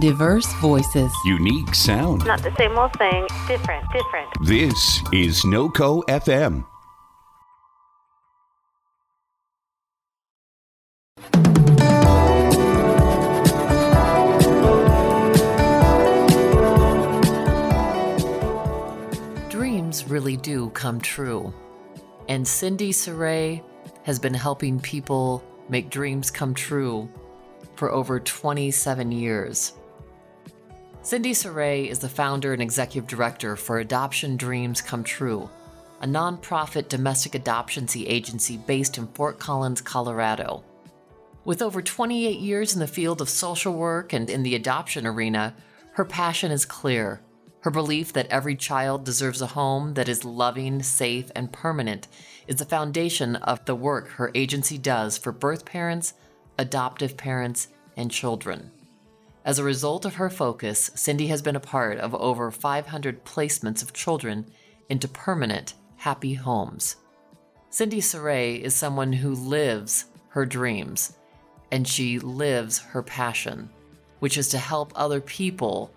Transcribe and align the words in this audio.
Diverse 0.00 0.52
voices. 0.54 1.12
Unique 1.24 1.72
sound. 1.72 2.26
Not 2.26 2.42
the 2.42 2.52
same 2.58 2.76
old 2.76 2.92
thing. 2.94 3.28
Different, 3.46 3.86
different. 3.92 4.28
This 4.42 5.00
is 5.12 5.42
NoCo 5.44 6.02
FM. 6.08 6.64
Dreams 19.48 20.08
really 20.08 20.36
do 20.36 20.70
come 20.70 21.00
true. 21.00 21.54
And 22.28 22.48
Cindy 22.48 22.90
Sarai 22.90 23.62
has 24.02 24.18
been 24.18 24.34
helping 24.34 24.80
people 24.80 25.44
make 25.68 25.88
dreams 25.88 26.32
come 26.32 26.52
true 26.52 27.08
for 27.76 27.92
over 27.92 28.18
27 28.18 29.12
years. 29.12 29.74
Cindy 31.04 31.34
Sarai 31.34 31.90
is 31.90 31.98
the 31.98 32.08
founder 32.08 32.54
and 32.54 32.62
executive 32.62 33.06
director 33.06 33.56
for 33.56 33.78
Adoption 33.78 34.38
Dreams 34.38 34.80
Come 34.80 35.04
True, 35.04 35.50
a 36.00 36.06
nonprofit 36.06 36.88
domestic 36.88 37.34
adoption 37.34 37.86
agency 37.94 38.56
based 38.56 38.96
in 38.96 39.08
Fort 39.08 39.38
Collins, 39.38 39.82
Colorado. 39.82 40.64
With 41.44 41.60
over 41.60 41.82
28 41.82 42.38
years 42.38 42.72
in 42.72 42.80
the 42.80 42.86
field 42.86 43.20
of 43.20 43.28
social 43.28 43.74
work 43.74 44.14
and 44.14 44.30
in 44.30 44.42
the 44.44 44.54
adoption 44.54 45.06
arena, 45.06 45.54
her 45.92 46.06
passion 46.06 46.50
is 46.50 46.64
clear. 46.64 47.20
Her 47.60 47.70
belief 47.70 48.14
that 48.14 48.28
every 48.28 48.56
child 48.56 49.04
deserves 49.04 49.42
a 49.42 49.48
home 49.48 49.92
that 49.94 50.08
is 50.08 50.24
loving, 50.24 50.82
safe, 50.82 51.30
and 51.36 51.52
permanent 51.52 52.08
is 52.46 52.56
the 52.56 52.64
foundation 52.64 53.36
of 53.36 53.62
the 53.66 53.74
work 53.74 54.08
her 54.12 54.30
agency 54.34 54.78
does 54.78 55.18
for 55.18 55.32
birth 55.32 55.66
parents, 55.66 56.14
adoptive 56.56 57.18
parents, 57.18 57.68
and 57.94 58.10
children. 58.10 58.70
As 59.44 59.58
a 59.58 59.64
result 59.64 60.06
of 60.06 60.14
her 60.14 60.30
focus, 60.30 60.90
Cindy 60.94 61.26
has 61.26 61.42
been 61.42 61.56
a 61.56 61.60
part 61.60 61.98
of 61.98 62.14
over 62.14 62.50
500 62.50 63.24
placements 63.26 63.82
of 63.82 63.92
children 63.92 64.46
into 64.88 65.06
permanent, 65.06 65.74
happy 65.96 66.32
homes. 66.32 66.96
Cindy 67.68 68.00
Sarai 68.00 68.62
is 68.62 68.74
someone 68.74 69.12
who 69.12 69.34
lives 69.34 70.06
her 70.28 70.46
dreams, 70.46 71.18
and 71.70 71.86
she 71.86 72.18
lives 72.18 72.78
her 72.78 73.02
passion, 73.02 73.68
which 74.20 74.38
is 74.38 74.48
to 74.48 74.58
help 74.58 74.92
other 74.94 75.20
people 75.20 75.92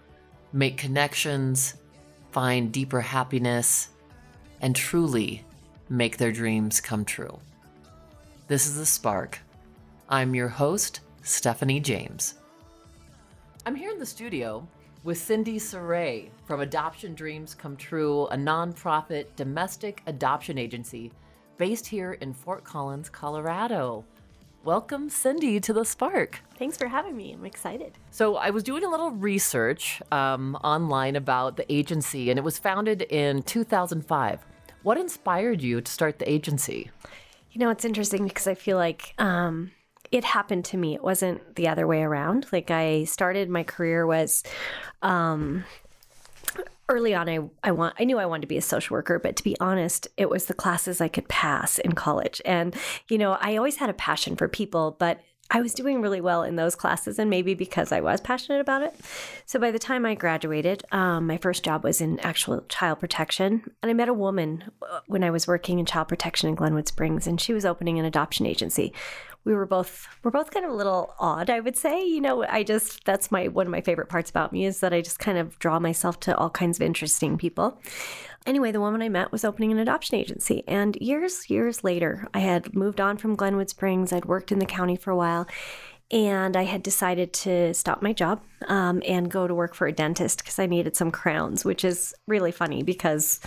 make 0.51 0.77
connections, 0.77 1.75
find 2.31 2.73
deeper 2.73 2.99
happiness, 2.99 3.89
and 4.59 4.75
truly 4.75 5.45
make 5.87 6.17
their 6.17 6.33
dreams 6.33 6.81
come 6.81 7.05
true. 7.05 7.39
This 8.47 8.67
is 8.67 8.75
The 8.75 8.85
Spark. 8.85 9.39
I'm 10.09 10.35
your 10.35 10.49
host, 10.49 10.99
Stephanie 11.21 11.79
James. 11.79 12.35
I'm 13.67 13.75
here 13.75 13.91
in 13.91 13.99
the 13.99 14.05
studio 14.05 14.65
with 15.03 15.17
Cindy 15.17 15.59
Sarai 15.59 16.31
from 16.45 16.61
Adoption 16.61 17.13
Dreams 17.13 17.53
Come 17.53 17.75
True, 17.75 18.27
a 18.27 18.37
nonprofit 18.37 19.25
domestic 19.35 20.01
adoption 20.07 20.57
agency 20.57 21.11
based 21.57 21.85
here 21.85 22.13
in 22.13 22.33
Fort 22.33 22.63
Collins, 22.63 23.09
Colorado. 23.09 24.05
Welcome, 24.63 25.09
Cindy, 25.09 25.59
to 25.59 25.73
the 25.73 25.83
Spark. 25.83 26.41
Thanks 26.57 26.77
for 26.77 26.87
having 26.87 27.17
me. 27.17 27.33
I'm 27.33 27.43
excited. 27.43 27.97
So, 28.09 28.37
I 28.37 28.51
was 28.51 28.63
doing 28.63 28.85
a 28.85 28.89
little 28.89 29.11
research 29.11 30.01
um, 30.13 30.55
online 30.63 31.17
about 31.17 31.57
the 31.57 31.69
agency, 31.69 32.29
and 32.29 32.39
it 32.39 32.43
was 32.43 32.57
founded 32.57 33.01
in 33.01 33.43
2005. 33.43 34.45
What 34.83 34.97
inspired 34.97 35.61
you 35.61 35.81
to 35.81 35.91
start 35.91 36.19
the 36.19 36.31
agency? 36.31 36.89
You 37.51 37.59
know, 37.59 37.69
it's 37.69 37.83
interesting 37.83 38.29
because 38.29 38.47
I 38.47 38.55
feel 38.55 38.77
like 38.77 39.13
um, 39.17 39.71
it 40.11 40.23
happened 40.23 40.65
to 40.65 40.77
me. 40.77 40.95
It 40.95 41.03
wasn't 41.03 41.55
the 41.55 41.67
other 41.67 41.87
way 41.87 42.01
around. 42.01 42.47
Like 42.51 42.71
I 42.71 43.03
started 43.05 43.49
my 43.49 43.63
career 43.63 44.05
was 44.05 44.43
um 45.01 45.63
early 46.89 47.13
on 47.13 47.27
I 47.27 47.39
I 47.63 47.71
want 47.71 47.95
I 47.99 48.05
knew 48.05 48.17
I 48.17 48.25
wanted 48.25 48.41
to 48.41 48.47
be 48.47 48.57
a 48.57 48.61
social 48.61 48.95
worker, 48.95 49.19
but 49.19 49.35
to 49.35 49.43
be 49.43 49.57
honest, 49.59 50.07
it 50.17 50.29
was 50.29 50.45
the 50.45 50.53
classes 50.53 51.01
I 51.01 51.07
could 51.07 51.27
pass 51.27 51.79
in 51.79 51.93
college. 51.93 52.41
And 52.45 52.75
you 53.09 53.17
know, 53.17 53.37
I 53.39 53.57
always 53.57 53.77
had 53.77 53.89
a 53.89 53.93
passion 53.93 54.35
for 54.35 54.47
people, 54.47 54.95
but 54.97 55.19
I 55.49 55.61
was 55.61 55.73
doing 55.73 56.01
really 56.01 56.19
well 56.19 56.43
in 56.43 56.57
those 56.57 56.75
classes, 56.75 57.19
and 57.19 57.29
maybe 57.29 57.53
because 57.53 57.91
I 57.93 58.01
was 58.01 58.19
passionate 58.19 58.59
about 58.59 58.81
it. 58.81 58.93
So 59.45 59.59
by 59.59 59.71
the 59.71 59.79
time 59.79 60.05
I 60.05 60.13
graduated, 60.13 60.83
um, 60.91 61.25
my 61.25 61.37
first 61.37 61.63
job 61.63 61.85
was 61.85 62.01
in 62.01 62.19
actual 62.19 62.65
child 62.67 62.99
protection. 62.99 63.63
And 63.81 63.89
I 63.89 63.93
met 63.93 64.09
a 64.09 64.13
woman 64.13 64.65
uh, 64.81 64.99
when 65.07 65.23
I 65.23 65.31
was 65.31 65.47
working 65.47 65.79
in 65.79 65.85
child 65.85 66.09
protection 66.09 66.49
in 66.49 66.55
Glenwood 66.55 66.87
Springs, 66.87 67.27
and 67.27 67.39
she 67.39 67.53
was 67.53 67.65
opening 67.65 67.97
an 67.97 68.03
adoption 68.03 68.45
agency. 68.45 68.93
We 69.47 69.55
were 69.55 69.65
both 69.65 70.07
we're 70.23 70.31
both 70.31 70.51
kind 70.51 70.65
of 70.65 70.71
a 70.71 70.75
little 70.75 71.15
odd, 71.19 71.49
I 71.49 71.61
would 71.61 71.75
say. 71.75 72.05
You 72.05 72.21
know, 72.21 72.43
I 72.43 72.63
just 72.63 73.05
that's 73.05 73.31
my 73.31 73.47
one 73.47 73.65
of 73.65 73.71
my 73.71 73.81
favorite 73.81 74.09
parts 74.09 74.29
about 74.29 74.53
me 74.53 74.65
is 74.65 74.81
that 74.81 74.93
I 74.93 75.01
just 75.01 75.19
kind 75.19 75.37
of 75.37 75.57
draw 75.57 75.79
myself 75.79 76.19
to 76.21 76.37
all 76.37 76.49
kinds 76.49 76.77
of 76.77 76.81
interesting 76.81 77.37
people 77.37 77.79
anyway, 78.47 78.71
the 78.71 78.79
woman 78.79 79.01
I 79.01 79.09
met 79.09 79.31
was 79.31 79.43
opening 79.43 79.71
an 79.71 79.77
adoption 79.77 80.15
agency. 80.15 80.63
And 80.67 80.95
years, 80.95 81.49
years 81.49 81.83
later, 81.83 82.27
I 82.33 82.39
had 82.39 82.73
moved 82.73 82.99
on 82.99 83.17
from 83.17 83.35
Glenwood 83.35 83.69
Springs. 83.69 84.13
I'd 84.13 84.25
worked 84.25 84.51
in 84.51 84.59
the 84.59 84.65
county 84.65 84.95
for 84.95 85.11
a 85.11 85.17
while. 85.17 85.45
And 86.09 86.55
I 86.55 86.63
had 86.63 86.83
decided 86.83 87.33
to 87.33 87.73
stop 87.73 88.01
my 88.01 88.13
job 88.13 88.41
um, 88.67 89.03
and 89.05 89.29
go 89.29 89.45
to 89.45 89.53
work 89.53 89.75
for 89.75 89.87
a 89.87 89.91
dentist 89.91 90.37
because 90.39 90.57
I 90.57 90.65
needed 90.65 90.95
some 90.95 91.11
crowns, 91.11 91.65
which 91.65 91.83
is 91.83 92.15
really 92.27 92.51
funny 92.51 92.81
because 92.81 93.41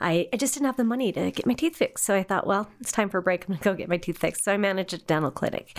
I, 0.00 0.26
I 0.32 0.38
just 0.38 0.54
didn't 0.54 0.66
have 0.66 0.78
the 0.78 0.84
money 0.84 1.12
to 1.12 1.30
get 1.30 1.46
my 1.46 1.52
teeth 1.52 1.76
fixed. 1.76 2.06
So 2.06 2.14
I 2.14 2.22
thought, 2.22 2.46
well, 2.46 2.70
it's 2.80 2.90
time 2.90 3.10
for 3.10 3.18
a 3.18 3.22
break. 3.22 3.42
I'm 3.42 3.48
going 3.48 3.58
to 3.58 3.64
go 3.64 3.74
get 3.74 3.90
my 3.90 3.98
teeth 3.98 4.16
fixed. 4.16 4.44
So 4.44 4.52
I 4.52 4.56
managed 4.56 4.94
a 4.94 4.98
dental 4.98 5.30
clinic 5.30 5.78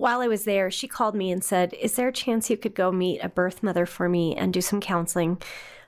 while 0.00 0.22
I 0.22 0.28
was 0.28 0.44
there, 0.44 0.70
she 0.70 0.88
called 0.88 1.14
me 1.14 1.30
and 1.30 1.44
said, 1.44 1.74
Is 1.74 1.92
there 1.92 2.08
a 2.08 2.12
chance 2.12 2.48
you 2.48 2.56
could 2.56 2.74
go 2.74 2.90
meet 2.90 3.20
a 3.22 3.28
birth 3.28 3.62
mother 3.62 3.84
for 3.84 4.08
me 4.08 4.34
and 4.34 4.50
do 4.50 4.62
some 4.62 4.80
counseling 4.80 5.42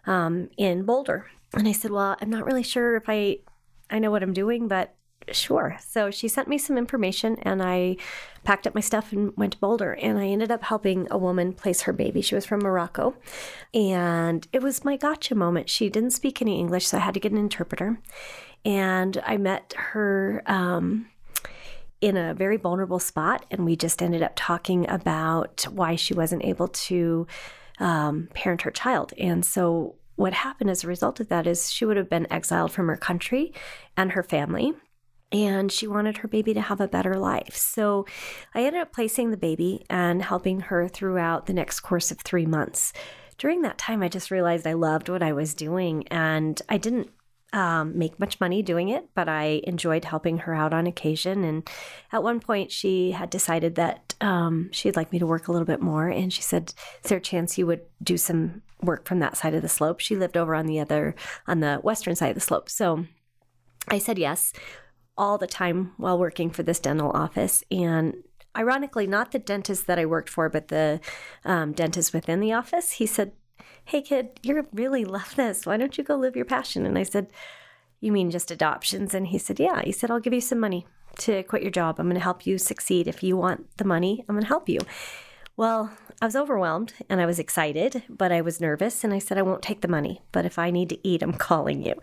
um, 0.07 0.51
in 0.59 0.85
Boulder? 0.85 1.31
And 1.55 1.67
I 1.67 1.73
said, 1.73 1.91
Well, 1.91 2.19
I'm 2.21 2.29
not 2.29 2.45
really 2.45 2.63
sure 2.63 2.97
if 2.97 3.05
I 3.09 3.39
I 3.89 3.99
know 3.99 4.11
what 4.11 4.23
I'm 4.23 4.35
doing, 4.35 4.69
but 4.69 4.95
sure. 5.31 5.77
So 5.87 6.11
she 6.11 6.29
sent 6.29 6.49
me 6.49 6.59
some 6.59 6.77
information 6.77 7.37
and 7.43 7.63
I 7.63 7.97
packed 8.45 8.67
up 8.67 8.75
my 8.75 8.81
stuff 8.81 9.13
and 9.13 9.37
went 9.37 9.53
to 9.53 9.59
Boulder. 9.59 9.93
And 9.93 10.19
I 10.19 10.27
ended 10.27 10.51
up 10.51 10.63
helping 10.63 11.07
a 11.11 11.19
woman 11.19 11.53
place 11.53 11.83
her 11.83 11.93
baby. 11.93 12.21
She 12.21 12.35
was 12.35 12.47
from 12.47 12.61
Morocco. 12.61 13.15
And 13.73 14.47
it 14.53 14.63
was 14.63 14.85
my 14.85 14.97
gotcha 14.97 15.35
moment. 15.35 15.71
She 15.71 15.89
didn't 15.89 16.11
speak 16.11 16.43
any 16.43 16.59
English, 16.59 16.87
so 16.87 16.97
I 16.97 17.01
had 17.01 17.15
to 17.15 17.21
get 17.21 17.33
an 17.33 17.39
interpreter. 17.39 17.99
And 18.65 19.23
I 19.27 19.37
met 19.37 19.75
her 19.77 20.43
um, 20.47 21.09
in 22.01 22.17
a 22.17 22.35
very 22.35 22.57
vulnerable 22.57 22.99
spot. 22.99 23.47
And 23.51 23.65
we 23.65 23.77
just 23.77 24.03
ended 24.03 24.23
up 24.23 24.33
talking 24.35 24.89
about 24.89 25.67
why 25.71 25.97
she 25.97 26.15
wasn't 26.15 26.45
able 26.45 26.69
to 26.69 27.27
um, 27.79 28.29
parent 28.35 28.63
her 28.63 28.71
child. 28.71 29.13
And 29.19 29.45
so 29.45 29.97
what 30.17 30.35
happened 30.35 30.71
as 30.71 30.85
a 30.85 30.89
result 30.89 31.21
of 31.21 31.29
that 31.29 31.47
is 31.47 31.73
she 31.73 31.85
would 31.85 31.97
have 31.97 32.11
been 32.11 32.31
exiled 32.33 32.71
from 32.71 32.89
her 32.89 32.97
country 32.97 33.53
and 33.97 34.13
her 34.13 34.23
family. 34.23 34.73
And 35.33 35.73
she 35.73 35.87
wanted 35.87 36.19
her 36.19 36.29
baby 36.29 36.53
to 36.55 36.61
have 36.61 36.81
a 36.81 36.89
better 36.89 37.15
life. 37.15 37.57
So 37.57 38.07
I 38.55 38.65
ended 38.65 38.83
up 38.83 38.93
placing 38.93 39.31
the 39.31 39.37
baby 39.37 39.85
and 39.89 40.23
helping 40.23 40.61
her 40.61 40.89
throughout 40.89 41.47
the 41.47 41.55
next 41.55 41.81
course 41.81 42.11
of 42.11 42.19
three 42.21 42.47
months. 42.47 42.93
During 43.39 43.63
that 43.63 43.79
time, 43.79 44.03
I 44.03 44.09
just 44.09 44.31
realized 44.31 44.67
I 44.67 44.75
loved 44.75 45.09
what 45.09 45.23
I 45.23 45.33
was 45.33 45.55
doing 45.55 46.07
and 46.09 46.61
I 46.69 46.77
didn't 46.77 47.11
um, 47.53 47.99
make 47.99 48.19
much 48.19 48.41
money 48.41 48.63
doing 48.63 48.89
it, 48.89 49.09
but 49.15 49.29
I 49.29 49.61
enjoyed 49.65 50.05
helping 50.05 50.39
her 50.39 50.55
out 50.55 50.73
on 50.73 50.87
occasion. 50.87 51.45
And 51.45 51.69
at 52.11 52.23
one 52.23 52.41
point, 52.41 52.71
she 52.71 53.11
had 53.11 53.31
decided 53.31 53.75
that 53.75 54.15
um, 54.21 54.71
she'd 54.73 54.97
like 54.97 55.13
me 55.13 55.19
to 55.19 55.27
work 55.27 55.49
a 55.49 55.53
little 55.53 55.67
bit 55.67 55.81
more. 55.81 56.09
And 56.09 56.33
she 56.33 56.43
said, 56.43 56.73
Is 57.03 57.11
there 57.11 57.19
a 57.19 57.23
chance 57.23 57.59
you 57.59 57.67
would 57.67 57.83
do 58.03 58.17
some 58.17 58.63
work 58.81 59.07
from 59.07 59.19
that 59.19 59.37
side 59.37 59.55
of 59.55 59.63
the 59.63 59.69
slope? 59.69 60.01
She 60.01 60.17
lived 60.17 60.37
over 60.37 60.55
on 60.55 60.67
the 60.67 60.81
other, 60.81 61.15
on 61.47 61.61
the 61.61 61.77
western 61.83 62.17
side 62.17 62.31
of 62.31 62.35
the 62.35 62.41
slope. 62.41 62.69
So 62.71 63.05
I 63.89 63.99
said 63.99 64.19
yes 64.19 64.53
all 65.17 65.39
the 65.39 65.47
time 65.47 65.93
while 65.97 66.19
working 66.19 66.51
for 66.51 66.63
this 66.63 66.81
dental 66.81 67.11
office. 67.11 67.63
And 67.71 68.15
ironically, 68.57 69.07
not 69.07 69.33
the 69.33 69.39
dentist 69.39 69.87
that 69.87 69.99
I 69.99 70.07
worked 70.07 70.29
for, 70.29 70.49
but 70.49 70.69
the 70.69 71.01
um, 71.45 71.73
dentist 71.73 72.13
within 72.13 72.41
the 72.41 72.53
office, 72.53 72.93
he 72.93 73.07
said, 73.07 73.33
hey 73.85 74.03
kid, 74.03 74.39
you 74.43 74.67
really 74.73 75.05
love 75.05 75.35
this. 75.37 75.67
Why 75.67 75.77
don't 75.77 75.99
you 75.99 76.05
go 76.05 76.17
live 76.17 76.37
your 76.37 76.45
passion? 76.45 76.87
And 76.87 76.99
I 76.99 77.03
said, 77.03 77.29
you 78.01 78.13
mean 78.13 78.31
just 78.31 78.51
adoptions? 78.51 79.15
And 79.15 79.29
he 79.29 79.39
said, 79.39 79.61
yeah. 79.61 79.83
He 79.85 79.93
said, 79.93 80.11
I'll 80.11 80.21
give 80.21 80.33
you 80.33 80.41
some 80.41 80.61
money 80.61 80.87
to 81.19 81.43
quit 81.45 81.63
your 81.63 81.71
job. 81.71 81.99
I'm 81.99 82.07
going 82.07 82.15
to 82.15 82.21
help 82.21 82.47
you 82.47 82.59
succeed. 82.59 83.07
If 83.07 83.23
you 83.23 83.37
want 83.37 83.77
the 83.77 83.85
money, 83.85 84.25
I'm 84.29 84.35
going 84.35 84.43
to 84.43 84.49
help 84.49 84.69
you. 84.69 84.81
Well, 85.57 85.93
I 86.23 86.25
was 86.25 86.37
overwhelmed 86.37 86.95
and 87.09 87.21
I 87.21 87.27
was 87.27 87.41
excited, 87.41 88.05
but 88.09 88.31
I 88.31 88.43
was 88.43 88.61
nervous 88.61 89.03
and 89.03 89.13
I 89.13 89.19
said, 89.19 89.39
I 89.39 89.43
won't 89.43 89.61
take 89.61 89.81
the 89.81 89.89
money, 89.89 90.21
but 90.31 90.47
if 90.47 90.57
I 90.57 90.71
need 90.71 90.89
to 90.91 91.09
eat, 91.09 91.21
I'm 91.21 91.33
calling 91.49 91.85
you. 91.85 91.97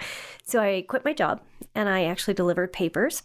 So 0.43 0.59
I 0.59 0.83
quit 0.85 1.05
my 1.05 1.13
job 1.13 1.39
and 1.73 1.87
I 1.87 2.03
actually 2.03 2.33
delivered 2.33 2.73
papers, 2.73 3.23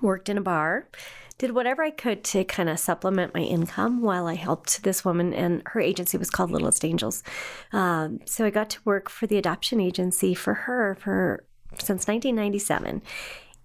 worked 0.00 0.28
in 0.28 0.38
a 0.38 0.40
bar, 0.40 0.88
did 1.36 1.50
whatever 1.50 1.82
I 1.82 1.90
could 1.90 2.22
to 2.24 2.44
kind 2.44 2.68
of 2.68 2.78
supplement 2.78 3.34
my 3.34 3.40
income 3.40 4.00
while 4.00 4.28
I 4.28 4.36
helped 4.36 4.84
this 4.84 5.04
woman, 5.04 5.34
and 5.34 5.62
her 5.66 5.80
agency 5.80 6.16
was 6.16 6.30
called 6.30 6.52
Littlest 6.52 6.84
Angels. 6.84 7.24
Um, 7.72 8.20
so 8.24 8.44
I 8.44 8.50
got 8.50 8.70
to 8.70 8.80
work 8.84 9.10
for 9.10 9.26
the 9.26 9.36
adoption 9.36 9.80
agency 9.80 10.32
for 10.32 10.54
her 10.54 10.96
for 11.00 11.44
since 11.74 12.06
1997. 12.06 13.02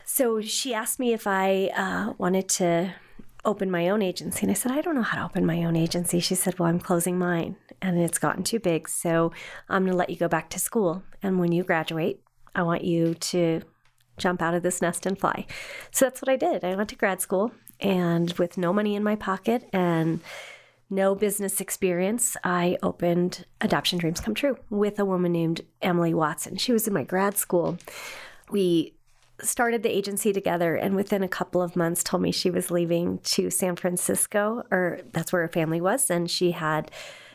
So 0.04 0.42
she 0.42 0.74
asked 0.74 1.00
me 1.00 1.14
if 1.14 1.28
I 1.28 1.72
uh, 1.76 2.14
wanted 2.18 2.50
to 2.50 2.94
open 3.46 3.70
my 3.70 3.90
own 3.90 4.02
agency. 4.02 4.42
And 4.42 4.52
I 4.52 4.54
said, 4.54 4.72
I 4.72 4.82
don't 4.82 4.96
know 4.96 5.02
how 5.02 5.18
to 5.20 5.26
open 5.26 5.46
my 5.46 5.64
own 5.64 5.76
agency. 5.76 6.20
She 6.20 6.36
said, 6.36 6.58
Well, 6.60 6.70
I'm 6.70 6.80
closing 6.80 7.18
mine 7.18 7.58
and 7.82 8.00
it's 8.00 8.18
gotten 8.20 8.44
too 8.44 8.60
big. 8.60 8.88
So 8.88 9.32
I'm 9.70 9.84
going 9.84 9.92
to 9.92 9.98
let 9.98 10.10
you 10.10 10.16
go 10.16 10.28
back 10.28 10.50
to 10.52 10.60
school. 10.60 11.04
And 11.22 11.40
when 11.40 11.52
you 11.52 11.64
graduate, 11.64 12.22
I 12.56 12.64
want 12.64 12.84
you 12.84 13.14
to 13.16 13.62
jump 14.18 14.42
out 14.42 14.54
of 14.54 14.64
this 14.64 14.82
nest 14.82 15.06
and 15.06 15.20
fly. 15.20 15.46
So 15.92 16.06
that's 16.06 16.22
what 16.22 16.30
I 16.30 16.36
did. 16.36 16.64
I 16.64 16.76
went 16.76 16.90
to 16.90 16.96
grad 16.96 17.22
school 17.22 17.52
and 17.80 18.32
with 18.34 18.58
no 18.58 18.72
money 18.72 18.96
in 18.96 19.04
my 19.04 19.16
pocket 19.16 19.68
and 19.74 20.22
no 20.90 21.16
business 21.16 21.60
experience, 21.60 22.38
I 22.44 22.78
opened 22.84 23.46
Adoption 23.62 23.98
Dreams 23.98 24.20
Come 24.20 24.36
True 24.36 24.58
with 24.70 25.00
a 25.00 25.06
woman 25.06 25.32
named 25.32 25.62
Emily 25.82 26.14
Watson. 26.14 26.58
She 26.58 26.72
was 26.72 26.88
in 26.88 26.94
my 26.94 27.04
grad 27.04 27.38
school. 27.38 27.78
We 28.52 28.94
started 29.44 29.84
the 29.84 29.96
agency 29.96 30.34
together 30.34 30.76
and 30.76 30.96
within 30.96 31.24
a 31.24 31.28
couple 31.28 31.62
of 31.62 31.76
months 31.76 32.04
told 32.04 32.22
me 32.22 32.32
she 32.32 32.50
was 32.50 32.72
leaving 32.72 33.20
to 33.20 33.50
San 33.50 33.76
Francisco 33.76 34.64
or 34.72 35.00
that's 35.12 35.32
where 35.32 35.42
her 35.42 35.48
family 35.48 35.82
was 35.82 36.10
and 36.10 36.30
she 36.30 36.52
had 36.52 36.92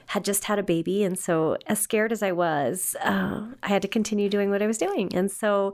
had 0.06 0.24
just 0.24 0.44
had 0.44 0.58
a 0.58 0.62
baby 0.62 1.04
and 1.04 1.18
so 1.18 1.56
as 1.66 1.78
scared 1.78 2.12
as 2.12 2.22
I 2.22 2.32
was 2.32 2.96
uh, 3.02 3.46
I 3.62 3.68
had 3.68 3.82
to 3.82 3.88
continue 3.88 4.28
doing 4.28 4.50
what 4.50 4.62
I 4.62 4.66
was 4.66 4.78
doing 4.78 5.14
and 5.14 5.30
so 5.30 5.72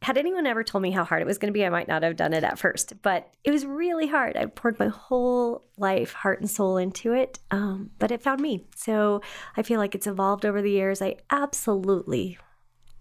had 0.00 0.16
anyone 0.16 0.46
ever 0.46 0.62
told 0.62 0.82
me 0.82 0.92
how 0.92 1.04
hard 1.04 1.22
it 1.22 1.26
was 1.26 1.38
going 1.38 1.52
to 1.52 1.58
be, 1.58 1.66
I 1.66 1.70
might 1.70 1.88
not 1.88 2.04
have 2.04 2.14
done 2.14 2.32
it 2.32 2.44
at 2.44 2.58
first, 2.58 3.02
but 3.02 3.32
it 3.42 3.50
was 3.50 3.66
really 3.66 4.06
hard. 4.06 4.36
I 4.36 4.46
poured 4.46 4.78
my 4.78 4.86
whole 4.86 5.64
life, 5.76 6.12
heart 6.12 6.40
and 6.40 6.48
soul 6.48 6.76
into 6.76 7.14
it, 7.14 7.40
um, 7.50 7.90
but 7.98 8.12
it 8.12 8.22
found 8.22 8.40
me. 8.40 8.64
So 8.76 9.22
I 9.56 9.62
feel 9.62 9.80
like 9.80 9.96
it's 9.96 10.06
evolved 10.06 10.46
over 10.46 10.62
the 10.62 10.70
years. 10.70 11.02
I 11.02 11.16
absolutely 11.30 12.38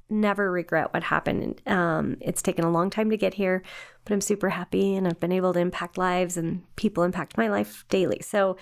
never 0.09 0.51
regret 0.51 0.94
what 0.94 1.04
happened. 1.04 1.62
Um, 1.65 2.18
it's 2.21 2.42
taken 2.42 2.63
a 2.63 2.71
long 2.71 2.89
time 2.89 3.09
to 3.09 3.18
get 3.18 3.33
here, 3.33 3.63
but 4.04 4.13
I'm 4.13 4.21
super 4.21 4.50
happy 4.50 4.95
and 4.95 5.07
I've 5.07 5.19
been 5.19 5.31
able 5.31 5.54
to 5.54 5.59
impact 5.59 5.98
lives 5.98 6.38
and 6.38 6.63
people 6.75 7.04
impact 7.04 7.38
my 7.38 7.48
life 7.48 7.86
daily. 7.89 8.21
So 8.21 8.57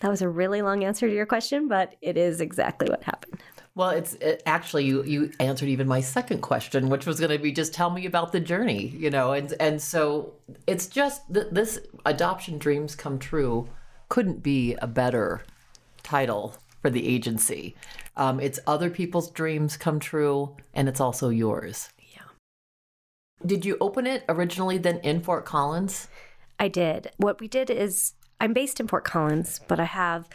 that 0.00 0.08
was 0.08 0.22
a 0.22 0.28
really 0.28 0.62
long 0.62 0.82
answer 0.84 1.06
to 1.08 1.14
your 1.14 1.26
question, 1.26 1.68
but 1.68 1.94
it 2.00 2.16
is 2.16 2.40
exactly 2.40 2.88
what 2.88 3.02
happened. 3.02 3.42
Well, 3.74 3.90
it's 3.90 4.14
it, 4.14 4.42
actually 4.46 4.84
you 4.84 5.04
you 5.04 5.30
answered 5.38 5.68
even 5.68 5.86
my 5.86 6.00
second 6.00 6.40
question, 6.40 6.88
which 6.88 7.06
was 7.06 7.20
going 7.20 7.30
to 7.30 7.38
be 7.38 7.52
just 7.52 7.72
tell 7.72 7.90
me 7.90 8.04
about 8.04 8.32
the 8.32 8.40
journey, 8.40 8.88
you 8.88 9.10
know, 9.10 9.32
and 9.32 9.54
and 9.60 9.80
so 9.80 10.34
it's 10.66 10.86
just 10.86 11.22
th- 11.32 11.46
this 11.52 11.78
adoption 12.04 12.58
dreams 12.58 12.96
come 12.96 13.18
true 13.18 13.68
couldn't 14.08 14.42
be 14.42 14.74
a 14.82 14.86
better 14.86 15.42
title 16.02 16.56
for 16.80 16.90
the 16.90 17.06
agency. 17.06 17.76
Um, 18.16 18.40
it's 18.40 18.58
other 18.66 18.90
people's 18.90 19.30
dreams 19.30 19.76
come 19.76 20.00
true, 20.00 20.56
and 20.74 20.88
it's 20.88 21.00
also 21.00 21.28
yours. 21.28 21.90
Yeah. 21.98 22.22
Did 23.44 23.64
you 23.64 23.76
open 23.80 24.06
it 24.06 24.24
originally 24.28 24.78
then 24.78 24.98
in 24.98 25.20
Fort 25.20 25.44
Collins? 25.44 26.08
I 26.58 26.68
did. 26.68 27.10
What 27.16 27.40
we 27.40 27.48
did 27.48 27.70
is 27.70 28.14
I'm 28.40 28.52
based 28.52 28.80
in 28.80 28.88
Fort 28.88 29.04
Collins, 29.04 29.60
but 29.68 29.80
I 29.80 29.84
have 29.84 30.28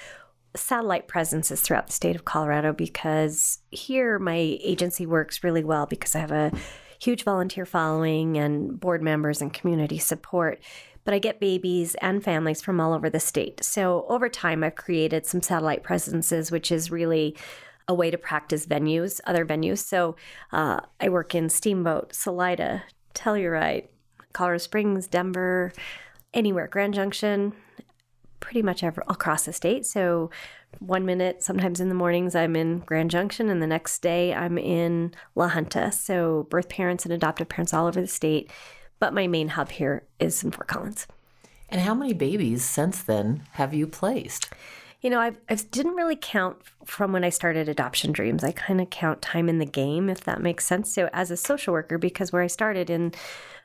satellite 0.55 1.07
presences 1.07 1.61
throughout 1.61 1.87
the 1.87 1.93
state 1.93 2.15
of 2.15 2.25
Colorado 2.25 2.71
because 2.71 3.59
here 3.71 4.17
my 4.19 4.57
agency 4.63 5.05
works 5.05 5.43
really 5.43 5.63
well 5.63 5.85
because 5.85 6.15
I 6.15 6.19
have 6.19 6.31
a 6.31 6.51
huge 6.99 7.23
volunteer 7.23 7.65
following 7.65 8.37
and 8.37 8.79
board 8.79 9.01
members 9.01 9.41
and 9.41 9.53
community 9.53 9.97
support. 9.97 10.59
But 11.05 11.13
I 11.13 11.19
get 11.19 11.39
babies 11.39 11.95
and 12.01 12.23
families 12.23 12.61
from 12.61 12.81
all 12.81 12.93
over 12.93 13.09
the 13.09 13.19
state. 13.19 13.63
So 13.63 14.05
over 14.09 14.27
time, 14.27 14.63
I've 14.63 14.75
created 14.75 15.25
some 15.25 15.41
satellite 15.41 15.83
presences, 15.83 16.51
which 16.51 16.71
is 16.71 16.91
really 16.91 17.37
a 17.87 17.93
way 17.93 18.09
to 18.09 18.17
practice 18.17 18.65
venues, 18.65 19.21
other 19.25 19.45
venues. 19.45 19.77
So 19.77 20.15
uh, 20.51 20.81
I 20.99 21.09
work 21.09 21.35
in 21.35 21.49
Steamboat, 21.49 22.15
Salida, 22.15 22.83
Telluride, 23.13 23.87
Colorado 24.33 24.57
Springs, 24.57 25.07
Denver, 25.07 25.71
anywhere, 26.33 26.67
Grand 26.67 26.95
Junction, 26.95 27.53
pretty 28.39 28.63
much 28.63 28.83
ever, 28.83 29.03
across 29.07 29.45
the 29.45 29.53
state. 29.53 29.85
So 29.85 30.29
one 30.79 31.05
minute, 31.05 31.41
sometimes 31.41 31.79
in 31.79 31.89
the 31.89 31.95
mornings, 31.95 32.35
I'm 32.35 32.55
in 32.55 32.79
Grand 32.79 33.11
Junction, 33.11 33.49
and 33.49 33.61
the 33.61 33.67
next 33.67 34.01
day 34.01 34.33
I'm 34.33 34.57
in 34.57 35.13
La 35.35 35.49
Junta. 35.49 35.91
So 35.91 36.47
birth 36.49 36.69
parents 36.69 37.05
and 37.05 37.13
adoptive 37.13 37.47
parents 37.47 37.73
all 37.73 37.87
over 37.87 38.01
the 38.01 38.07
state. 38.07 38.51
But 38.99 39.13
my 39.13 39.27
main 39.27 39.49
hub 39.49 39.71
here 39.71 40.03
is 40.19 40.43
in 40.43 40.51
Fort 40.51 40.67
Collins. 40.67 41.07
And 41.69 41.81
how 41.81 41.93
many 41.93 42.13
babies 42.13 42.63
since 42.63 43.01
then 43.01 43.43
have 43.53 43.73
you 43.73 43.87
placed? 43.87 44.49
You 45.01 45.09
know, 45.09 45.19
I've, 45.19 45.37
I 45.49 45.55
didn't 45.55 45.95
really 45.95 46.17
count 46.19 46.57
from 46.85 47.11
when 47.11 47.23
I 47.23 47.29
started 47.29 47.69
Adoption 47.69 48.11
Dreams. 48.11 48.43
I 48.43 48.51
kind 48.51 48.81
of 48.81 48.89
count 48.89 49.21
time 49.21 49.49
in 49.49 49.59
the 49.59 49.65
game, 49.65 50.09
if 50.09 50.23
that 50.23 50.41
makes 50.41 50.65
sense. 50.65 50.91
So, 50.91 51.09
as 51.13 51.29
a 51.29 51.37
social 51.37 51.73
worker, 51.73 51.97
because 51.97 52.31
where 52.31 52.41
I 52.41 52.47
started 52.47 52.89
in 52.89 53.13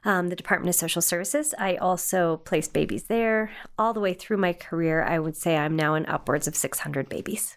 um, 0.04 0.28
the 0.28 0.36
Department 0.36 0.74
of 0.74 0.78
Social 0.78 1.00
Services, 1.00 1.54
I 1.58 1.76
also 1.76 2.38
placed 2.38 2.72
babies 2.72 3.04
there. 3.04 3.52
All 3.78 3.94
the 3.94 4.00
way 4.00 4.12
through 4.12 4.36
my 4.36 4.52
career, 4.52 5.02
I 5.02 5.18
would 5.18 5.36
say 5.36 5.56
I'm 5.56 5.76
now 5.76 5.94
in 5.94 6.04
upwards 6.06 6.46
of 6.46 6.56
600 6.56 7.08
babies. 7.08 7.56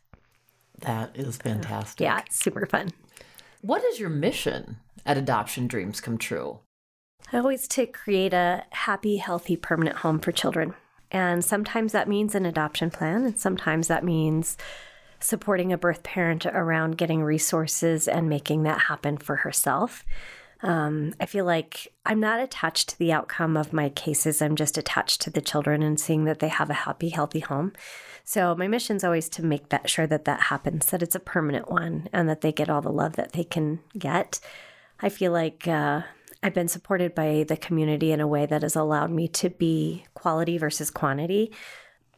That 0.80 1.16
is 1.16 1.38
fantastic. 1.38 2.02
Yeah, 2.02 2.22
super 2.30 2.66
fun. 2.66 2.90
What 3.62 3.84
is 3.84 4.00
your 4.00 4.10
mission 4.10 4.78
at 5.06 5.18
Adoption 5.18 5.68
Dreams 5.68 6.02
Come 6.02 6.18
True? 6.18 6.60
I 7.32 7.38
always 7.38 7.68
to 7.70 7.86
create 7.86 8.34
a 8.34 8.64
happy, 8.72 9.18
healthy, 9.18 9.56
permanent 9.58 9.98
home 9.98 10.20
for 10.20 10.32
children. 10.32 10.76
And 11.12 11.44
sometimes 11.46 11.92
that 11.92 12.08
means 12.08 12.36
an 12.36 12.46
adoption 12.46 12.90
plan, 12.90 13.24
and 13.24 13.40
sometimes 13.40 13.88
that 13.88 14.04
means 14.04 14.58
supporting 15.20 15.72
a 15.72 15.78
birth 15.78 16.04
parent 16.04 16.46
around 16.46 16.98
getting 16.98 17.24
resources 17.24 18.08
and 18.08 18.28
making 18.28 18.64
that 18.64 18.82
happen 18.82 19.18
for 19.18 19.38
herself. 19.38 20.04
Um, 20.62 21.14
I 21.20 21.26
feel 21.26 21.46
like 21.46 21.94
I'm 22.06 22.20
not 22.20 22.40
attached 22.40 22.90
to 22.90 23.00
the 23.00 23.12
outcome 23.12 23.58
of 23.58 23.74
my 23.74 23.90
cases. 23.90 24.42
I'm 24.42 24.56
just 24.56 24.78
attached 24.78 25.22
to 25.22 25.30
the 25.30 25.42
children 25.42 25.84
and 25.84 26.00
seeing 26.00 26.24
that 26.26 26.40
they 26.40 26.48
have 26.48 26.70
a 26.70 26.74
happy, 26.74 27.10
healthy 27.10 27.42
home. 27.42 27.74
So 28.24 28.56
my 28.56 28.68
mission 28.68 28.96
is 28.96 29.04
always 29.04 29.28
to 29.30 29.44
make 29.44 29.70
that 29.70 29.90
sure 29.90 30.08
that 30.08 30.26
that 30.26 30.44
happens, 30.44 30.86
that 30.88 31.04
it's 31.04 31.16
a 31.16 31.20
permanent 31.20 31.70
one, 31.70 32.08
and 32.14 32.30
that 32.30 32.42
they 32.42 32.54
get 32.54 32.70
all 32.70 32.82
the 32.82 32.90
love 32.90 33.18
that 33.18 33.34
they 33.34 33.44
can 33.44 33.80
get. 33.98 34.40
I 35.02 35.10
feel 35.10 35.34
like 35.34 35.68
uh, 35.68 36.04
I've 36.44 36.54
been 36.54 36.68
supported 36.68 37.16
by 37.16 37.46
the 37.48 37.56
community 37.56 38.12
in 38.12 38.20
a 38.20 38.28
way 38.28 38.46
that 38.46 38.64
has 38.64 38.76
allowed 38.76 39.12
me 39.12 39.30
to 39.30 39.50
be 39.50 40.04
quality 40.14 40.58
versus 40.58 40.92
quantity. 40.92 41.54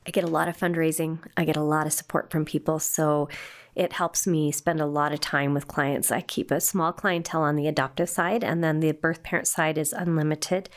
I 0.08 0.10
get 0.10 0.24
a 0.24 0.28
lot 0.28 0.48
of 0.48 0.58
fundraising, 0.58 1.20
I 1.38 1.46
get 1.46 1.56
a 1.56 1.62
lot 1.62 1.86
of 1.86 1.94
support 1.94 2.32
from 2.32 2.44
people. 2.44 2.80
So 2.80 3.30
it 3.76 3.94
helps 3.94 4.26
me 4.26 4.52
spend 4.52 4.82
a 4.82 4.88
lot 4.88 5.14
of 5.14 5.20
time 5.20 5.54
with 5.54 5.68
clients. 5.68 6.12
I 6.12 6.22
keep 6.22 6.50
a 6.50 6.60
small 6.60 6.92
clientele 6.92 7.44
on 7.44 7.56
the 7.56 7.68
adoptive 7.68 8.10
side, 8.10 8.44
and 8.44 8.64
then 8.64 8.80
the 8.80 8.94
birth 8.94 9.22
parent 9.22 9.48
side 9.48 9.78
is 9.78 9.94
unlimited. 9.94 10.70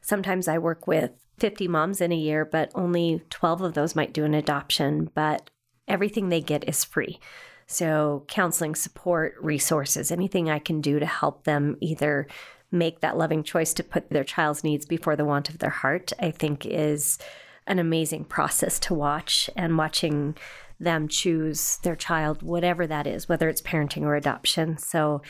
Sometimes 0.00 0.48
I 0.48 0.58
work 0.58 0.86
with 0.86 1.12
50 1.38 1.68
moms 1.68 2.00
in 2.00 2.10
a 2.12 2.16
year, 2.16 2.44
but 2.44 2.72
only 2.74 3.22
12 3.30 3.60
of 3.60 3.74
those 3.74 3.94
might 3.94 4.14
do 4.14 4.24
an 4.24 4.34
adoption, 4.34 5.10
but 5.14 5.48
everything 5.86 6.28
they 6.28 6.40
get 6.40 6.68
is 6.68 6.82
free. 6.82 7.20
So, 7.68 8.24
counseling, 8.28 8.76
support, 8.76 9.34
resources, 9.40 10.12
anything 10.12 10.48
I 10.48 10.60
can 10.60 10.80
do 10.80 11.00
to 11.00 11.06
help 11.06 11.44
them 11.44 11.76
either 11.80 12.28
make 12.78 13.00
that 13.00 13.16
loving 13.16 13.42
choice 13.42 13.74
to 13.74 13.84
put 13.84 14.10
their 14.10 14.24
child's 14.24 14.64
needs 14.64 14.86
before 14.86 15.16
the 15.16 15.24
want 15.24 15.48
of 15.48 15.58
their 15.58 15.70
heart, 15.70 16.12
I 16.18 16.30
think 16.30 16.64
is 16.66 17.18
an 17.66 17.78
amazing 17.78 18.24
process 18.24 18.78
to 18.80 18.94
watch 18.94 19.50
and 19.56 19.76
watching 19.76 20.36
them 20.78 21.08
choose 21.08 21.78
their 21.78 21.96
child, 21.96 22.42
whatever 22.42 22.86
that 22.86 23.06
is, 23.06 23.28
whether 23.28 23.48
it's 23.48 23.62
parenting 23.62 24.02
or 24.02 24.14
adoption. 24.14 24.76
So, 24.78 25.22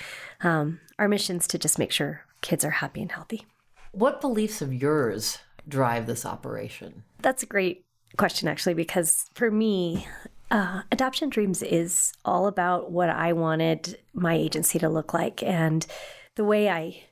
um, 0.42 0.80
our 0.98 1.08
mission 1.08 1.36
is 1.36 1.46
to 1.48 1.58
just 1.58 1.78
make 1.78 1.92
sure 1.92 2.24
kids 2.40 2.64
are 2.64 2.70
happy 2.70 3.00
and 3.00 3.12
healthy. 3.12 3.46
What 3.92 4.20
beliefs 4.20 4.60
of 4.60 4.74
yours 4.74 5.38
drive 5.68 6.06
this 6.06 6.26
operation? 6.26 7.04
That's 7.20 7.42
a 7.42 7.46
great 7.46 7.84
question, 8.16 8.48
actually, 8.48 8.74
because 8.74 9.30
for 9.34 9.50
me, 9.50 10.06
uh, 10.50 10.82
Adoption 10.92 11.28
Dreams 11.28 11.62
is 11.62 12.12
all 12.24 12.46
about 12.46 12.90
what 12.90 13.10
I 13.10 13.32
wanted 13.32 13.98
my 14.14 14.34
agency 14.34 14.78
to 14.78 14.88
look 14.88 15.14
like. 15.14 15.42
And 15.42 15.86
the 16.34 16.44
way 16.44 16.68
I 16.68 17.04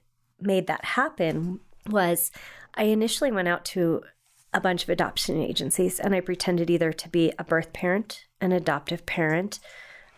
made 0.44 0.66
that 0.66 0.84
happen 0.84 1.60
was 1.88 2.30
I 2.74 2.84
initially 2.84 3.32
went 3.32 3.48
out 3.48 3.64
to 3.66 4.02
a 4.52 4.60
bunch 4.60 4.84
of 4.84 4.88
adoption 4.88 5.40
agencies 5.40 5.98
and 5.98 6.14
I 6.14 6.20
pretended 6.20 6.70
either 6.70 6.92
to 6.92 7.08
be 7.08 7.32
a 7.38 7.44
birth 7.44 7.72
parent, 7.72 8.26
an 8.40 8.52
adoptive 8.52 9.04
parent, 9.04 9.58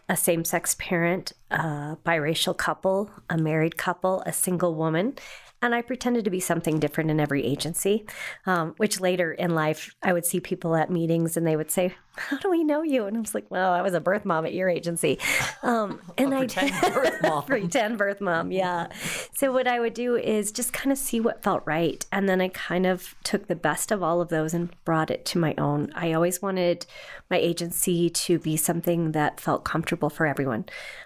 a 0.08 0.16
same 0.16 0.44
sex 0.44 0.76
parent, 0.78 1.32
a 1.50 1.96
biracial 2.04 2.56
couple, 2.56 3.10
a 3.28 3.38
married 3.38 3.76
couple, 3.76 4.22
a 4.26 4.32
single 4.32 4.74
woman. 4.74 5.16
And 5.62 5.74
I 5.74 5.82
pretended 5.82 6.24
to 6.26 6.30
be 6.30 6.38
something 6.38 6.78
different 6.78 7.10
in 7.10 7.18
every 7.18 7.44
agency, 7.44 8.06
um, 8.44 8.74
which 8.76 9.00
later 9.00 9.32
in 9.32 9.54
life 9.54 9.94
I 10.02 10.12
would 10.12 10.26
see 10.26 10.38
people 10.38 10.76
at 10.76 10.90
meetings 10.90 11.36
and 11.36 11.46
they 11.46 11.56
would 11.56 11.70
say, 11.70 11.94
How 12.28 12.38
do 12.38 12.50
we 12.50 12.64
know 12.64 12.82
you? 12.82 13.06
And 13.06 13.16
I 13.16 13.20
was 13.20 13.34
like, 13.34 13.50
Well, 13.50 13.72
I 13.72 13.82
was 13.82 13.94
a 13.94 14.00
birth 14.00 14.24
mom 14.24 14.46
at 14.46 14.54
your 14.54 14.68
agency. 14.68 15.18
Um, 15.62 16.00
and 16.18 16.34
I 16.34 16.38
pretend 16.38 16.80
birth 16.94 17.22
mom. 17.22 17.44
pretend 17.44 17.98
birth 17.98 18.20
mom, 18.20 18.50
yeah. 18.52 18.88
So 19.34 19.52
what 19.52 19.68
I 19.68 19.80
would 19.80 19.94
do 19.94 20.16
is 20.16 20.50
just 20.50 20.72
kind 20.72 20.92
of 20.92 20.98
see 20.98 21.20
what 21.20 21.42
felt 21.42 21.62
right. 21.66 22.04
And 22.10 22.28
then 22.28 22.40
I 22.40 22.48
kind 22.48 22.86
of 22.86 23.14
took 23.22 23.48
the 23.48 23.54
best 23.54 23.90
of 23.90 24.02
all 24.02 24.20
of 24.20 24.28
those 24.28 24.54
and 24.54 24.70
brought 24.84 25.10
it 25.10 25.24
to 25.26 25.38
my 25.38 25.54
own. 25.58 25.92
I 25.94 26.12
always 26.12 26.40
wanted 26.40 26.86
my 27.30 27.36
agency 27.38 28.08
to 28.08 28.38
be 28.38 28.56
something 28.56 29.12
that 29.12 29.40
felt 29.40 29.64
comfortable 29.64 30.08
for 30.08 30.26
everyone. 30.26 30.64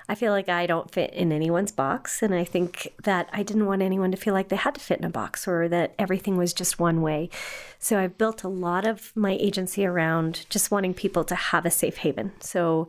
I 0.08 0.14
feel 0.14 0.32
like 0.32 0.48
I 0.48 0.66
don't 0.66 0.90
fit 0.90 1.14
in 1.14 1.32
anyone's 1.32 1.72
box. 1.72 2.22
And 2.22 2.34
I 2.34 2.44
think 2.44 2.92
that 3.04 3.28
I 3.32 3.42
didn't 3.42 3.66
want 3.66 3.80
anyone 3.80 4.10
to 4.10 4.16
feel 4.16 4.34
like 4.34 4.48
they 4.48 4.56
had 4.56 4.74
to 4.74 4.80
fit 4.80 4.98
in 4.98 5.04
a 5.04 5.10
box 5.10 5.48
or 5.48 5.68
that 5.68 5.94
everything 5.98 6.36
was 6.36 6.52
just 6.52 6.78
one 6.78 7.00
way. 7.00 7.30
So 7.78 7.98
I've 7.98 8.18
built 8.18 8.42
a 8.42 8.48
lot 8.48 8.86
of 8.86 9.12
my 9.14 9.32
agency 9.32 9.86
around 9.86 10.46
just 10.50 10.70
wanting 10.70 10.94
people 11.00 11.24
to 11.24 11.34
have 11.34 11.64
a 11.64 11.70
safe 11.70 11.96
haven. 11.96 12.30
So 12.40 12.86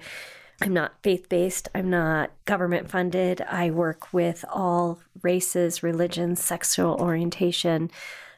I'm 0.62 0.74
not 0.74 0.94
faith 1.02 1.30
based, 1.30 1.70
I'm 1.74 1.90
not 1.90 2.30
government 2.44 2.92
funded. 2.92 3.42
I 3.42 3.72
work 3.72 4.12
with 4.12 4.44
all 4.52 5.00
races, 5.24 5.82
religions, 5.82 6.44
sexual 6.44 6.96
orientation. 7.00 7.90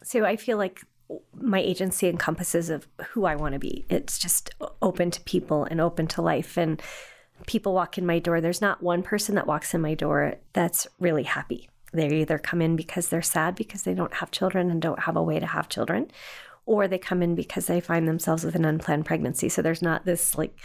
So 0.04 0.26
I 0.26 0.36
feel 0.36 0.58
like 0.58 0.86
my 1.34 1.60
agency 1.60 2.08
encompasses 2.08 2.70
of 2.70 2.88
who 3.10 3.26
I 3.26 3.36
want 3.36 3.54
to 3.54 3.60
be. 3.60 3.84
It's 3.90 4.20
just 4.20 4.52
open 4.82 5.10
to 5.12 5.22
people 5.22 5.66
and 5.66 5.82
open 5.82 6.06
to 6.08 6.22
life 6.22 6.56
and 6.56 6.80
people 7.48 7.74
walk 7.74 7.98
in 7.98 8.06
my 8.06 8.20
door. 8.20 8.40
There's 8.42 8.62
not 8.62 8.84
one 8.84 9.02
person 9.02 9.34
that 9.36 9.48
walks 9.48 9.74
in 9.74 9.82
my 9.82 9.96
door 9.96 10.36
that's 10.54 10.86
really 11.00 11.24
happy. 11.24 11.68
They 11.92 12.10
either 12.22 12.38
come 12.38 12.62
in 12.62 12.76
because 12.76 13.10
they're 13.10 13.22
sad 13.22 13.56
because 13.56 13.84
they 13.84 13.94
don't 13.96 14.16
have 14.16 14.32
children 14.32 14.70
and 14.70 14.82
don't 14.82 15.02
have 15.02 15.16
a 15.16 15.24
way 15.24 15.40
to 15.40 15.46
have 15.46 15.68
children, 15.68 16.12
or 16.66 16.88
they 16.88 16.98
come 16.98 17.22
in 17.22 17.36
because 17.36 17.68
they 17.68 17.82
find 17.82 18.08
themselves 18.08 18.44
with 18.44 18.56
an 18.56 18.66
unplanned 18.66 19.06
pregnancy. 19.06 19.50
So 19.50 19.62
there's 19.62 19.82
not 19.82 20.06
this 20.06 20.38
like 20.38 20.58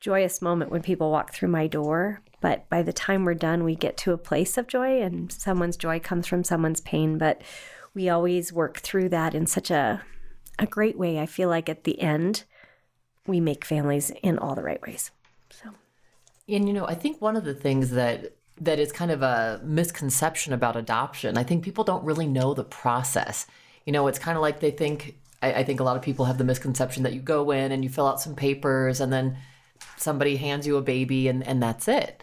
joyous 0.00 0.42
moment 0.42 0.70
when 0.70 0.82
people 0.82 1.10
walk 1.10 1.32
through 1.32 1.50
my 1.50 1.66
door. 1.66 2.22
But 2.40 2.68
by 2.70 2.82
the 2.82 2.92
time 2.92 3.24
we're 3.24 3.34
done, 3.34 3.64
we 3.64 3.76
get 3.76 3.96
to 3.98 4.12
a 4.12 4.18
place 4.18 4.56
of 4.56 4.66
joy, 4.66 5.02
and 5.02 5.30
someone's 5.30 5.76
joy 5.76 6.00
comes 6.00 6.26
from 6.26 6.42
someone's 6.42 6.80
pain. 6.80 7.18
But 7.18 7.42
we 7.94 8.08
always 8.08 8.52
work 8.52 8.78
through 8.78 9.10
that 9.10 9.34
in 9.34 9.46
such 9.46 9.70
a, 9.70 10.02
a 10.58 10.66
great 10.66 10.98
way. 10.98 11.18
I 11.18 11.26
feel 11.26 11.50
like 11.50 11.68
at 11.68 11.84
the 11.84 12.00
end, 12.00 12.44
we 13.26 13.40
make 13.40 13.64
families 13.64 14.10
in 14.22 14.38
all 14.38 14.54
the 14.54 14.62
right 14.62 14.80
ways. 14.80 15.10
So, 15.50 15.68
and 16.48 16.66
you 16.66 16.72
know, 16.72 16.86
I 16.86 16.94
think 16.94 17.20
one 17.20 17.36
of 17.36 17.44
the 17.44 17.54
things 17.54 17.90
that 17.90 18.32
that 18.60 18.78
is 18.78 18.92
kind 18.92 19.10
of 19.10 19.22
a 19.22 19.60
misconception 19.64 20.52
about 20.52 20.76
adoption. 20.76 21.38
I 21.38 21.42
think 21.42 21.64
people 21.64 21.84
don't 21.84 22.04
really 22.04 22.26
know 22.26 22.52
the 22.54 22.64
process. 22.64 23.46
You 23.90 23.92
know, 23.92 24.06
it's 24.06 24.20
kind 24.20 24.38
of 24.38 24.42
like 24.42 24.60
they 24.60 24.70
think. 24.70 25.16
I, 25.42 25.52
I 25.52 25.64
think 25.64 25.80
a 25.80 25.82
lot 25.82 25.96
of 25.96 26.02
people 26.02 26.26
have 26.26 26.38
the 26.38 26.44
misconception 26.44 27.02
that 27.02 27.12
you 27.12 27.18
go 27.18 27.50
in 27.50 27.72
and 27.72 27.82
you 27.82 27.90
fill 27.90 28.06
out 28.06 28.20
some 28.20 28.36
papers 28.36 29.00
and 29.00 29.12
then 29.12 29.36
somebody 29.96 30.36
hands 30.36 30.64
you 30.64 30.76
a 30.76 30.80
baby 30.80 31.26
and, 31.26 31.44
and 31.44 31.60
that's 31.60 31.88
it. 31.88 32.22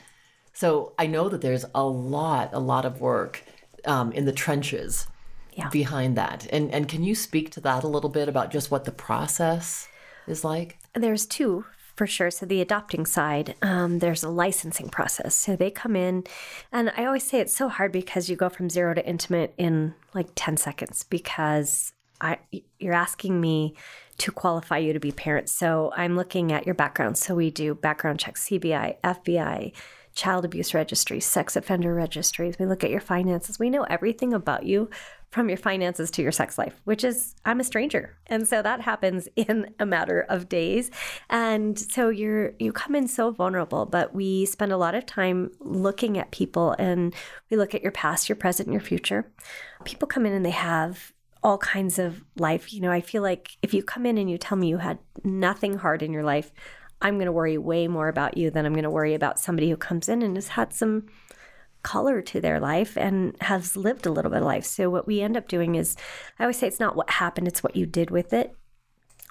So 0.54 0.94
I 0.98 1.08
know 1.08 1.28
that 1.28 1.42
there's 1.42 1.66
a 1.76 1.84
lot, 1.84 2.52
a 2.54 2.60
lot 2.60 2.86
of 2.86 3.02
work 3.02 3.44
um, 3.84 4.14
in 4.14 4.24
the 4.24 4.32
trenches 4.32 5.08
yeah. 5.52 5.68
behind 5.68 6.16
that. 6.16 6.48
And 6.54 6.74
and 6.74 6.88
can 6.88 7.04
you 7.04 7.16
speak 7.16 7.52
to 7.52 7.60
that 7.60 7.84
a 7.84 7.90
little 7.90 8.10
bit 8.10 8.30
about 8.30 8.50
just 8.50 8.72
what 8.72 8.86
the 8.86 8.92
process 8.94 9.90
is 10.26 10.46
like? 10.46 10.78
There's 10.94 11.26
two 11.26 11.66
for 11.98 12.08
sure. 12.08 12.32
So 12.32 12.46
the 12.46 12.62
adopting 12.62 13.06
side, 13.06 13.56
um, 13.62 14.00
there's 14.00 14.24
a 14.24 14.30
licensing 14.30 14.90
process. 14.90 15.34
So 15.36 15.56
they 15.56 15.72
come 15.72 15.96
in, 15.96 16.24
and 16.72 16.92
I 16.96 17.06
always 17.06 17.24
say 17.24 17.40
it's 17.40 17.56
so 17.56 17.68
hard 17.68 17.92
because 17.92 18.30
you 18.30 18.36
go 18.36 18.50
from 18.50 18.70
zero 18.70 18.94
to 18.94 19.06
intimate 19.06 19.54
in 19.58 19.96
like 20.14 20.28
ten 20.36 20.56
seconds 20.56 21.04
because 21.04 21.94
I 22.22 22.38
you're 22.80 22.94
asking 22.94 23.42
me 23.42 23.76
to 24.20 24.32
qualify 24.32 24.78
you 24.78 24.94
to 24.94 25.00
be 25.00 25.12
parents. 25.12 25.52
So 25.52 25.92
I'm 25.96 26.16
looking 26.16 26.52
at 26.52 26.66
your 26.66 26.76
background. 26.76 27.18
So 27.18 27.36
we 27.36 27.50
do 27.52 27.76
background 27.76 28.20
checks, 28.20 28.48
CBI, 28.48 28.96
FBI, 29.04 29.74
child 30.14 30.46
abuse 30.46 30.74
registries, 30.74 31.26
sex 31.26 31.56
offender 31.56 31.94
registries. 31.94 32.58
We 32.60 32.66
look 32.66 32.84
at 32.84 32.90
your 32.90 33.02
finances. 33.02 33.60
We 33.60 33.70
know 33.70 33.84
everything 33.84 34.34
about 34.34 34.66
you 34.66 34.90
from 35.32 35.50
your 35.50 35.58
finances 35.58 36.10
to 36.12 36.22
your 36.22 36.32
sex 36.32 36.58
life, 36.58 36.80
which 36.86 37.04
is 37.04 37.36
I'm 37.44 37.60
a 37.60 37.64
stranger. 37.64 38.18
And 38.28 38.48
so 38.48 38.62
that 38.62 38.82
happens 38.82 39.28
in 39.36 39.74
a 39.80 39.86
matter 39.86 40.26
of 40.30 40.50
days. 40.50 40.90
And 41.30 41.78
so 41.78 42.10
you're 42.10 42.54
you 42.60 42.72
come 42.72 42.96
in 42.96 43.08
so 43.08 43.32
vulnerable, 43.32 43.86
but 43.86 44.14
we 44.14 44.46
spend 44.46 44.72
a 44.72 44.78
lot 44.78 44.96
of 44.96 45.06
time 45.06 45.52
looking 45.60 46.18
at 46.18 46.32
people 46.32 46.76
and 46.80 47.14
we 47.50 47.58
look 47.58 47.76
at 47.76 47.84
your 47.84 47.92
past, 47.92 48.30
your 48.30 48.36
present, 48.36 48.68
and 48.68 48.74
your 48.74 48.82
future. 48.82 49.32
People 49.84 50.08
come 50.08 50.26
in 50.26 50.34
and 50.34 50.46
they 50.46 50.52
have 50.52 51.14
all 51.44 51.58
kinds 51.58 52.00
of 52.00 52.24
life. 52.38 52.74
You 52.74 52.82
know, 52.82 52.92
I 52.92 53.02
feel 53.02 53.22
like 53.22 53.58
if 53.62 53.74
you 53.74 53.84
come 53.84 54.06
in 54.06 54.18
and 54.18 54.30
you 54.30 54.38
tell 54.38 54.58
me 54.58 54.68
you 54.68 54.78
had 54.78 55.00
nothing 55.24 55.78
hard 55.78 56.02
in 56.02 56.12
your 56.12 56.24
life, 56.24 56.52
I'm 57.02 57.16
going 57.16 57.28
to 57.28 57.32
worry 57.32 57.58
way 57.58 57.88
more 57.88 58.08
about 58.08 58.38
you 58.38 58.50
than 58.50 58.66
I'm 58.66 58.74
going 58.74 58.84
to 58.84 58.90
worry 58.90 59.14
about 59.14 59.40
somebody 59.40 59.70
who 59.70 59.78
comes 59.78 60.10
in 60.10 60.22
and 60.24 60.36
has 60.36 60.50
had 60.50 60.74
some 60.74 61.06
color 61.88 62.22
to 62.22 62.42
their 62.42 62.60
life 62.60 62.98
and 62.98 63.34
has 63.40 63.78
lived 63.78 64.06
a 64.06 64.12
little 64.12 64.30
bit 64.30 64.42
of 64.42 64.46
life. 64.46 64.66
So 64.66 64.90
what 64.90 65.08
we 65.08 65.22
end 65.22 65.38
up 65.38 65.48
doing 65.48 65.76
is 65.76 65.96
I 66.38 66.44
always 66.44 66.58
say 66.58 66.68
it's 66.68 66.82
not 66.82 66.98
what 66.98 67.12
happened, 67.12 67.48
it's 67.48 67.64
what 67.64 67.78
you 67.78 67.86
did 67.86 68.12
with 68.12 68.34
it. 68.34 68.54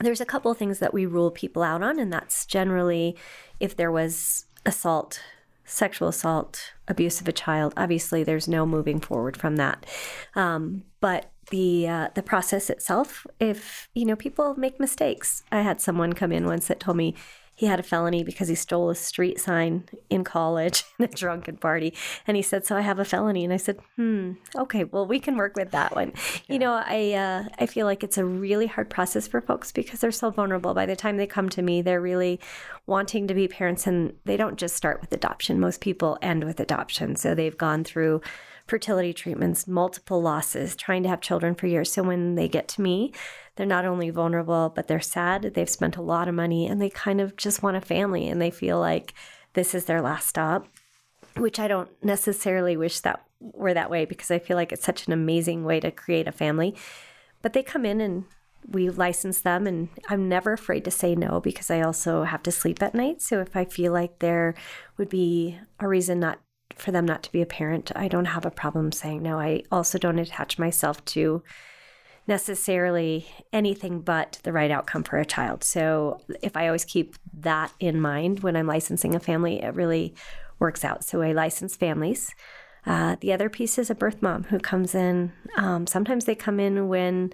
There's 0.00 0.22
a 0.22 0.26
couple 0.32 0.50
of 0.50 0.56
things 0.56 0.78
that 0.78 0.94
we 0.94 1.04
rule 1.04 1.30
people 1.30 1.62
out 1.62 1.82
on, 1.82 1.98
and 1.98 2.10
that's 2.10 2.46
generally 2.46 3.14
if 3.60 3.76
there 3.76 3.92
was 3.92 4.46
assault, 4.64 5.20
sexual 5.66 6.08
assault, 6.08 6.72
abuse 6.88 7.20
of 7.20 7.28
a 7.28 7.32
child. 7.32 7.74
Obviously, 7.76 8.24
there's 8.24 8.48
no 8.48 8.64
moving 8.64 9.00
forward 9.00 9.36
from 9.36 9.56
that. 9.56 9.84
Um, 10.34 10.84
but 11.00 11.30
the 11.50 11.86
uh, 11.86 12.08
the 12.14 12.22
process 12.22 12.70
itself, 12.70 13.26
if 13.38 13.88
you 13.94 14.06
know 14.06 14.16
people 14.16 14.54
make 14.56 14.80
mistakes, 14.80 15.42
I 15.52 15.60
had 15.60 15.82
someone 15.82 16.14
come 16.14 16.32
in 16.32 16.46
once 16.46 16.68
that 16.68 16.80
told 16.80 16.96
me 16.96 17.14
he 17.56 17.66
had 17.66 17.80
a 17.80 17.82
felony 17.82 18.22
because 18.22 18.48
he 18.48 18.54
stole 18.54 18.90
a 18.90 18.94
street 18.94 19.40
sign 19.40 19.88
in 20.10 20.22
college 20.24 20.84
in 20.98 21.04
a 21.06 21.08
drunken 21.08 21.56
party. 21.56 21.94
And 22.26 22.36
he 22.36 22.42
said, 22.42 22.66
So 22.66 22.76
I 22.76 22.82
have 22.82 22.98
a 22.98 23.04
felony. 23.04 23.44
And 23.44 23.52
I 23.52 23.56
said, 23.56 23.80
Hmm, 23.96 24.32
okay, 24.54 24.84
well, 24.84 25.06
we 25.06 25.18
can 25.18 25.36
work 25.36 25.56
with 25.56 25.70
that 25.70 25.96
one. 25.96 26.12
Yeah. 26.46 26.52
You 26.52 26.58
know, 26.58 26.72
I, 26.72 27.12
uh, 27.14 27.44
I 27.58 27.66
feel 27.66 27.86
like 27.86 28.04
it's 28.04 28.18
a 28.18 28.24
really 28.24 28.66
hard 28.66 28.90
process 28.90 29.26
for 29.26 29.40
folks 29.40 29.72
because 29.72 30.00
they're 30.00 30.12
so 30.12 30.30
vulnerable. 30.30 30.74
By 30.74 30.86
the 30.86 30.94
time 30.94 31.16
they 31.16 31.26
come 31.26 31.48
to 31.48 31.62
me, 31.62 31.80
they're 31.80 32.00
really 32.00 32.38
wanting 32.86 33.26
to 33.26 33.34
be 33.34 33.48
parents 33.48 33.86
and 33.86 34.14
they 34.26 34.36
don't 34.36 34.58
just 34.58 34.76
start 34.76 35.00
with 35.00 35.12
adoption. 35.12 35.58
Most 35.58 35.80
people 35.80 36.18
end 36.20 36.44
with 36.44 36.60
adoption. 36.60 37.16
So 37.16 37.34
they've 37.34 37.56
gone 37.56 37.84
through 37.84 38.20
fertility 38.66 39.12
treatments, 39.12 39.66
multiple 39.66 40.20
losses, 40.20 40.74
trying 40.76 41.02
to 41.04 41.08
have 41.08 41.20
children 41.20 41.54
for 41.54 41.66
years. 41.66 41.92
So 41.92 42.02
when 42.02 42.34
they 42.34 42.48
get 42.48 42.68
to 42.68 42.82
me, 42.82 43.12
they're 43.56 43.66
not 43.66 43.86
only 43.86 44.10
vulnerable, 44.10 44.72
but 44.74 44.86
they're 44.86 45.00
sad. 45.00 45.54
They've 45.54 45.68
spent 45.68 45.96
a 45.96 46.02
lot 46.02 46.28
of 46.28 46.34
money 46.34 46.66
and 46.66 46.80
they 46.80 46.90
kind 46.90 47.20
of 47.20 47.36
just 47.36 47.62
want 47.62 47.76
a 47.76 47.80
family 47.80 48.28
and 48.28 48.40
they 48.40 48.50
feel 48.50 48.78
like 48.78 49.14
this 49.54 49.74
is 49.74 49.86
their 49.86 50.02
last 50.02 50.28
stop, 50.28 50.68
which 51.36 51.58
I 51.58 51.66
don't 51.66 51.90
necessarily 52.04 52.76
wish 52.76 53.00
that 53.00 53.22
were 53.40 53.74
that 53.74 53.90
way 53.90 54.04
because 54.04 54.30
I 54.30 54.38
feel 54.38 54.56
like 54.56 54.72
it's 54.72 54.84
such 54.84 55.06
an 55.06 55.12
amazing 55.12 55.64
way 55.64 55.80
to 55.80 55.90
create 55.90 56.28
a 56.28 56.32
family. 56.32 56.76
But 57.40 57.54
they 57.54 57.62
come 57.62 57.86
in 57.86 58.00
and 58.00 58.24
we 58.68 58.90
license 58.90 59.40
them 59.40 59.66
and 59.66 59.88
I'm 60.08 60.28
never 60.28 60.52
afraid 60.52 60.84
to 60.84 60.90
say 60.90 61.14
no 61.14 61.40
because 61.40 61.70
I 61.70 61.80
also 61.80 62.24
have 62.24 62.42
to 62.44 62.52
sleep 62.52 62.82
at 62.82 62.94
night. 62.94 63.22
So 63.22 63.40
if 63.40 63.56
I 63.56 63.64
feel 63.64 63.92
like 63.92 64.18
there 64.18 64.54
would 64.98 65.08
be 65.08 65.58
a 65.80 65.88
reason 65.88 66.20
not 66.20 66.40
for 66.74 66.90
them 66.90 67.06
not 67.06 67.22
to 67.22 67.32
be 67.32 67.40
a 67.40 67.46
parent, 67.46 67.90
I 67.96 68.08
don't 68.08 68.26
have 68.26 68.44
a 68.44 68.50
problem 68.50 68.92
saying 68.92 69.22
no. 69.22 69.38
I 69.38 69.62
also 69.72 69.96
don't 69.96 70.18
attach 70.18 70.58
myself 70.58 71.02
to 71.06 71.42
necessarily 72.26 73.26
anything 73.52 74.00
but 74.00 74.40
the 74.42 74.52
right 74.52 74.70
outcome 74.70 75.04
for 75.04 75.18
a 75.18 75.24
child. 75.24 75.62
So 75.62 76.20
if 76.42 76.56
I 76.56 76.66
always 76.66 76.84
keep 76.84 77.16
that 77.40 77.72
in 77.78 78.00
mind 78.00 78.40
when 78.40 78.56
I'm 78.56 78.66
licensing 78.66 79.14
a 79.14 79.20
family, 79.20 79.62
it 79.62 79.74
really 79.74 80.14
works 80.58 80.84
out. 80.84 81.04
So 81.04 81.22
I 81.22 81.32
license 81.32 81.76
families. 81.76 82.34
Uh, 82.84 83.16
the 83.20 83.32
other 83.32 83.48
piece 83.48 83.78
is 83.78 83.90
a 83.90 83.94
birth 83.94 84.22
mom 84.22 84.44
who 84.44 84.58
comes 84.58 84.94
in. 84.94 85.32
Um, 85.56 85.86
sometimes 85.86 86.24
they 86.24 86.34
come 86.34 86.60
in 86.60 86.88
when 86.88 87.32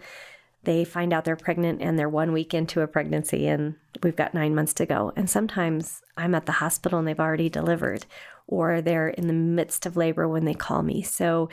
they 0.64 0.84
find 0.84 1.12
out 1.12 1.24
they're 1.24 1.36
pregnant 1.36 1.82
and 1.82 1.98
they're 1.98 2.08
one 2.08 2.32
week 2.32 2.54
into 2.54 2.80
a 2.80 2.86
pregnancy 2.86 3.46
and 3.48 3.74
we've 4.02 4.16
got 4.16 4.32
nine 4.32 4.54
months 4.54 4.72
to 4.74 4.86
go. 4.86 5.12
And 5.16 5.28
sometimes 5.28 6.02
I'm 6.16 6.34
at 6.34 6.46
the 6.46 6.52
hospital 6.52 6.98
and 6.98 7.08
they've 7.08 7.18
already 7.18 7.48
delivered, 7.48 8.06
or 8.46 8.80
they're 8.80 9.08
in 9.08 9.26
the 9.26 9.32
midst 9.32 9.86
of 9.86 9.96
labor 9.96 10.28
when 10.28 10.44
they 10.44 10.54
call 10.54 10.82
me. 10.82 11.02
So 11.02 11.48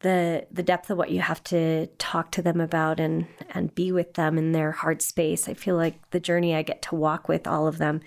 the 0.00 0.46
the 0.50 0.62
depth 0.62 0.90
of 0.90 0.98
what 0.98 1.10
you 1.10 1.20
have 1.20 1.42
to 1.44 1.86
talk 1.98 2.30
to 2.32 2.42
them 2.42 2.60
about 2.60 3.00
and 3.00 3.26
and 3.50 3.74
be 3.74 3.92
with 3.92 4.14
them 4.14 4.38
in 4.38 4.52
their 4.52 4.72
hard 4.72 5.02
space. 5.02 5.48
I 5.48 5.54
feel 5.54 5.76
like 5.76 6.10
the 6.10 6.20
journey 6.20 6.54
I 6.54 6.62
get 6.62 6.82
to 6.82 6.94
walk 6.94 7.28
with 7.28 7.46
all 7.46 7.66
of 7.66 7.78
them, 7.78 8.00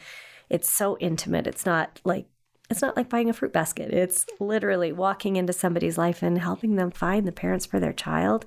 it's 0.49 0.69
so 0.69 0.97
intimate. 0.99 1.47
It's 1.47 1.65
not 1.65 2.01
like 2.03 2.25
it's 2.69 2.81
not 2.81 2.97
like 2.97 3.09
buying 3.09 3.29
a 3.29 3.33
fruit 3.33 3.53
basket. 3.53 3.93
It's 3.93 4.25
literally 4.39 4.91
walking 4.91 5.35
into 5.35 5.53
somebody's 5.53 5.97
life 5.97 6.23
and 6.23 6.39
helping 6.39 6.75
them 6.75 6.91
find 6.91 7.27
the 7.27 7.31
parents 7.31 7.65
for 7.65 7.79
their 7.79 7.93
child 7.93 8.45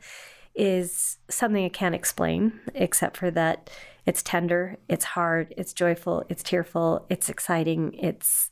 is 0.55 1.19
something 1.29 1.65
I 1.65 1.69
can't 1.69 1.95
explain 1.95 2.61
except 2.75 3.17
for 3.17 3.31
that 3.33 3.71
it's 4.07 4.23
tender, 4.23 4.79
it's 4.89 5.05
hard, 5.05 5.53
it's 5.57 5.73
joyful, 5.73 6.25
it's 6.29 6.43
tearful, 6.43 7.05
it's 7.11 7.29
exciting, 7.29 7.95
it's 7.95 8.51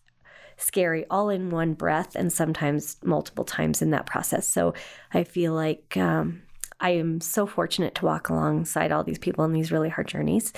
scary 0.56 1.04
all 1.10 1.30
in 1.30 1.50
one 1.50 1.74
breath 1.74 2.14
and 2.14 2.32
sometimes 2.32 2.96
multiple 3.02 3.44
times 3.44 3.82
in 3.82 3.90
that 3.90 4.06
process. 4.06 4.48
So 4.48 4.74
I 5.12 5.24
feel 5.24 5.52
like 5.52 5.96
um, 5.96 6.42
I 6.80 6.90
am 6.90 7.20
so 7.20 7.46
fortunate 7.46 7.94
to 7.96 8.04
walk 8.04 8.28
alongside 8.28 8.92
all 8.92 9.04
these 9.04 9.18
people 9.18 9.44
in 9.44 9.52
these 9.52 9.72
really 9.72 9.88
hard 9.88 10.08
journeys. 10.08 10.52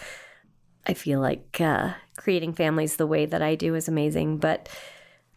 I 0.87 0.95
feel 0.95 1.21
like 1.21 1.61
uh, 1.61 1.95
creating 2.17 2.55
families 2.55 2.97
the 2.97 3.07
way 3.07 3.27
that 3.27 3.43
I 3.43 3.55
do 3.55 3.75
is 3.75 3.89
amazing, 3.89 4.39
but 4.39 4.69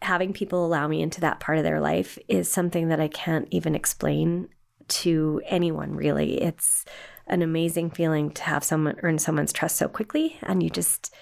having 0.02 0.32
people 0.32 0.64
allow 0.64 0.88
me 0.88 1.02
into 1.02 1.20
that 1.20 1.40
part 1.40 1.58
of 1.58 1.64
their 1.64 1.80
life 1.80 2.18
is 2.28 2.50
something 2.50 2.88
that 2.88 3.00
I 3.00 3.08
can't 3.08 3.48
even 3.50 3.74
explain 3.74 4.48
to 4.88 5.40
anyone 5.46 5.94
really. 5.94 6.40
It's 6.40 6.84
an 7.26 7.42
amazing 7.42 7.90
feeling 7.90 8.30
to 8.32 8.42
have 8.42 8.64
someone 8.64 8.96
earn 9.02 9.18
someone's 9.18 9.52
trust 9.52 9.76
so 9.76 9.88
quickly 9.88 10.38
and 10.42 10.62
you 10.62 10.70
just 10.70 11.14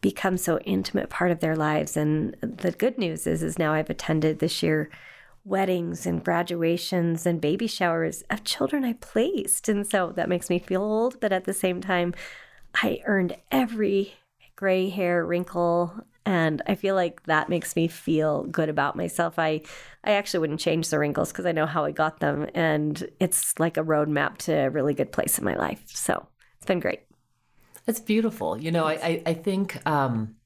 become 0.00 0.36
so 0.36 0.58
intimate 0.60 1.10
part 1.10 1.30
of 1.30 1.40
their 1.40 1.56
lives. 1.56 1.96
And 1.96 2.36
the 2.40 2.72
good 2.72 2.98
news 2.98 3.26
is, 3.26 3.42
is 3.42 3.58
now 3.58 3.72
I've 3.72 3.90
attended 3.90 4.38
this 4.38 4.62
year 4.62 4.90
weddings 5.44 6.06
and 6.06 6.24
graduations 6.24 7.24
and 7.24 7.40
baby 7.40 7.66
showers 7.66 8.22
of 8.30 8.44
children 8.44 8.84
I 8.84 8.94
placed. 8.94 9.68
And 9.68 9.86
so 9.86 10.12
that 10.14 10.28
makes 10.28 10.50
me 10.50 10.58
feel 10.58 10.82
old, 10.82 11.20
but 11.20 11.32
at 11.32 11.44
the 11.44 11.54
same 11.54 11.80
time, 11.80 12.14
I 12.74 13.00
earned 13.06 13.36
every 13.50 14.14
gray 14.56 14.88
hair, 14.90 15.24
wrinkle, 15.24 16.04
and 16.26 16.60
I 16.66 16.74
feel 16.74 16.94
like 16.94 17.22
that 17.24 17.48
makes 17.48 17.74
me 17.74 17.88
feel 17.88 18.42
good 18.44 18.68
about 18.68 18.96
myself. 18.96 19.38
I 19.38 19.62
I 20.04 20.12
actually 20.12 20.40
wouldn't 20.40 20.60
change 20.60 20.90
the 20.90 20.98
wrinkles 20.98 21.32
because 21.32 21.46
I 21.46 21.52
know 21.52 21.64
how 21.64 21.84
I 21.84 21.90
got 21.90 22.20
them, 22.20 22.46
and 22.54 23.08
it's 23.18 23.58
like 23.58 23.78
a 23.78 23.84
roadmap 23.84 24.36
to 24.38 24.52
a 24.52 24.70
really 24.70 24.92
good 24.92 25.10
place 25.10 25.38
in 25.38 25.44
my 25.44 25.54
life. 25.54 25.82
So 25.86 26.26
it's 26.58 26.66
been 26.66 26.80
great. 26.80 27.07
It's 27.88 28.00
beautiful. 28.00 28.58
You 28.58 28.70
know, 28.70 28.84
I 28.84 28.92
I, 28.92 29.22
I 29.26 29.34
think 29.34 29.84
um, 29.86 30.36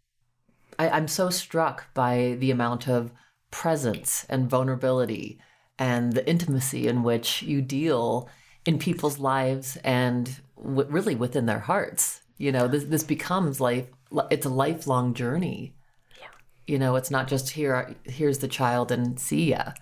I, 0.78 0.88
I'm 0.88 1.08
so 1.08 1.28
struck 1.28 1.92
by 1.92 2.36
the 2.38 2.52
amount 2.52 2.88
of 2.88 3.10
presence 3.50 4.24
and 4.28 4.48
vulnerability 4.48 5.40
and 5.78 6.12
the 6.12 6.26
intimacy 6.28 6.86
in 6.86 7.02
which 7.02 7.42
you 7.42 7.60
deal 7.60 8.30
in 8.64 8.78
people's 8.78 9.18
lives 9.18 9.76
and 9.82 10.40
w- 10.56 10.88
really 10.88 11.16
within 11.16 11.46
their 11.46 11.58
hearts. 11.58 12.22
You 12.38 12.52
know, 12.52 12.68
this 12.68 12.84
this 12.84 13.02
becomes 13.02 13.60
life 13.60 13.88
it's 14.30 14.46
a 14.46 14.50
lifelong 14.50 15.12
journey. 15.12 15.74
Yeah. 16.20 16.28
You 16.66 16.78
know, 16.78 16.94
it's 16.94 17.10
not 17.10 17.26
just 17.26 17.50
here 17.50 17.96
here's 18.04 18.38
the 18.38 18.48
child 18.48 18.92
and 18.92 19.18
see 19.18 19.50
ya. 19.50 19.72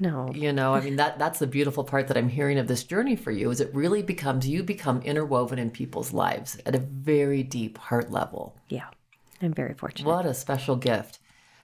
No. 0.00 0.30
You 0.32 0.52
know, 0.52 0.74
I 0.74 0.80
mean 0.80 0.96
that 0.96 1.18
that's 1.18 1.38
the 1.38 1.46
beautiful 1.46 1.84
part 1.84 2.08
that 2.08 2.16
I'm 2.16 2.28
hearing 2.28 2.58
of 2.58 2.68
this 2.68 2.84
journey 2.84 3.16
for 3.16 3.32
you 3.32 3.50
is 3.50 3.60
it 3.60 3.74
really 3.74 4.02
becomes 4.02 4.48
you 4.48 4.62
become 4.62 5.02
interwoven 5.02 5.58
in 5.58 5.70
people's 5.70 6.12
lives 6.12 6.58
at 6.64 6.74
a 6.74 6.78
very 6.78 7.42
deep 7.42 7.78
heart 7.78 8.10
level. 8.10 8.56
Yeah. 8.68 8.86
I'm 9.42 9.52
very 9.52 9.74
fortunate. 9.74 10.08
What 10.08 10.26
a 10.26 10.34
special 10.34 10.76
gift. 10.76 11.18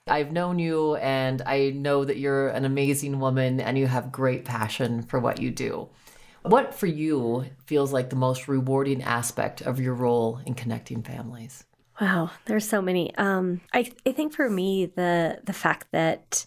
I've 0.06 0.32
known 0.32 0.58
you 0.58 0.96
and 0.96 1.42
I 1.46 1.70
know 1.70 2.04
that 2.04 2.18
you're 2.18 2.48
an 2.48 2.64
amazing 2.64 3.20
woman 3.20 3.60
and 3.60 3.78
you 3.78 3.86
have 3.86 4.12
great 4.12 4.44
passion 4.44 5.02
for 5.02 5.18
what 5.18 5.40
you 5.40 5.50
do. 5.50 5.88
What 6.42 6.74
for 6.74 6.86
you 6.86 7.46
feels 7.64 7.92
like 7.92 8.10
the 8.10 8.16
most 8.16 8.48
rewarding 8.48 9.02
aspect 9.02 9.62
of 9.62 9.80
your 9.80 9.94
role 9.94 10.40
in 10.44 10.54
connecting 10.54 11.02
families? 11.02 11.64
Wow, 12.00 12.32
there's 12.44 12.68
so 12.68 12.82
many. 12.82 13.14
Um, 13.16 13.60
I 13.72 13.90
I 14.04 14.12
think 14.12 14.34
for 14.34 14.50
me 14.50 14.86
the 14.86 15.38
the 15.44 15.52
fact 15.52 15.86
that 15.92 16.44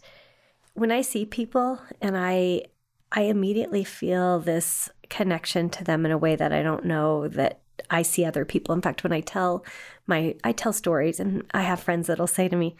when 0.77 0.91
I 0.91 1.01
see 1.01 1.25
people 1.25 1.81
and 2.01 2.15
I 2.15 2.65
I 3.11 3.21
immediately 3.21 3.83
feel 3.83 4.39
this 4.39 4.89
connection 5.09 5.69
to 5.71 5.83
them 5.83 6.05
in 6.05 6.11
a 6.11 6.17
way 6.17 6.35
that 6.35 6.53
I 6.53 6.61
don't 6.61 6.85
know 6.85 7.27
that 7.29 7.61
I 7.89 8.03
see 8.03 8.23
other 8.25 8.45
people. 8.45 8.75
In 8.75 8.81
fact, 8.81 9.03
when 9.03 9.13
I 9.13 9.21
tell 9.21 9.65
my 10.05 10.35
I 10.43 10.51
tell 10.51 10.71
stories 10.71 11.19
and 11.19 11.43
I 11.51 11.63
have 11.63 11.79
friends 11.79 12.07
that'll 12.07 12.27
say 12.27 12.47
to 12.47 12.55
me, 12.55 12.75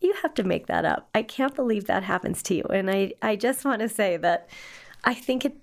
"You 0.00 0.14
have 0.22 0.34
to 0.34 0.44
make 0.44 0.68
that 0.68 0.84
up. 0.84 1.08
I 1.16 1.22
can't 1.24 1.54
believe 1.54 1.86
that 1.86 2.04
happens 2.04 2.44
to 2.44 2.54
you." 2.54 2.62
And 2.70 2.88
I 2.88 3.14
I 3.20 3.34
just 3.34 3.64
want 3.64 3.80
to 3.80 3.88
say 3.88 4.16
that 4.18 4.48
I 5.02 5.14
think 5.14 5.44
it 5.44 5.56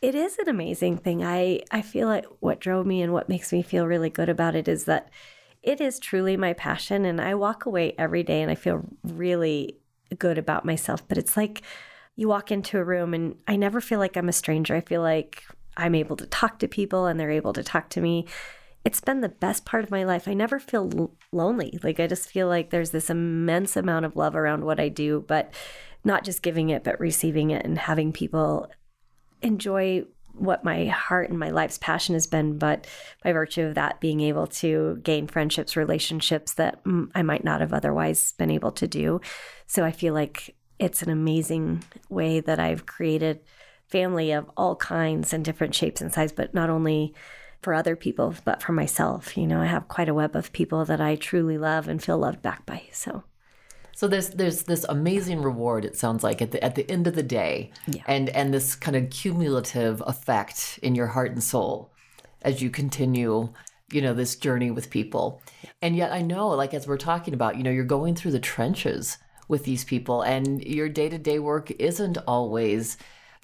it 0.00 0.14
is 0.14 0.38
an 0.38 0.48
amazing 0.48 0.98
thing. 0.98 1.24
I 1.24 1.62
I 1.72 1.82
feel 1.82 2.06
like 2.06 2.26
what 2.38 2.60
drove 2.60 2.86
me 2.86 3.02
and 3.02 3.12
what 3.12 3.28
makes 3.28 3.52
me 3.52 3.62
feel 3.62 3.88
really 3.88 4.10
good 4.10 4.28
about 4.28 4.54
it 4.54 4.68
is 4.68 4.84
that 4.84 5.10
it 5.64 5.80
is 5.80 5.98
truly 5.98 6.36
my 6.36 6.52
passion 6.52 7.04
and 7.04 7.20
I 7.20 7.34
walk 7.34 7.66
away 7.66 7.94
every 7.98 8.22
day 8.22 8.40
and 8.40 8.52
I 8.52 8.54
feel 8.54 8.84
really 9.02 9.78
good 10.18 10.38
about 10.38 10.64
myself. 10.64 11.06
But 11.06 11.18
it's 11.18 11.36
like 11.36 11.62
you 12.16 12.28
walk 12.28 12.50
into 12.50 12.78
a 12.78 12.84
room 12.84 13.14
and 13.14 13.36
I 13.48 13.56
never 13.56 13.80
feel 13.80 13.98
like 13.98 14.16
I'm 14.16 14.28
a 14.28 14.32
stranger. 14.32 14.74
I 14.74 14.80
feel 14.80 15.02
like 15.02 15.44
I'm 15.76 15.94
able 15.94 16.16
to 16.16 16.26
talk 16.26 16.58
to 16.60 16.68
people 16.68 17.06
and 17.06 17.18
they're 17.18 17.30
able 17.30 17.52
to 17.52 17.64
talk 17.64 17.88
to 17.90 18.00
me. 18.00 18.26
It's 18.84 19.00
been 19.00 19.20
the 19.20 19.28
best 19.28 19.64
part 19.64 19.82
of 19.82 19.90
my 19.90 20.04
life. 20.04 20.28
I 20.28 20.34
never 20.34 20.58
feel 20.58 20.90
l- 20.96 21.14
lonely. 21.32 21.78
Like 21.82 21.98
I 21.98 22.06
just 22.06 22.28
feel 22.28 22.48
like 22.48 22.70
there's 22.70 22.90
this 22.90 23.10
immense 23.10 23.76
amount 23.76 24.04
of 24.04 24.14
love 24.14 24.36
around 24.36 24.64
what 24.64 24.78
I 24.78 24.88
do, 24.88 25.24
but 25.26 25.52
not 26.04 26.22
just 26.22 26.42
giving 26.42 26.68
it, 26.68 26.84
but 26.84 27.00
receiving 27.00 27.50
it 27.50 27.64
and 27.64 27.78
having 27.78 28.12
people 28.12 28.70
enjoy 29.42 30.04
what 30.34 30.64
my 30.64 30.86
heart 30.86 31.30
and 31.30 31.38
my 31.38 31.50
life's 31.50 31.78
passion 31.78 32.14
has 32.14 32.26
been, 32.26 32.58
but 32.58 32.86
by 33.22 33.32
virtue 33.32 33.62
of 33.62 33.74
that, 33.76 34.00
being 34.00 34.20
able 34.20 34.46
to 34.48 35.00
gain 35.02 35.26
friendships, 35.26 35.76
relationships 35.76 36.54
that 36.54 36.80
I 37.14 37.22
might 37.22 37.44
not 37.44 37.60
have 37.60 37.72
otherwise 37.72 38.32
been 38.32 38.50
able 38.50 38.72
to 38.72 38.86
do. 38.86 39.20
So 39.66 39.84
I 39.84 39.92
feel 39.92 40.14
like 40.14 40.54
it's 40.78 41.02
an 41.02 41.10
amazing 41.10 41.84
way 42.08 42.40
that 42.40 42.58
I've 42.58 42.86
created 42.86 43.40
family 43.86 44.32
of 44.32 44.50
all 44.56 44.76
kinds 44.76 45.32
and 45.32 45.44
different 45.44 45.74
shapes 45.74 46.00
and 46.00 46.12
sizes, 46.12 46.32
but 46.32 46.54
not 46.54 46.70
only 46.70 47.14
for 47.62 47.74
other 47.74 47.96
people, 47.96 48.34
but 48.44 48.62
for 48.62 48.72
myself. 48.72 49.36
You 49.36 49.46
know, 49.46 49.60
I 49.60 49.66
have 49.66 49.88
quite 49.88 50.08
a 50.08 50.14
web 50.14 50.36
of 50.36 50.52
people 50.52 50.84
that 50.84 51.00
I 51.00 51.16
truly 51.16 51.58
love 51.58 51.88
and 51.88 52.02
feel 52.02 52.18
loved 52.18 52.42
back 52.42 52.66
by. 52.66 52.84
So 52.92 53.24
so 53.94 54.08
there's 54.08 54.30
there's 54.30 54.64
this 54.64 54.84
amazing 54.88 55.42
reward. 55.42 55.84
It 55.84 55.96
sounds 55.96 56.24
like 56.24 56.42
at 56.42 56.50
the 56.50 56.62
at 56.62 56.74
the 56.74 56.90
end 56.90 57.06
of 57.06 57.14
the 57.14 57.22
day, 57.22 57.70
yeah. 57.86 58.02
and 58.06 58.28
and 58.30 58.52
this 58.52 58.74
kind 58.74 58.96
of 58.96 59.10
cumulative 59.10 60.02
effect 60.06 60.78
in 60.82 60.94
your 60.94 61.06
heart 61.08 61.30
and 61.30 61.42
soul 61.42 61.92
as 62.42 62.60
you 62.60 62.70
continue, 62.70 63.52
you 63.92 64.02
know, 64.02 64.12
this 64.12 64.36
journey 64.36 64.70
with 64.70 64.90
people. 64.90 65.40
And 65.80 65.96
yet, 65.96 66.12
I 66.12 66.22
know, 66.22 66.48
like 66.48 66.74
as 66.74 66.86
we're 66.86 66.98
talking 66.98 67.34
about, 67.34 67.56
you 67.56 67.62
know, 67.62 67.70
you're 67.70 67.84
going 67.84 68.14
through 68.14 68.32
the 68.32 68.40
trenches 68.40 69.16
with 69.48 69.64
these 69.64 69.84
people, 69.84 70.22
and 70.22 70.62
your 70.64 70.88
day 70.88 71.08
to 71.08 71.18
day 71.18 71.38
work 71.38 71.70
isn't 71.72 72.18
always 72.26 72.96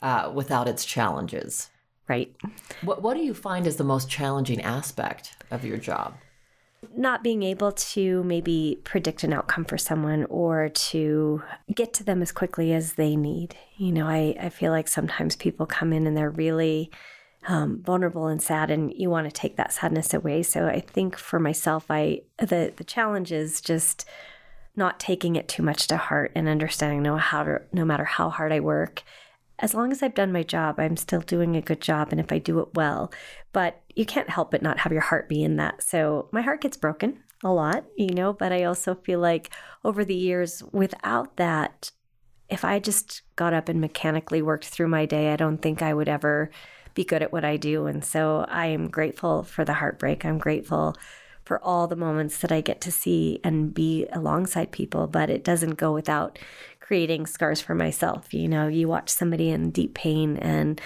uh, 0.03 0.31
without 0.35 0.69
its 0.69 0.85
challenges. 0.85 1.71
Right. 2.09 2.35
What 2.83 3.03
What 3.03 3.17
do 3.17 3.23
you 3.23 3.35
find 3.35 3.67
is 3.67 3.77
the 3.77 3.85
most 3.85 4.11
challenging 4.11 4.63
aspect 4.63 5.37
of 5.51 5.65
your 5.65 5.77
job? 5.77 6.15
not 6.97 7.23
being 7.23 7.43
able 7.43 7.73
to 7.73 8.23
maybe 8.25 8.81
predict 8.85 9.23
an 9.23 9.33
outcome 9.33 9.65
for 9.65 9.79
someone 9.79 10.25
or 10.25 10.71
to 10.71 11.43
get 11.75 11.93
to 11.95 12.05
them 12.05 12.23
as 12.23 12.33
quickly 12.33 12.73
as 12.73 12.95
they 12.95 13.17
need. 13.17 13.55
You 13.77 13.93
know, 13.93 14.07
I, 14.07 14.35
I 14.41 14.49
feel 14.49 14.73
like 14.73 14.89
sometimes 14.89 15.37
people 15.37 15.67
come 15.67 15.93
in 15.93 16.07
and 16.07 16.17
they're 16.17 16.31
really 16.31 16.91
um, 17.49 17.83
vulnerable 17.83 18.27
and 18.27 18.43
sad, 18.43 18.71
and 18.71 18.93
you 18.95 19.09
want 19.09 19.27
to 19.27 19.33
take 19.33 19.57
that 19.57 19.73
sadness 19.73 20.13
away. 20.13 20.43
So 20.43 20.67
I 20.67 20.81
think 20.81 21.17
for 21.17 21.39
myself, 21.39 21.87
I 21.91 22.23
the 22.39 22.73
the 22.77 22.85
challenge 22.85 23.33
is 23.33 23.61
just 23.61 24.07
not 24.77 25.01
taking 25.01 25.37
it 25.37 25.49
too 25.49 25.63
much 25.63 25.87
to 25.89 25.97
heart 25.97 26.33
and 26.35 26.49
understanding 26.49 27.03
no 27.03 27.17
how 27.17 27.43
to, 27.43 27.63
no 27.73 27.85
matter 27.85 28.05
how 28.05 28.31
hard 28.31 28.53
I 28.53 28.61
work 28.61 29.03
as 29.61 29.75
long 29.75 29.93
as 29.93 30.03
I've 30.03 30.15
done 30.15 30.33
my 30.33 30.43
job, 30.43 30.81
I'm 30.81 30.97
still 30.97 31.21
doing 31.21 31.55
a 31.55 31.63
good 31.63 31.81
job 31.81 32.09
and 32.11 32.21
if 32.21 32.33
I 32.33 32.39
do 32.39 32.59
it 32.61 32.75
well. 32.75 33.13
But 33.53 33.81
you 33.95 34.07
can't 34.07 34.31
help 34.31 34.51
but 34.51 34.63
not 34.63 34.81
have 34.81 34.93
your 34.93 35.03
heart 35.03 35.29
be 35.29 35.43
in 35.43 35.57
that. 35.57 35.83
So 35.83 36.29
my 36.33 36.41
heart 36.41 36.63
gets 36.63 36.77
broken 36.77 37.23
a 37.45 37.53
lot, 37.53 37.85
you 37.97 38.15
know, 38.15 38.33
but 38.33 38.53
I 38.53 38.65
also 38.65 38.95
feel 38.95 39.21
like 39.21 39.51
over 39.85 40.05
the 40.05 40.15
years, 40.15 40.63
without 40.73 41.37
that, 41.37 41.93
if 42.49 42.65
I 42.65 42.79
just 42.79 43.23
got 43.37 43.53
up 43.53 43.69
and 43.69 43.81
mechanically 43.81 44.43
worked 44.43 44.67
through 44.67 44.89
my 44.89 45.07
day, 45.07 45.33
I 45.33 45.37
don't 45.37 45.59
think 45.59 45.83
I 45.83 45.95
would 45.95 46.09
ever 46.09 46.51
be 46.95 47.05
good 47.05 47.23
at 47.23 47.33
what 47.33 47.45
I 47.45 47.57
do. 47.57 47.87
And 47.87 48.05
so 48.05 48.47
I 48.49 48.67
am 48.67 48.89
grateful 48.89 49.43
for 49.43 49.65
the 49.65 49.75
heartbreak. 49.75 50.25
I'm 50.25 50.39
grateful 50.39 50.97
for 51.51 51.59
all 51.65 51.89
the 51.89 51.97
moments 51.97 52.39
that 52.39 52.53
I 52.53 52.61
get 52.61 52.81
to 52.83 52.93
see 52.93 53.41
and 53.43 53.75
be 53.75 54.07
alongside 54.13 54.71
people, 54.71 55.09
but 55.09 55.29
it 55.29 55.43
doesn't 55.43 55.75
go 55.75 55.93
without 55.93 56.39
creating 56.79 57.27
scars 57.27 57.61
for 57.61 57.75
myself. 57.75 58.33
You 58.33 58.47
know, 58.47 58.69
you 58.69 58.87
watch 58.87 59.09
somebody 59.09 59.51
in 59.51 59.73
deep 59.73 59.95
pain 59.95 60.37
and 60.37 60.81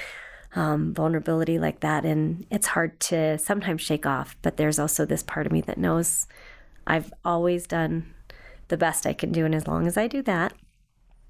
um, 0.57 0.95
vulnerability 0.95 1.59
like 1.59 1.81
that, 1.81 2.07
and 2.07 2.47
it's 2.51 2.69
hard 2.69 2.99
to 3.01 3.37
sometimes 3.37 3.83
shake 3.83 4.07
off. 4.07 4.39
But 4.41 4.57
there's 4.57 4.79
also 4.79 5.05
this 5.05 5.23
part 5.23 5.45
of 5.45 5.53
me 5.53 5.61
that 5.61 5.77
knows 5.77 6.27
I've 6.87 7.13
always 7.27 7.67
done 7.67 8.15
the 8.69 8.79
best 8.79 9.05
I 9.05 9.13
can 9.13 9.33
do, 9.33 9.45
and 9.45 9.55
as 9.55 9.67
long 9.69 9.87
as 9.87 9.99
I 9.99 10.07
do 10.07 10.23
that, 10.23 10.55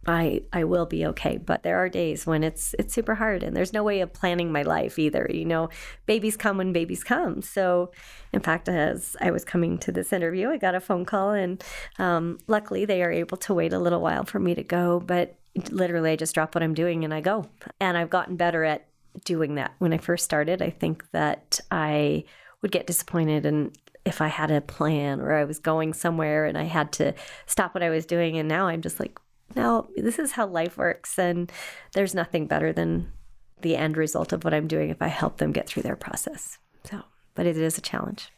I 0.07 0.43
I 0.53 0.65
will 0.65 0.87
be 0.87 1.07
okay. 1.07 1.39
But 1.39 1.63
there 1.63 1.79
are 1.79 1.89
days 1.89 2.27
when 2.27 2.43
it's 2.43 2.75
it's 2.79 2.95
super 2.95 3.15
hard 3.15 3.43
and 3.43 3.57
there's 3.57 3.73
no 3.73 3.83
way 3.83 4.01
of 4.01 4.13
planning 4.13 4.53
my 4.53 4.63
life 4.63 4.99
either. 4.99 5.29
You 5.33 5.45
know, 5.45 5.69
babies 6.07 6.37
come 6.37 6.59
when 6.59 6.73
babies 6.73 7.05
come. 7.05 7.43
So 7.43 7.93
in 8.33 8.41
fact, 8.41 8.69
as 8.69 9.17
I 9.21 9.31
was 9.31 9.45
coming 9.45 9.79
to 9.79 9.93
this 9.93 10.13
interview, 10.13 10.49
I 10.49 10.57
got 10.57 10.75
a 10.75 10.81
phone 10.81 11.05
call 11.05 11.31
and 11.31 11.63
um, 11.99 12.39
luckily 12.47 12.85
they 12.85 13.03
are 13.03 13.13
able 13.13 13.37
to 13.39 13.55
wait 13.55 13.73
a 13.73 13.79
little 13.79 14.01
while 14.01 14.25
for 14.25 14.39
me 14.39 14.55
to 14.55 14.63
go. 14.63 15.01
But 15.01 15.37
literally 15.71 16.11
I 16.11 16.17
just 16.17 16.35
drop 16.35 16.55
what 16.55 16.63
I'm 16.63 16.75
doing 16.75 17.05
and 17.05 17.15
I 17.15 17.21
go. 17.21 17.47
And 17.81 17.97
I've 17.97 18.11
gotten 18.11 18.37
better 18.37 18.65
at 18.65 18.87
doing 19.25 19.55
that. 19.55 19.73
When 19.79 19.93
I 19.93 19.99
first 19.99 20.25
started, 20.25 20.61
I 20.61 20.71
think 20.71 21.11
that 21.13 21.61
I 21.71 22.25
would 22.63 22.73
get 22.73 22.87
disappointed 22.87 23.47
and 23.47 23.77
if 24.05 24.21
I 24.21 24.29
had 24.29 24.51
a 24.51 24.61
plan 24.61 25.21
or 25.21 25.33
I 25.33 25.45
was 25.45 25.59
going 25.59 25.95
somewhere 25.95 26.45
and 26.45 26.59
I 26.59 26.65
had 26.65 26.93
to 26.93 27.15
stop 27.47 27.75
what 27.75 27.83
I 27.83 27.91
was 27.91 28.05
doing. 28.05 28.39
And 28.39 28.49
now 28.49 28.67
I'm 28.67 28.83
just 28.83 29.01
like, 29.01 29.19
no, 29.55 29.89
this 29.97 30.19
is 30.19 30.33
how 30.33 30.47
life 30.47 30.77
works. 30.77 31.19
And 31.19 31.51
there's 31.93 32.15
nothing 32.15 32.47
better 32.47 32.73
than 32.73 33.13
the 33.61 33.77
end 33.77 33.97
result 33.97 34.33
of 34.33 34.45
what 34.45 34.55
I'm 34.55 34.69
doing 34.69 34.91
if 34.91 35.01
I 35.01 35.09
help 35.09 35.39
them 35.39 35.53
get 35.53 35.67
through 35.67 35.83
their 35.83 35.97
process. 35.97 36.59
So, 36.85 37.03
but 37.35 37.47
it 37.47 37.57
is 37.57 37.79
a 37.79 37.81
challenge. 37.81 38.31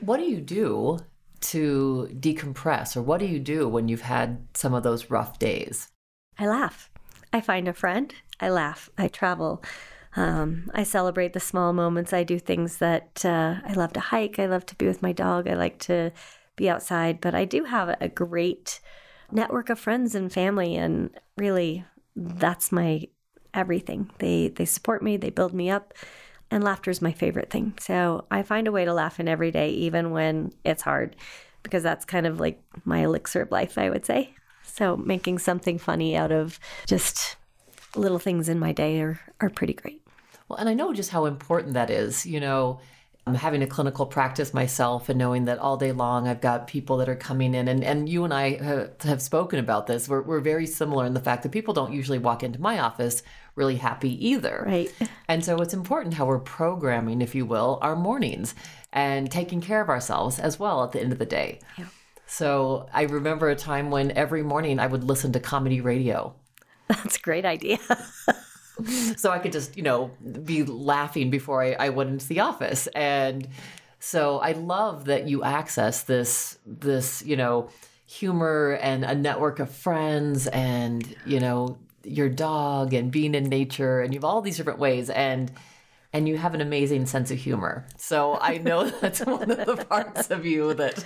What 0.00 0.18
do 0.18 0.24
you 0.24 0.40
do 0.40 0.98
to 1.40 2.08
decompress, 2.12 2.96
or 2.96 3.02
what 3.02 3.18
do 3.18 3.26
you 3.26 3.40
do 3.40 3.68
when 3.68 3.88
you've 3.88 4.02
had 4.02 4.46
some 4.54 4.74
of 4.74 4.84
those 4.84 5.10
rough 5.10 5.38
days? 5.38 5.88
I 6.38 6.46
laugh. 6.46 6.88
I 7.32 7.40
find 7.40 7.66
a 7.66 7.72
friend. 7.72 8.14
I 8.38 8.50
laugh. 8.50 8.90
I 8.96 9.08
travel. 9.08 9.62
Um, 10.14 10.70
I 10.74 10.84
celebrate 10.84 11.32
the 11.32 11.40
small 11.40 11.72
moments. 11.72 12.12
I 12.12 12.22
do 12.22 12.38
things 12.38 12.78
that 12.78 13.24
uh, 13.24 13.56
I 13.64 13.72
love 13.72 13.92
to 13.94 14.00
hike. 14.00 14.38
I 14.38 14.46
love 14.46 14.66
to 14.66 14.74
be 14.76 14.86
with 14.86 15.02
my 15.02 15.12
dog. 15.12 15.48
I 15.48 15.54
like 15.54 15.78
to 15.80 16.12
be 16.56 16.68
outside. 16.68 17.20
But 17.20 17.34
I 17.34 17.44
do 17.44 17.64
have 17.64 17.96
a 18.00 18.08
great 18.08 18.80
network 19.32 19.70
of 19.70 19.78
friends 19.78 20.14
and 20.14 20.32
family 20.32 20.76
and 20.76 21.10
really 21.36 21.84
that's 22.14 22.70
my 22.70 23.06
everything. 23.54 24.10
They 24.18 24.48
they 24.48 24.64
support 24.64 25.02
me, 25.02 25.16
they 25.16 25.30
build 25.30 25.52
me 25.52 25.70
up, 25.70 25.94
and 26.50 26.62
laughter 26.62 26.90
is 26.90 27.02
my 27.02 27.12
favorite 27.12 27.50
thing. 27.50 27.74
So 27.80 28.26
I 28.30 28.42
find 28.42 28.66
a 28.66 28.72
way 28.72 28.84
to 28.84 28.92
laugh 28.92 29.20
in 29.20 29.28
every 29.28 29.50
day, 29.50 29.70
even 29.70 30.10
when 30.10 30.52
it's 30.64 30.82
hard, 30.82 31.16
because 31.62 31.82
that's 31.82 32.04
kind 32.04 32.26
of 32.26 32.40
like 32.40 32.60
my 32.84 33.04
elixir 33.04 33.42
of 33.42 33.50
life, 33.50 33.78
I 33.78 33.90
would 33.90 34.04
say. 34.04 34.34
So 34.62 34.96
making 34.96 35.38
something 35.38 35.78
funny 35.78 36.16
out 36.16 36.32
of 36.32 36.58
just 36.86 37.36
little 37.96 38.18
things 38.18 38.48
in 38.48 38.58
my 38.58 38.72
day 38.72 39.00
are, 39.00 39.20
are 39.40 39.50
pretty 39.50 39.74
great. 39.74 40.02
Well, 40.48 40.58
and 40.58 40.68
I 40.68 40.74
know 40.74 40.92
just 40.92 41.10
how 41.10 41.26
important 41.26 41.74
that 41.74 41.90
is. 41.90 42.26
You 42.26 42.40
know, 42.40 42.80
having 43.26 43.62
a 43.62 43.66
clinical 43.66 44.04
practice 44.04 44.52
myself 44.52 45.08
and 45.08 45.18
knowing 45.18 45.44
that 45.44 45.58
all 45.58 45.76
day 45.76 45.92
long 45.92 46.26
I've 46.26 46.40
got 46.40 46.66
people 46.66 46.96
that 46.96 47.08
are 47.08 47.16
coming 47.16 47.54
in, 47.54 47.68
and, 47.68 47.84
and 47.84 48.08
you 48.08 48.24
and 48.24 48.34
I 48.34 48.56
have, 48.62 49.00
have 49.02 49.22
spoken 49.22 49.58
about 49.58 49.86
this. 49.86 50.08
We're, 50.08 50.22
we're 50.22 50.40
very 50.40 50.66
similar 50.66 51.06
in 51.06 51.14
the 51.14 51.20
fact 51.20 51.44
that 51.44 51.52
people 51.52 51.72
don't 51.72 51.92
usually 51.92 52.18
walk 52.18 52.42
into 52.42 52.60
my 52.60 52.80
office 52.80 53.22
really 53.54 53.76
happy 53.76 54.28
either. 54.28 54.64
Right. 54.66 54.92
And 55.28 55.44
so 55.44 55.58
it's 55.58 55.74
important 55.74 56.14
how 56.14 56.26
we're 56.26 56.38
programming, 56.38 57.22
if 57.22 57.34
you 57.34 57.46
will, 57.46 57.78
our 57.82 57.94
mornings 57.94 58.54
and 58.92 59.30
taking 59.30 59.60
care 59.60 59.80
of 59.80 59.88
ourselves 59.88 60.38
as 60.38 60.58
well 60.58 60.82
at 60.82 60.92
the 60.92 61.00
end 61.00 61.12
of 61.12 61.18
the 61.18 61.26
day. 61.26 61.60
Yeah. 61.78 61.86
So 62.26 62.88
I 62.92 63.02
remember 63.02 63.50
a 63.50 63.56
time 63.56 63.90
when 63.90 64.10
every 64.12 64.42
morning 64.42 64.80
I 64.80 64.86
would 64.86 65.04
listen 65.04 65.32
to 65.32 65.40
comedy 65.40 65.80
radio. 65.80 66.34
That's 66.88 67.16
a 67.16 67.20
great 67.20 67.44
idea. 67.44 67.78
so 69.16 69.30
I 69.30 69.38
could 69.38 69.52
just, 69.52 69.76
you 69.76 69.82
know, 69.82 70.10
be 70.44 70.64
laughing 70.64 71.30
before 71.30 71.62
I, 71.62 71.72
I 71.78 71.88
went 71.90 72.10
into 72.10 72.26
the 72.28 72.40
office. 72.40 72.86
And 72.88 73.48
so 73.98 74.38
I 74.38 74.52
love 74.52 75.06
that 75.06 75.28
you 75.28 75.44
access 75.44 76.02
this, 76.02 76.58
this, 76.66 77.22
you 77.24 77.36
know, 77.36 77.68
humor 78.06 78.78
and 78.80 79.04
a 79.04 79.14
network 79.14 79.58
of 79.58 79.70
friends 79.70 80.46
and, 80.48 81.16
you 81.24 81.40
know, 81.40 81.78
your 82.04 82.28
dog 82.28 82.92
and 82.94 83.10
being 83.12 83.34
in 83.34 83.44
nature 83.44 84.00
and 84.00 84.12
you 84.12 84.18
have 84.18 84.24
all 84.24 84.42
these 84.42 84.56
different 84.56 84.78
ways. 84.78 85.08
And, 85.08 85.50
and 86.12 86.28
you 86.28 86.36
have 86.36 86.54
an 86.54 86.60
amazing 86.60 87.06
sense 87.06 87.30
of 87.30 87.38
humor. 87.38 87.86
So 87.96 88.38
I 88.40 88.58
know 88.58 88.88
that's 89.00 89.20
one 89.20 89.50
of 89.50 89.66
the 89.66 89.84
parts 89.84 90.30
of 90.30 90.44
you 90.44 90.74
that 90.74 90.96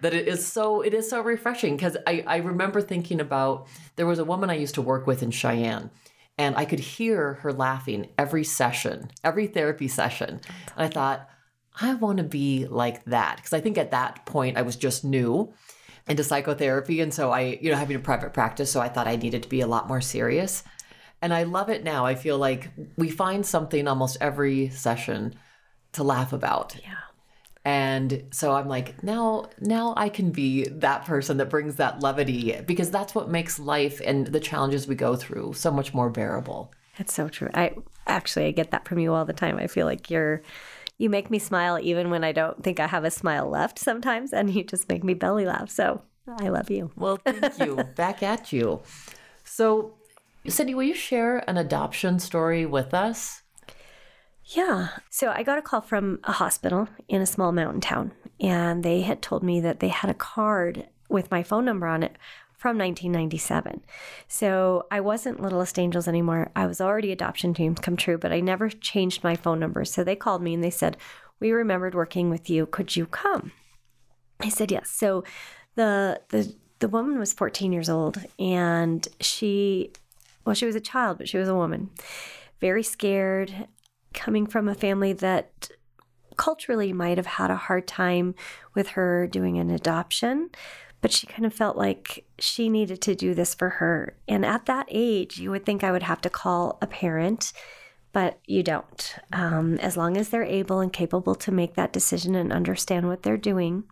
that 0.00 0.14
it 0.14 0.28
is 0.28 0.46
so 0.46 0.82
it 0.82 0.92
is 0.94 1.08
so 1.08 1.20
refreshing 1.20 1.76
because 1.76 1.96
I, 2.06 2.24
I 2.26 2.36
remember 2.38 2.80
thinking 2.80 3.20
about 3.20 3.68
there 3.96 4.06
was 4.06 4.18
a 4.18 4.24
woman 4.24 4.50
I 4.50 4.54
used 4.54 4.74
to 4.74 4.82
work 4.82 5.06
with 5.06 5.22
in 5.22 5.30
Cheyenne 5.30 5.90
and 6.42 6.56
I 6.56 6.64
could 6.64 6.80
hear 6.80 7.34
her 7.34 7.52
laughing 7.52 8.08
every 8.18 8.42
session, 8.42 9.12
every 9.22 9.46
therapy 9.46 9.86
session. 9.86 10.40
And 10.76 10.86
I 10.86 10.88
thought, 10.88 11.28
I 11.80 11.94
want 11.94 12.18
to 12.18 12.24
be 12.24 12.66
like 12.66 13.04
that. 13.04 13.36
Because 13.36 13.52
I 13.52 13.60
think 13.60 13.78
at 13.78 13.92
that 13.92 14.26
point 14.26 14.58
I 14.58 14.62
was 14.62 14.74
just 14.74 15.04
new 15.04 15.54
into 16.08 16.24
psychotherapy. 16.24 17.00
And 17.00 17.14
so 17.14 17.30
I, 17.30 17.58
you 17.62 17.70
know, 17.70 17.76
having 17.76 17.94
a 17.94 18.00
private 18.00 18.34
practice. 18.34 18.72
So 18.72 18.80
I 18.80 18.88
thought 18.88 19.06
I 19.06 19.14
needed 19.14 19.44
to 19.44 19.48
be 19.48 19.60
a 19.60 19.68
lot 19.68 19.86
more 19.86 20.00
serious. 20.00 20.64
And 21.22 21.32
I 21.32 21.44
love 21.44 21.68
it 21.70 21.84
now. 21.84 22.04
I 22.04 22.16
feel 22.16 22.38
like 22.38 22.72
we 22.98 23.08
find 23.08 23.46
something 23.46 23.86
almost 23.86 24.18
every 24.20 24.70
session 24.70 25.36
to 25.92 26.02
laugh 26.02 26.32
about. 26.32 26.76
Yeah. 26.82 26.96
And 27.64 28.24
so 28.32 28.54
I'm 28.54 28.68
like, 28.68 29.02
now 29.04 29.48
now 29.60 29.94
I 29.96 30.08
can 30.08 30.30
be 30.30 30.64
that 30.68 31.04
person 31.04 31.36
that 31.36 31.50
brings 31.50 31.76
that 31.76 32.00
levity 32.00 32.60
because 32.66 32.90
that's 32.90 33.14
what 33.14 33.28
makes 33.28 33.58
life 33.58 34.00
and 34.04 34.26
the 34.26 34.40
challenges 34.40 34.88
we 34.88 34.96
go 34.96 35.14
through 35.14 35.52
so 35.54 35.70
much 35.70 35.94
more 35.94 36.10
bearable. 36.10 36.72
That's 36.98 37.14
so 37.14 37.28
true. 37.28 37.50
I 37.54 37.74
actually 38.06 38.46
I 38.46 38.50
get 38.50 38.72
that 38.72 38.86
from 38.86 38.98
you 38.98 39.12
all 39.14 39.24
the 39.24 39.32
time. 39.32 39.58
I 39.58 39.68
feel 39.68 39.86
like 39.86 40.10
you're 40.10 40.42
you 40.98 41.08
make 41.08 41.30
me 41.30 41.38
smile 41.38 41.78
even 41.80 42.10
when 42.10 42.24
I 42.24 42.32
don't 42.32 42.62
think 42.62 42.80
I 42.80 42.86
have 42.86 43.04
a 43.04 43.10
smile 43.10 43.48
left 43.48 43.78
sometimes 43.78 44.32
and 44.32 44.52
you 44.52 44.64
just 44.64 44.88
make 44.88 45.04
me 45.04 45.14
belly 45.14 45.46
laugh. 45.46 45.70
So 45.70 46.02
I 46.26 46.48
love 46.48 46.70
you. 46.70 46.90
Well, 46.96 47.18
thank 47.24 47.58
you. 47.58 47.76
Back 47.96 48.22
at 48.22 48.52
you. 48.52 48.80
So, 49.44 49.94
Cindy, 50.46 50.74
will 50.74 50.84
you 50.84 50.94
share 50.94 51.48
an 51.48 51.56
adoption 51.56 52.18
story 52.18 52.66
with 52.66 52.94
us? 52.94 53.42
Yeah. 54.44 54.88
So 55.10 55.30
I 55.30 55.42
got 55.42 55.58
a 55.58 55.62
call 55.62 55.80
from 55.80 56.20
a 56.24 56.32
hospital 56.32 56.88
in 57.08 57.22
a 57.22 57.26
small 57.26 57.52
mountain 57.52 57.80
town, 57.80 58.12
and 58.40 58.82
they 58.82 59.02
had 59.02 59.22
told 59.22 59.42
me 59.42 59.60
that 59.60 59.80
they 59.80 59.88
had 59.88 60.10
a 60.10 60.14
card 60.14 60.88
with 61.08 61.30
my 61.30 61.42
phone 61.42 61.64
number 61.64 61.86
on 61.86 62.02
it 62.02 62.16
from 62.56 62.78
1997. 62.78 63.82
So 64.28 64.86
I 64.90 65.00
wasn't 65.00 65.40
Littlest 65.40 65.78
Angels 65.78 66.06
anymore. 66.06 66.50
I 66.54 66.66
was 66.66 66.80
already 66.80 67.10
Adoption 67.10 67.52
Dreams 67.52 67.80
Come 67.80 67.96
True, 67.96 68.18
but 68.18 68.32
I 68.32 68.40
never 68.40 68.68
changed 68.68 69.24
my 69.24 69.34
phone 69.34 69.58
number. 69.58 69.84
So 69.84 70.04
they 70.04 70.16
called 70.16 70.42
me 70.42 70.54
and 70.54 70.62
they 70.62 70.70
said, 70.70 70.96
We 71.40 71.50
remembered 71.50 71.94
working 71.94 72.30
with 72.30 72.48
you. 72.48 72.66
Could 72.66 72.94
you 72.94 73.06
come? 73.06 73.52
I 74.40 74.48
said 74.48 74.70
yes. 74.70 74.90
So 74.90 75.24
the 75.74 76.20
the 76.28 76.54
the 76.78 76.88
woman 76.88 77.18
was 77.18 77.32
14 77.32 77.72
years 77.72 77.88
old 77.88 78.18
and 78.38 79.06
she 79.20 79.92
well, 80.44 80.54
she 80.54 80.66
was 80.66 80.74
a 80.74 80.80
child, 80.80 81.18
but 81.18 81.28
she 81.28 81.38
was 81.38 81.48
a 81.48 81.54
woman. 81.54 81.90
Very 82.60 82.82
scared, 82.82 83.68
coming 84.12 84.46
from 84.46 84.68
a 84.68 84.74
family 84.74 85.12
that 85.14 85.70
culturally 86.36 86.92
might 86.92 87.18
have 87.18 87.26
had 87.26 87.50
a 87.50 87.56
hard 87.56 87.86
time 87.86 88.34
with 88.74 88.88
her 88.88 89.26
doing 89.26 89.58
an 89.58 89.70
adoption, 89.70 90.50
but 91.00 91.12
she 91.12 91.26
kind 91.26 91.44
of 91.44 91.52
felt 91.52 91.76
like 91.76 92.24
she 92.38 92.68
needed 92.68 93.00
to 93.02 93.14
do 93.14 93.34
this 93.34 93.54
for 93.54 93.68
her. 93.68 94.16
And 94.28 94.44
at 94.46 94.66
that 94.66 94.86
age, 94.88 95.38
you 95.38 95.50
would 95.50 95.66
think 95.66 95.82
I 95.82 95.92
would 95.92 96.04
have 96.04 96.20
to 96.22 96.30
call 96.30 96.78
a 96.80 96.86
parent, 96.86 97.52
but 98.12 98.38
you 98.46 98.62
don't. 98.62 99.14
Um, 99.32 99.78
as 99.78 99.96
long 99.96 100.16
as 100.16 100.28
they're 100.28 100.44
able 100.44 100.80
and 100.80 100.92
capable 100.92 101.34
to 101.34 101.52
make 101.52 101.74
that 101.74 101.92
decision 101.92 102.34
and 102.34 102.52
understand 102.52 103.08
what 103.08 103.22
they're 103.22 103.36
doing, 103.36 103.84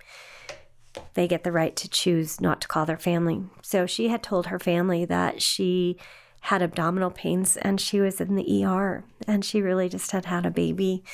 they 1.14 1.28
get 1.28 1.44
the 1.44 1.52
right 1.52 1.74
to 1.76 1.88
choose 1.88 2.40
not 2.40 2.60
to 2.60 2.68
call 2.68 2.86
their 2.86 2.98
family. 2.98 3.42
So 3.62 3.86
she 3.86 4.08
had 4.08 4.22
told 4.22 4.46
her 4.46 4.58
family 4.58 5.04
that 5.04 5.42
she 5.42 5.96
had 6.40 6.62
abdominal 6.62 7.10
pains 7.10 7.56
and 7.58 7.80
she 7.80 8.00
was 8.00 8.20
in 8.20 8.34
the 8.34 8.64
ER 8.64 9.04
and 9.26 9.44
she 9.44 9.60
really 9.60 9.88
just 9.88 10.10
had 10.12 10.24
had 10.24 10.46
a 10.46 10.50
baby. 10.50 11.04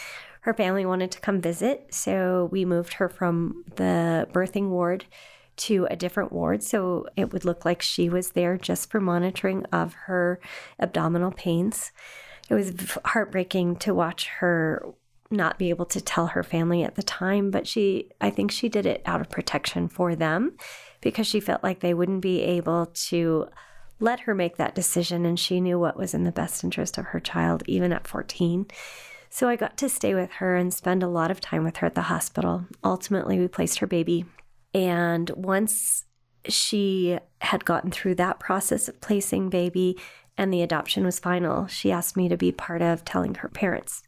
Her 0.42 0.54
family 0.54 0.86
wanted 0.86 1.10
to 1.10 1.20
come 1.20 1.40
visit, 1.40 1.88
so 1.90 2.48
we 2.52 2.64
moved 2.64 2.94
her 2.94 3.08
from 3.08 3.64
the 3.74 4.28
birthing 4.32 4.68
ward 4.68 5.06
to 5.56 5.86
a 5.90 5.96
different 5.96 6.32
ward 6.32 6.62
so 6.62 7.06
it 7.16 7.32
would 7.32 7.44
look 7.44 7.64
like 7.64 7.82
she 7.82 8.08
was 8.08 8.30
there 8.30 8.56
just 8.56 8.90
for 8.90 9.00
monitoring 9.00 9.64
of 9.66 9.94
her 10.04 10.38
abdominal 10.78 11.32
pains. 11.32 11.90
It 12.48 12.54
was 12.54 12.72
heartbreaking 13.04 13.76
to 13.76 13.94
watch 13.94 14.28
her 14.38 14.86
not 15.30 15.58
be 15.58 15.70
able 15.70 15.86
to 15.86 16.00
tell 16.00 16.28
her 16.28 16.42
family 16.42 16.84
at 16.84 16.94
the 16.94 17.02
time, 17.02 17.50
but 17.50 17.66
she 17.66 18.10
I 18.20 18.30
think 18.30 18.52
she 18.52 18.68
did 18.68 18.86
it 18.86 19.02
out 19.04 19.20
of 19.20 19.30
protection 19.30 19.88
for 19.88 20.14
them 20.14 20.56
because 21.00 21.26
she 21.26 21.40
felt 21.40 21.62
like 21.62 21.80
they 21.80 21.94
wouldn't 21.94 22.20
be 22.20 22.42
able 22.42 22.86
to 22.86 23.48
let 23.98 24.20
her 24.20 24.34
make 24.34 24.56
that 24.56 24.74
decision, 24.74 25.24
and 25.24 25.38
she 25.38 25.60
knew 25.60 25.78
what 25.78 25.96
was 25.96 26.14
in 26.14 26.24
the 26.24 26.32
best 26.32 26.62
interest 26.62 26.98
of 26.98 27.06
her 27.06 27.20
child, 27.20 27.62
even 27.66 27.92
at 27.92 28.06
14. 28.06 28.66
So 29.30 29.48
I 29.48 29.56
got 29.56 29.76
to 29.78 29.88
stay 29.88 30.14
with 30.14 30.32
her 30.32 30.56
and 30.56 30.72
spend 30.72 31.02
a 31.02 31.08
lot 31.08 31.30
of 31.30 31.40
time 31.40 31.64
with 31.64 31.78
her 31.78 31.86
at 31.86 31.94
the 31.94 32.02
hospital. 32.02 32.66
Ultimately, 32.84 33.38
we 33.38 33.48
placed 33.48 33.78
her 33.80 33.86
baby. 33.86 34.24
And 34.72 35.30
once 35.30 36.04
she 36.48 37.18
had 37.40 37.64
gotten 37.64 37.90
through 37.90 38.14
that 38.16 38.38
process 38.38 38.88
of 38.88 39.00
placing 39.00 39.50
baby 39.50 39.98
and 40.38 40.52
the 40.52 40.62
adoption 40.62 41.04
was 41.04 41.18
final, 41.18 41.66
she 41.66 41.90
asked 41.90 42.16
me 42.16 42.28
to 42.28 42.36
be 42.36 42.52
part 42.52 42.82
of 42.82 43.04
telling 43.04 43.36
her 43.36 43.48
parents. 43.48 44.02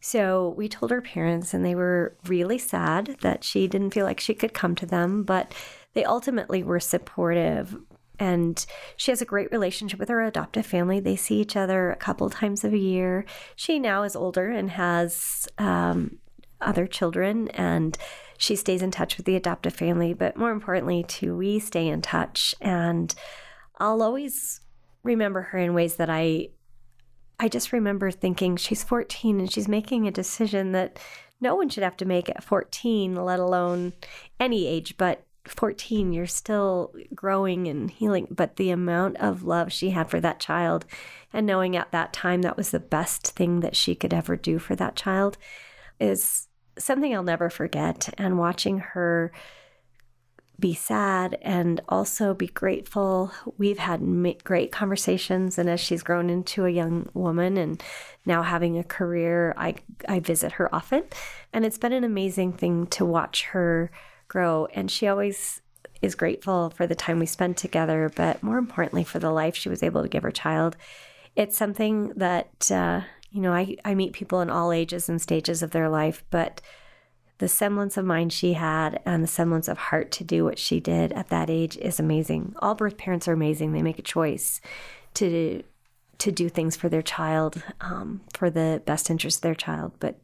So 0.00 0.54
we 0.56 0.68
told 0.68 0.90
her 0.90 1.00
parents, 1.00 1.54
and 1.54 1.64
they 1.64 1.74
were 1.74 2.16
really 2.26 2.58
sad 2.58 3.16
that 3.22 3.44
she 3.44 3.68
didn't 3.68 3.92
feel 3.94 4.04
like 4.04 4.20
she 4.20 4.34
could 4.34 4.52
come 4.52 4.74
to 4.76 4.86
them, 4.86 5.22
but 5.22 5.54
they 5.94 6.04
ultimately 6.04 6.62
were 6.62 6.80
supportive 6.80 7.76
and 8.22 8.64
she 8.96 9.10
has 9.10 9.20
a 9.20 9.24
great 9.24 9.50
relationship 9.50 9.98
with 9.98 10.08
her 10.08 10.22
adoptive 10.22 10.64
family. 10.64 11.00
They 11.00 11.16
see 11.16 11.40
each 11.40 11.56
other 11.56 11.90
a 11.90 11.96
couple 11.96 12.30
times 12.30 12.62
a 12.62 12.78
year. 12.78 13.24
She 13.56 13.80
now 13.80 14.04
is 14.04 14.14
older 14.14 14.48
and 14.48 14.70
has 14.70 15.48
um, 15.58 16.18
other 16.60 16.86
children, 16.86 17.48
and 17.48 17.98
she 18.38 18.54
stays 18.54 18.80
in 18.80 18.92
touch 18.92 19.16
with 19.16 19.26
the 19.26 19.34
adoptive 19.34 19.74
family. 19.74 20.14
But 20.14 20.36
more 20.36 20.52
importantly, 20.52 21.02
too, 21.02 21.36
we 21.36 21.58
stay 21.58 21.88
in 21.88 22.00
touch, 22.00 22.54
and 22.60 23.12
I'll 23.78 24.02
always 24.02 24.60
remember 25.02 25.42
her 25.42 25.58
in 25.58 25.74
ways 25.74 25.96
that 25.96 26.08
I. 26.08 26.50
I 27.40 27.48
just 27.48 27.72
remember 27.72 28.12
thinking 28.12 28.56
she's 28.56 28.84
14 28.84 29.40
and 29.40 29.50
she's 29.50 29.66
making 29.66 30.06
a 30.06 30.12
decision 30.12 30.70
that 30.72 31.00
no 31.40 31.56
one 31.56 31.68
should 31.68 31.82
have 31.82 31.96
to 31.96 32.04
make 32.04 32.28
at 32.28 32.44
14, 32.44 33.16
let 33.16 33.40
alone 33.40 33.94
any 34.38 34.68
age. 34.68 34.96
But 34.96 35.26
14, 35.46 36.12
you're 36.12 36.26
still 36.26 36.94
growing 37.14 37.66
and 37.68 37.90
healing. 37.90 38.28
But 38.30 38.56
the 38.56 38.70
amount 38.70 39.16
of 39.18 39.42
love 39.42 39.72
she 39.72 39.90
had 39.90 40.08
for 40.10 40.20
that 40.20 40.40
child, 40.40 40.84
and 41.32 41.46
knowing 41.46 41.76
at 41.76 41.92
that 41.92 42.12
time 42.12 42.42
that 42.42 42.56
was 42.56 42.70
the 42.70 42.80
best 42.80 43.28
thing 43.28 43.60
that 43.60 43.76
she 43.76 43.94
could 43.94 44.14
ever 44.14 44.36
do 44.36 44.58
for 44.58 44.76
that 44.76 44.96
child, 44.96 45.38
is 45.98 46.48
something 46.78 47.14
I'll 47.14 47.22
never 47.22 47.50
forget. 47.50 48.12
And 48.18 48.38
watching 48.38 48.78
her 48.78 49.32
be 50.60 50.74
sad 50.74 51.36
and 51.42 51.80
also 51.88 52.34
be 52.34 52.46
grateful. 52.46 53.32
We've 53.58 53.78
had 53.78 54.00
great 54.44 54.70
conversations, 54.70 55.58
and 55.58 55.68
as 55.68 55.80
she's 55.80 56.04
grown 56.04 56.30
into 56.30 56.64
a 56.64 56.70
young 56.70 57.08
woman 57.14 57.56
and 57.56 57.82
now 58.24 58.42
having 58.42 58.78
a 58.78 58.84
career, 58.84 59.54
I 59.56 59.74
I 60.08 60.20
visit 60.20 60.52
her 60.52 60.72
often, 60.72 61.02
and 61.52 61.64
it's 61.66 61.78
been 61.78 61.92
an 61.92 62.04
amazing 62.04 62.52
thing 62.52 62.86
to 62.88 63.04
watch 63.04 63.46
her 63.46 63.90
grow. 64.32 64.66
And 64.72 64.90
she 64.90 65.06
always 65.06 65.60
is 66.00 66.14
grateful 66.14 66.70
for 66.70 66.86
the 66.86 66.94
time 66.94 67.18
we 67.18 67.26
spent 67.26 67.56
together, 67.58 68.10
but 68.16 68.42
more 68.42 68.58
importantly, 68.58 69.04
for 69.04 69.18
the 69.18 69.30
life 69.30 69.54
she 69.54 69.68
was 69.68 69.82
able 69.82 70.02
to 70.02 70.08
give 70.08 70.22
her 70.22 70.30
child. 70.30 70.76
It's 71.36 71.56
something 71.56 72.08
that, 72.16 72.70
uh, 72.70 73.02
you 73.30 73.40
know, 73.40 73.52
I, 73.52 73.76
I 73.84 73.94
meet 73.94 74.14
people 74.14 74.40
in 74.40 74.50
all 74.50 74.72
ages 74.72 75.08
and 75.08 75.20
stages 75.20 75.62
of 75.62 75.70
their 75.70 75.88
life, 75.88 76.24
but 76.30 76.60
the 77.38 77.48
semblance 77.48 77.96
of 77.96 78.04
mind 78.04 78.32
she 78.32 78.54
had 78.54 79.00
and 79.04 79.22
the 79.22 79.28
semblance 79.28 79.68
of 79.68 79.76
heart 79.76 80.10
to 80.12 80.24
do 80.24 80.44
what 80.44 80.58
she 80.58 80.80
did 80.80 81.12
at 81.12 81.28
that 81.28 81.50
age 81.50 81.76
is 81.76 82.00
amazing. 82.00 82.54
All 82.60 82.74
birth 82.74 82.96
parents 82.96 83.28
are 83.28 83.32
amazing. 83.32 83.72
They 83.72 83.82
make 83.82 83.98
a 83.98 84.02
choice 84.02 84.60
to 85.14 85.62
to 86.18 86.30
do 86.30 86.48
things 86.48 86.76
for 86.76 86.88
their 86.88 87.02
child 87.02 87.60
um, 87.80 88.20
for 88.32 88.48
the 88.48 88.80
best 88.86 89.10
interest 89.10 89.38
of 89.38 89.42
their 89.42 89.56
child, 89.56 89.90
but 89.98 90.20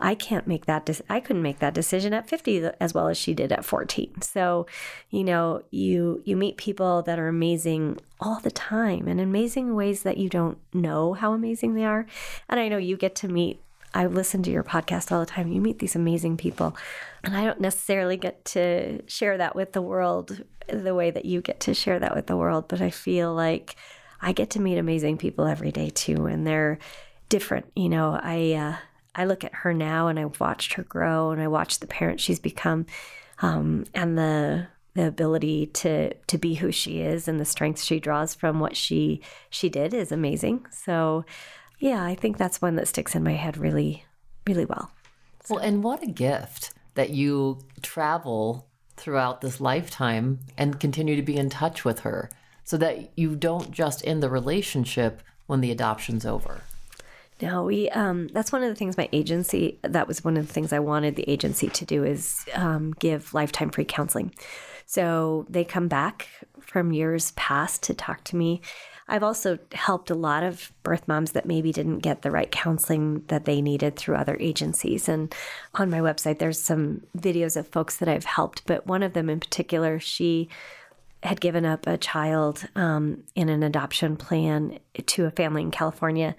I 0.00 0.14
can't 0.14 0.46
make 0.46 0.66
that. 0.66 0.86
De- 0.86 1.02
I 1.08 1.20
couldn't 1.20 1.42
make 1.42 1.58
that 1.58 1.74
decision 1.74 2.14
at 2.14 2.28
50 2.28 2.70
as 2.80 2.94
well 2.94 3.08
as 3.08 3.16
she 3.16 3.34
did 3.34 3.52
at 3.52 3.64
14. 3.64 4.22
So, 4.22 4.66
you 5.10 5.24
know, 5.24 5.62
you 5.70 6.22
you 6.24 6.36
meet 6.36 6.56
people 6.56 7.02
that 7.02 7.18
are 7.18 7.28
amazing 7.28 7.98
all 8.20 8.40
the 8.40 8.50
time 8.50 9.08
and 9.08 9.20
amazing 9.20 9.74
ways 9.74 10.02
that 10.02 10.18
you 10.18 10.28
don't 10.28 10.58
know 10.72 11.14
how 11.14 11.32
amazing 11.32 11.74
they 11.74 11.84
are. 11.84 12.06
And 12.48 12.60
I 12.60 12.68
know 12.68 12.78
you 12.78 12.96
get 12.96 13.14
to 13.16 13.28
meet 13.28 13.60
I 13.94 14.04
listen 14.06 14.42
to 14.42 14.50
your 14.50 14.62
podcast 14.62 15.10
all 15.10 15.20
the 15.20 15.26
time. 15.26 15.50
You 15.50 15.62
meet 15.62 15.78
these 15.78 15.96
amazing 15.96 16.36
people, 16.36 16.76
and 17.24 17.34
I 17.34 17.46
don't 17.46 17.60
necessarily 17.60 18.18
get 18.18 18.44
to 18.46 19.00
share 19.08 19.38
that 19.38 19.56
with 19.56 19.72
the 19.72 19.80
world 19.80 20.44
the 20.68 20.94
way 20.94 21.10
that 21.10 21.24
you 21.24 21.40
get 21.40 21.60
to 21.60 21.74
share 21.74 21.98
that 21.98 22.14
with 22.14 22.26
the 22.26 22.36
world, 22.36 22.66
but 22.68 22.80
I 22.80 22.90
feel 22.90 23.34
like 23.34 23.76
I 24.20 24.32
get 24.32 24.50
to 24.50 24.60
meet 24.60 24.78
amazing 24.78 25.18
people 25.18 25.46
every 25.46 25.72
day 25.72 25.90
too, 25.90 26.26
and 26.26 26.46
they're 26.46 26.78
different. 27.28 27.66
You 27.74 27.88
know, 27.88 28.18
I 28.22 28.52
uh, 28.52 28.76
I 29.18 29.24
look 29.24 29.42
at 29.42 29.52
her 29.52 29.74
now 29.74 30.06
and 30.06 30.18
I've 30.18 30.38
watched 30.38 30.74
her 30.74 30.84
grow 30.84 31.32
and 31.32 31.42
I 31.42 31.48
watch 31.48 31.80
the 31.80 31.88
parent 31.88 32.20
she's 32.20 32.38
become 32.38 32.86
um, 33.42 33.84
and 33.92 34.16
the 34.16 34.68
the 34.94 35.06
ability 35.06 35.66
to 35.66 36.14
to 36.14 36.38
be 36.38 36.54
who 36.54 36.72
she 36.72 37.00
is 37.00 37.28
and 37.28 37.38
the 37.38 37.44
strength 37.44 37.82
she 37.82 38.00
draws 38.00 38.34
from 38.34 38.60
what 38.60 38.76
she 38.76 39.20
she 39.50 39.68
did 39.68 39.92
is 39.92 40.12
amazing. 40.12 40.66
So 40.70 41.24
yeah, 41.80 42.04
I 42.04 42.14
think 42.14 42.38
that's 42.38 42.62
one 42.62 42.76
that 42.76 42.88
sticks 42.88 43.14
in 43.14 43.24
my 43.24 43.34
head 43.34 43.56
really 43.56 44.04
really 44.46 44.64
well. 44.64 44.92
So. 45.44 45.56
Well, 45.56 45.64
and 45.64 45.82
what 45.82 46.02
a 46.02 46.06
gift 46.06 46.72
that 46.94 47.10
you 47.10 47.58
travel 47.82 48.68
throughout 48.96 49.40
this 49.40 49.60
lifetime 49.60 50.38
and 50.56 50.80
continue 50.80 51.16
to 51.16 51.22
be 51.22 51.36
in 51.36 51.50
touch 51.50 51.84
with 51.84 52.00
her 52.00 52.30
so 52.64 52.76
that 52.76 53.10
you 53.16 53.34
don't 53.34 53.72
just 53.72 54.06
end 54.06 54.22
the 54.22 54.30
relationship 54.30 55.22
when 55.46 55.60
the 55.60 55.70
adoption's 55.70 56.26
over. 56.26 56.62
No, 57.40 57.64
we. 57.64 57.88
Um, 57.90 58.28
that's 58.28 58.50
one 58.50 58.62
of 58.62 58.68
the 58.68 58.74
things 58.74 58.96
my 58.96 59.08
agency. 59.12 59.78
That 59.82 60.08
was 60.08 60.24
one 60.24 60.36
of 60.36 60.46
the 60.46 60.52
things 60.52 60.72
I 60.72 60.80
wanted 60.80 61.16
the 61.16 61.28
agency 61.28 61.68
to 61.68 61.84
do 61.84 62.04
is 62.04 62.44
um, 62.54 62.92
give 62.98 63.32
lifetime 63.32 63.70
free 63.70 63.84
counseling. 63.84 64.34
So 64.86 65.46
they 65.48 65.64
come 65.64 65.86
back 65.86 66.28
from 66.60 66.92
years 66.92 67.32
past 67.32 67.82
to 67.84 67.94
talk 67.94 68.24
to 68.24 68.36
me. 68.36 68.60
I've 69.06 69.22
also 69.22 69.58
helped 69.72 70.10
a 70.10 70.14
lot 70.14 70.42
of 70.42 70.72
birth 70.82 71.06
moms 71.08 71.32
that 71.32 71.46
maybe 71.46 71.72
didn't 71.72 72.00
get 72.00 72.22
the 72.22 72.30
right 72.30 72.50
counseling 72.50 73.24
that 73.28 73.44
they 73.46 73.62
needed 73.62 73.96
through 73.96 74.16
other 74.16 74.36
agencies. 74.38 75.08
And 75.08 75.34
on 75.74 75.90
my 75.90 76.00
website, 76.00 76.38
there's 76.38 76.60
some 76.60 77.02
videos 77.16 77.56
of 77.56 77.68
folks 77.68 77.96
that 77.96 78.08
I've 78.08 78.24
helped, 78.24 78.66
but 78.66 78.86
one 78.86 79.02
of 79.02 79.14
them 79.14 79.30
in 79.30 79.40
particular, 79.40 79.98
she 79.98 80.48
had 81.22 81.40
given 81.40 81.64
up 81.64 81.86
a 81.86 81.96
child 81.96 82.68
um, 82.76 83.24
in 83.34 83.48
an 83.48 83.62
adoption 83.62 84.16
plan 84.16 84.78
to 85.06 85.24
a 85.24 85.30
family 85.30 85.62
in 85.62 85.70
California 85.70 86.36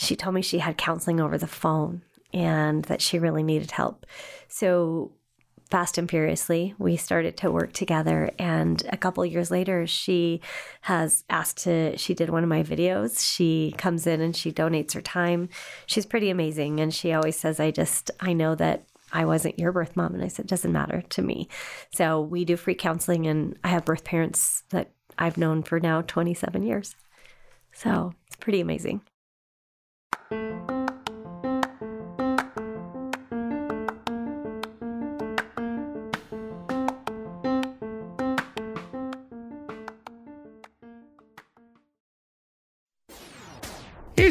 she 0.00 0.16
told 0.16 0.34
me 0.34 0.40
she 0.40 0.60
had 0.60 0.78
counseling 0.78 1.20
over 1.20 1.36
the 1.36 1.46
phone 1.46 2.00
and 2.32 2.84
that 2.86 3.02
she 3.02 3.18
really 3.18 3.42
needed 3.42 3.72
help. 3.72 4.06
So, 4.48 5.12
fast 5.70 5.98
and 5.98 6.10
furiously, 6.10 6.74
we 6.78 6.96
started 6.96 7.36
to 7.36 7.50
work 7.50 7.74
together. 7.74 8.30
And 8.38 8.82
a 8.90 8.96
couple 8.96 9.24
years 9.26 9.50
later, 9.50 9.86
she 9.86 10.40
has 10.82 11.22
asked 11.28 11.58
to, 11.58 11.96
she 11.98 12.14
did 12.14 12.30
one 12.30 12.42
of 12.42 12.48
my 12.48 12.62
videos. 12.62 13.34
She 13.34 13.74
comes 13.76 14.06
in 14.06 14.20
and 14.20 14.34
she 14.34 14.50
donates 14.50 14.94
her 14.94 15.02
time. 15.02 15.48
She's 15.86 16.06
pretty 16.06 16.30
amazing. 16.30 16.80
And 16.80 16.92
she 16.94 17.12
always 17.12 17.38
says, 17.38 17.60
I 17.60 17.70
just, 17.70 18.10
I 18.20 18.32
know 18.32 18.54
that 18.56 18.86
I 19.12 19.26
wasn't 19.26 19.58
your 19.58 19.70
birth 19.70 19.96
mom. 19.96 20.14
And 20.14 20.24
I 20.24 20.28
said, 20.28 20.46
"It 20.46 20.48
doesn't 20.48 20.72
matter 20.72 21.02
to 21.02 21.22
me. 21.22 21.48
So 21.92 22.20
we 22.20 22.44
do 22.44 22.56
free 22.56 22.74
counseling, 22.74 23.26
and 23.26 23.58
I 23.62 23.68
have 23.68 23.84
birth 23.84 24.04
parents 24.04 24.62
that 24.70 24.92
I've 25.18 25.36
known 25.36 25.62
for 25.62 25.78
now 25.78 26.02
27 26.02 26.62
years. 26.62 26.94
So 27.72 28.14
it's 28.26 28.36
pretty 28.36 28.60
amazing. 28.60 29.02
Here's 30.30 30.42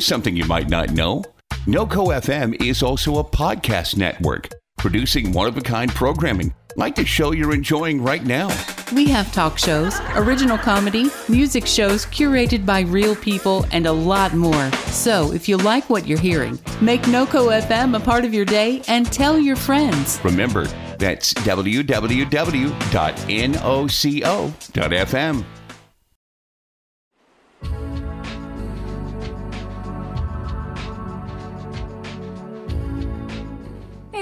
something 0.05 0.37
you 0.37 0.45
might 0.45 0.69
not 0.69 0.91
know 0.91 1.25
NoCo 1.65 2.15
FM 2.21 2.65
is 2.65 2.81
also 2.81 3.17
a 3.17 3.23
podcast 3.25 3.97
network 3.97 4.47
producing 4.77 5.33
one 5.33 5.47
of 5.47 5.57
a 5.57 5.61
kind 5.61 5.91
programming 5.91 6.53
like 6.77 6.95
the 6.95 7.05
show 7.05 7.33
you're 7.33 7.53
enjoying 7.53 8.01
right 8.01 8.23
now. 8.23 8.47
We 8.91 9.07
have 9.09 9.31
talk 9.31 9.59
shows, 9.59 9.99
original 10.15 10.57
comedy, 10.57 11.11
music 11.27 11.67
shows 11.67 12.07
curated 12.07 12.65
by 12.65 12.81
real 12.81 13.15
people, 13.15 13.65
and 13.71 13.85
a 13.85 13.91
lot 13.91 14.33
more. 14.33 14.71
So, 14.87 15.31
if 15.31 15.47
you 15.47 15.57
like 15.57 15.87
what 15.89 16.07
you're 16.07 16.17
hearing, 16.17 16.57
make 16.81 17.03
NoCo 17.03 17.61
FM 17.61 17.95
a 17.95 17.99
part 17.99 18.25
of 18.25 18.33
your 18.33 18.45
day 18.45 18.81
and 18.87 19.05
tell 19.11 19.37
your 19.37 19.55
friends. 19.55 20.19
Remember, 20.23 20.65
that's 20.97 21.33
www.noco.fm. 21.35 22.69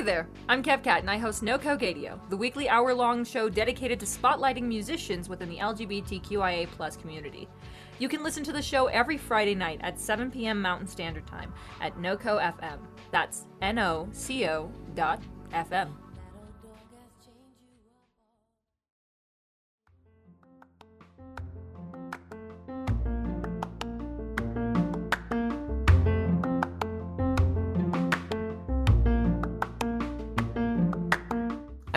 there, 0.08 0.30
I'm 0.48 0.64
Kev 0.64 0.84
KevCat 0.84 1.00
and 1.00 1.10
I 1.12 1.18
host 1.18 1.44
No 1.44 1.58
Code 1.58 1.82
Radio, 1.82 2.18
the 2.30 2.38
weekly 2.38 2.70
hour-long 2.70 3.26
show 3.26 3.50
dedicated 3.50 4.00
to 4.00 4.06
spotlighting 4.06 4.64
musicians 4.64 5.28
within 5.28 5.50
the 5.50 5.58
LGBTQIA 5.58 7.02
community. 7.02 7.50
You 8.00 8.08
can 8.08 8.24
listen 8.24 8.42
to 8.46 8.54
the 8.54 8.62
show 8.62 8.86
every 8.86 9.18
Friday 9.18 9.54
night 9.54 9.82
at 9.84 10.00
7 10.00 10.32
p.m. 10.32 10.62
Mountain 10.62 10.88
Standard 10.88 11.28
Time 11.28 11.54
at 11.82 11.98
NoCo 11.98 12.42
FM. 12.58 12.78
That's 13.12 13.48
N-O-C-O 13.62 14.72
dot 14.96 15.22
FM. 15.52 15.90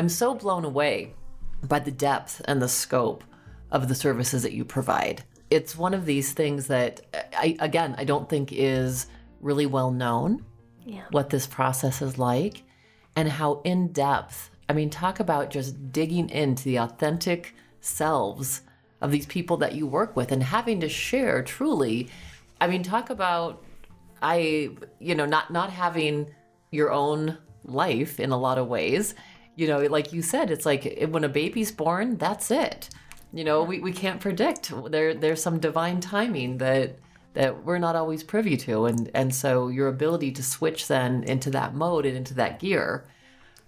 I'm 0.00 0.08
so 0.08 0.34
blown 0.34 0.64
away 0.64 1.12
by 1.62 1.78
the 1.78 1.90
depth 1.90 2.40
and 2.46 2.62
the 2.62 2.70
scope 2.70 3.22
of 3.70 3.86
the 3.86 3.94
services 3.94 4.42
that 4.44 4.54
you 4.54 4.64
provide. 4.64 5.24
It's 5.50 5.76
one 5.76 5.92
of 5.92 6.06
these 6.06 6.32
things 6.32 6.68
that, 6.68 7.02
I, 7.36 7.54
again, 7.60 7.94
I 7.98 8.04
don't 8.04 8.26
think 8.26 8.50
is 8.50 9.08
really 9.42 9.66
well 9.66 9.90
known 9.90 10.42
yeah. 10.86 11.02
what 11.10 11.28
this 11.28 11.46
process 11.46 12.00
is 12.00 12.16
like 12.16 12.62
and 13.14 13.28
how 13.28 13.60
in 13.64 13.92
depth. 13.92 14.48
I 14.70 14.72
mean, 14.72 14.88
talk 14.88 15.20
about 15.20 15.50
just 15.50 15.92
digging 15.92 16.30
into 16.30 16.64
the 16.64 16.78
authentic 16.78 17.54
selves 17.82 18.62
of 19.02 19.10
these 19.10 19.26
people 19.26 19.58
that 19.58 19.74
you 19.74 19.86
work 19.86 20.16
with 20.16 20.32
and 20.32 20.42
having 20.42 20.80
to 20.80 20.88
share 20.88 21.42
truly. 21.42 22.08
I 22.58 22.68
mean, 22.68 22.82
talk 22.82 23.10
about 23.10 23.62
I, 24.22 24.70
you 24.98 25.14
know, 25.14 25.26
not 25.26 25.50
not 25.50 25.70
having 25.70 26.34
your 26.70 26.90
own 26.90 27.36
life 27.64 28.18
in 28.18 28.30
a 28.30 28.38
lot 28.38 28.56
of 28.56 28.66
ways 28.66 29.14
you 29.61 29.66
know, 29.66 29.79
like 29.81 30.11
you 30.11 30.23
said, 30.23 30.51
it's 30.51 30.64
like 30.64 31.07
when 31.11 31.23
a 31.23 31.29
baby's 31.29 31.70
born, 31.70 32.16
that's 32.16 32.51
it. 32.51 32.88
You 33.31 33.44
know, 33.44 33.62
we, 33.62 33.79
we 33.79 33.92
can't 33.92 34.18
predict. 34.18 34.73
There 34.90 35.12
there's 35.12 35.42
some 35.42 35.59
divine 35.61 36.01
timing 36.01 36.57
that 36.59 36.99
that 37.35 37.64
we're 37.64 37.79
not 37.79 37.94
always 37.94 38.23
privy 38.23 38.57
to, 38.57 38.87
and 38.87 39.11
and 39.14 39.35
so 39.35 39.68
your 39.68 39.88
ability 39.88 40.33
to 40.33 40.42
switch 40.42 40.88
then 40.88 41.25
into 41.25 41.51
that 41.51 41.75
mode 41.75 42.07
and 42.07 42.16
into 42.16 42.33
that 42.35 42.59
gear. 42.59 43.05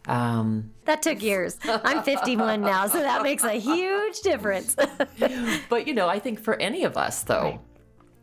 Um, 0.06 0.72
that 0.86 1.02
took 1.02 1.22
years. 1.22 1.58
I'm 1.62 2.02
51 2.02 2.62
now, 2.62 2.86
so 2.86 2.98
that 2.98 3.22
makes 3.22 3.44
a 3.44 3.52
huge 3.52 4.20
difference. 4.20 4.74
but 5.68 5.86
you 5.86 5.92
know, 5.92 6.08
I 6.08 6.18
think 6.18 6.40
for 6.40 6.54
any 6.54 6.84
of 6.84 6.96
us, 6.96 7.22
though, 7.22 7.42
right. 7.42 7.60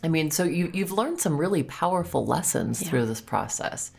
I 0.04 0.08
mean, 0.08 0.32
so 0.32 0.44
you 0.44 0.72
you've 0.74 0.92
learned 0.92 1.22
some 1.22 1.38
really 1.38 1.62
powerful 1.62 2.26
lessons 2.26 2.82
yeah. 2.82 2.90
through 2.90 3.06
this 3.06 3.22
process. 3.22 3.92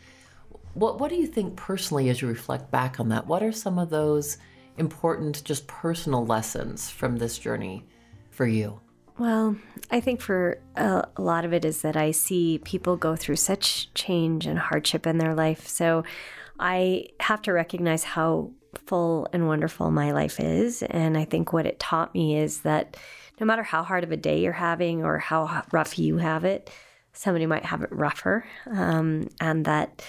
What 0.74 0.98
What 0.98 1.10
do 1.10 1.16
you 1.16 1.26
think 1.26 1.56
personally 1.56 2.08
as 2.08 2.22
you 2.22 2.28
reflect 2.28 2.70
back 2.70 3.00
on 3.00 3.08
that? 3.08 3.26
What 3.26 3.42
are 3.42 3.52
some 3.52 3.78
of 3.78 3.90
those 3.90 4.38
important, 4.78 5.44
just 5.44 5.66
personal 5.66 6.24
lessons 6.24 6.88
from 6.88 7.16
this 7.16 7.38
journey 7.38 7.84
for 8.30 8.46
you? 8.46 8.80
Well, 9.18 9.56
I 9.90 10.00
think 10.00 10.20
for 10.22 10.58
a, 10.76 11.06
a, 11.14 11.20
lot 11.20 11.44
of 11.44 11.52
it 11.52 11.64
is 11.64 11.82
that 11.82 11.94
I 11.94 12.10
see 12.10 12.58
people 12.64 12.96
go 12.96 13.16
through 13.16 13.36
such 13.36 13.92
change 13.92 14.46
and 14.46 14.58
hardship 14.58 15.06
in 15.06 15.18
their 15.18 15.34
life. 15.34 15.66
So 15.68 16.04
I 16.58 17.08
have 17.20 17.42
to 17.42 17.52
recognize 17.52 18.02
how 18.02 18.52
full 18.86 19.28
and 19.34 19.46
wonderful 19.46 19.90
my 19.90 20.12
life 20.12 20.40
is. 20.40 20.82
And 20.82 21.18
I 21.18 21.26
think 21.26 21.52
what 21.52 21.66
it 21.66 21.78
taught 21.78 22.14
me 22.14 22.38
is 22.38 22.60
that 22.60 22.96
no 23.38 23.46
matter 23.46 23.62
how 23.62 23.82
hard 23.82 24.04
of 24.04 24.12
a 24.12 24.16
day 24.16 24.40
you're 24.40 24.52
having 24.52 25.04
or 25.04 25.18
how 25.18 25.64
rough 25.70 25.98
you 25.98 26.16
have 26.16 26.44
it, 26.44 26.70
somebody 27.12 27.44
might 27.44 27.64
have 27.66 27.82
it 27.82 27.92
rougher. 27.92 28.46
Um, 28.70 29.28
and 29.40 29.66
that 29.66 30.02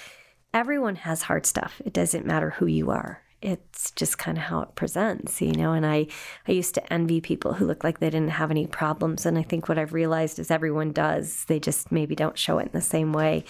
everyone 0.54 0.96
has 0.98 1.24
hard 1.24 1.46
stuff. 1.46 1.82
It 1.86 1.94
doesn't 1.94 2.26
matter 2.26 2.52
who 2.52 2.66
you 2.66 2.92
are. 2.92 3.22
It's 3.42 3.90
just 3.92 4.20
kind 4.20 4.38
of 4.38 4.44
how 4.44 4.62
it 4.62 4.76
presents, 4.76 5.42
you 5.42 5.54
know. 5.54 5.74
And 5.74 5.86
I, 5.86 6.08
I 6.48 6.52
used 6.52 6.76
to 6.76 6.94
envy 6.94 7.22
people 7.22 7.54
who 7.54 7.66
look 7.66 7.84
like 7.84 8.00
they 8.00 8.10
didn't 8.10 8.30
have 8.30 8.52
any 8.52 8.68
problems. 8.68 9.26
And 9.26 9.38
I 9.38 9.42
think 9.42 9.68
what 9.68 9.80
I've 9.80 9.94
realized 9.94 10.38
is 10.38 10.52
everyone 10.52 10.92
does. 10.92 11.46
They 11.46 11.60
just 11.60 11.92
maybe 11.92 12.14
don't 12.14 12.38
show 12.38 12.60
it 12.60 12.68
in 12.68 12.72
the 12.74 12.82
same 12.82 13.14
way. 13.14 13.46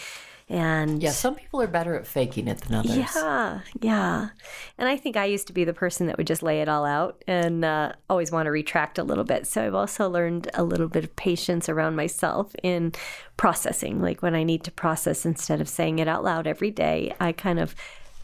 And 0.52 1.02
yeah, 1.02 1.12
some 1.12 1.36
people 1.36 1.62
are 1.62 1.68
better 1.68 1.96
at 1.96 2.06
faking 2.06 2.50
it 2.50 2.58
than 2.58 2.76
others. 2.76 2.98
Yeah, 2.98 3.62
yeah. 3.80 4.30
And 4.78 4.90
I 4.90 4.98
think 4.98 5.16
I 5.16 5.24
used 5.24 5.48
to 5.48 5.54
be 5.54 5.64
the 5.64 5.74
person 5.74 6.08
that 6.08 6.18
would 6.18 6.28
just 6.28 6.44
lay 6.44 6.60
it 6.60 6.68
all 6.68 6.84
out 6.84 7.24
and 7.26 7.64
uh, 7.64 7.94
always 8.10 8.34
want 8.34 8.48
to 8.48 8.52
retract 8.52 8.98
a 8.98 9.04
little 9.04 9.24
bit. 9.24 9.48
So 9.48 9.66
I've 9.66 9.76
also 9.76 10.10
learned 10.10 10.52
a 10.54 10.66
little 10.66 10.90
bit 10.90 11.06
of 11.06 11.16
patience 11.16 11.70
around 11.70 11.96
myself 11.96 12.54
in 12.64 12.92
processing. 13.38 14.02
Like 14.02 14.22
when 14.22 14.36
I 14.36 14.44
need 14.44 14.66
to 14.66 14.72
process 14.72 15.26
instead 15.26 15.62
of 15.62 15.70
saying 15.70 16.00
it 16.00 16.10
out 16.10 16.22
loud 16.22 16.48
every 16.48 16.70
day, 16.70 17.16
I 17.18 17.32
kind 17.32 17.58
of 17.58 17.74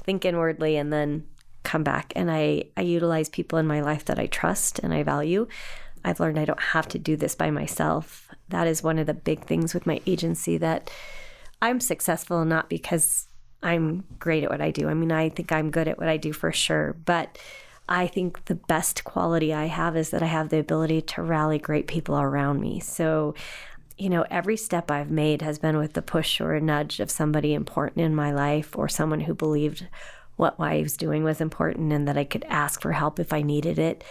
think 0.04 0.26
inwardly 0.26 0.76
and 0.76 0.92
then 0.92 1.26
come 1.64 1.84
back. 1.84 2.12
And 2.14 2.30
I, 2.30 2.66
I 2.76 2.82
utilize 2.82 3.30
people 3.30 3.58
in 3.58 3.66
my 3.66 3.80
life 3.80 4.04
that 4.04 4.20
I 4.20 4.28
trust 4.28 4.80
and 4.80 4.94
I 4.94 5.02
value. 5.02 5.48
I've 6.04 6.20
learned 6.20 6.40
I 6.40 6.46
don't 6.46 6.60
have 6.60 6.90
to 6.90 7.00
do 7.00 7.16
this 7.16 7.36
by 7.36 7.52
myself. 7.52 8.28
That 8.50 8.68
is 8.68 8.84
one 8.84 9.00
of 9.00 9.08
the 9.08 9.14
big 9.14 9.46
things 9.46 9.74
with 9.74 9.88
my 9.88 10.02
agency 10.06 10.58
that 10.58 10.92
I'm 11.62 11.80
successful 11.80 12.46
not 12.46 12.70
because 12.70 13.28
I'm 13.64 14.04
great 14.20 14.44
at 14.44 14.50
what 14.50 14.62
I 14.62 14.72
do. 14.72 14.88
I 14.88 14.94
mean, 14.94 15.12
I 15.12 15.30
think 15.30 15.52
I'm 15.52 15.72
good 15.72 15.88
at 15.88 15.98
what 15.98 16.08
I 16.08 16.18
do 16.18 16.32
for 16.32 16.52
sure, 16.52 16.96
but 17.06 17.38
I 17.90 18.08
think 18.08 18.46
the 18.46 18.56
best 18.56 19.04
quality 19.04 19.54
I 19.54 19.66
have 19.66 19.96
is 19.96 20.10
that 20.12 20.22
I 20.22 20.28
have 20.28 20.50
the 20.50 20.60
ability 20.60 21.02
to 21.02 21.22
rally 21.22 21.58
great 21.58 21.88
people 21.88 22.20
around 22.20 22.60
me. 22.60 22.80
So, 22.80 23.34
you 23.98 24.10
know, 24.10 24.26
every 24.30 24.58
step 24.58 24.92
I've 24.92 25.10
made 25.10 25.42
has 25.42 25.58
been 25.58 25.78
with 25.78 25.94
the 25.94 26.02
push 26.02 26.40
or 26.42 26.54
a 26.54 26.62
nudge 26.62 27.00
of 27.00 27.10
somebody 27.10 27.54
important 27.54 28.06
in 28.06 28.14
my 28.14 28.32
life 28.32 28.78
or 28.78 28.88
someone 28.88 29.22
who 29.22 29.34
believed 29.34 29.88
what 30.36 30.60
I 30.60 30.82
was 30.82 30.98
doing 30.98 31.24
was 31.24 31.42
important 31.42 31.92
and 31.92 32.08
that 32.08 32.18
I 32.18 32.24
could 32.24 32.46
ask 32.48 32.82
for 32.82 32.92
help 32.92 33.20
if 33.20 33.34
I 33.34 33.42
needed 33.42 33.80
it. 33.80 34.04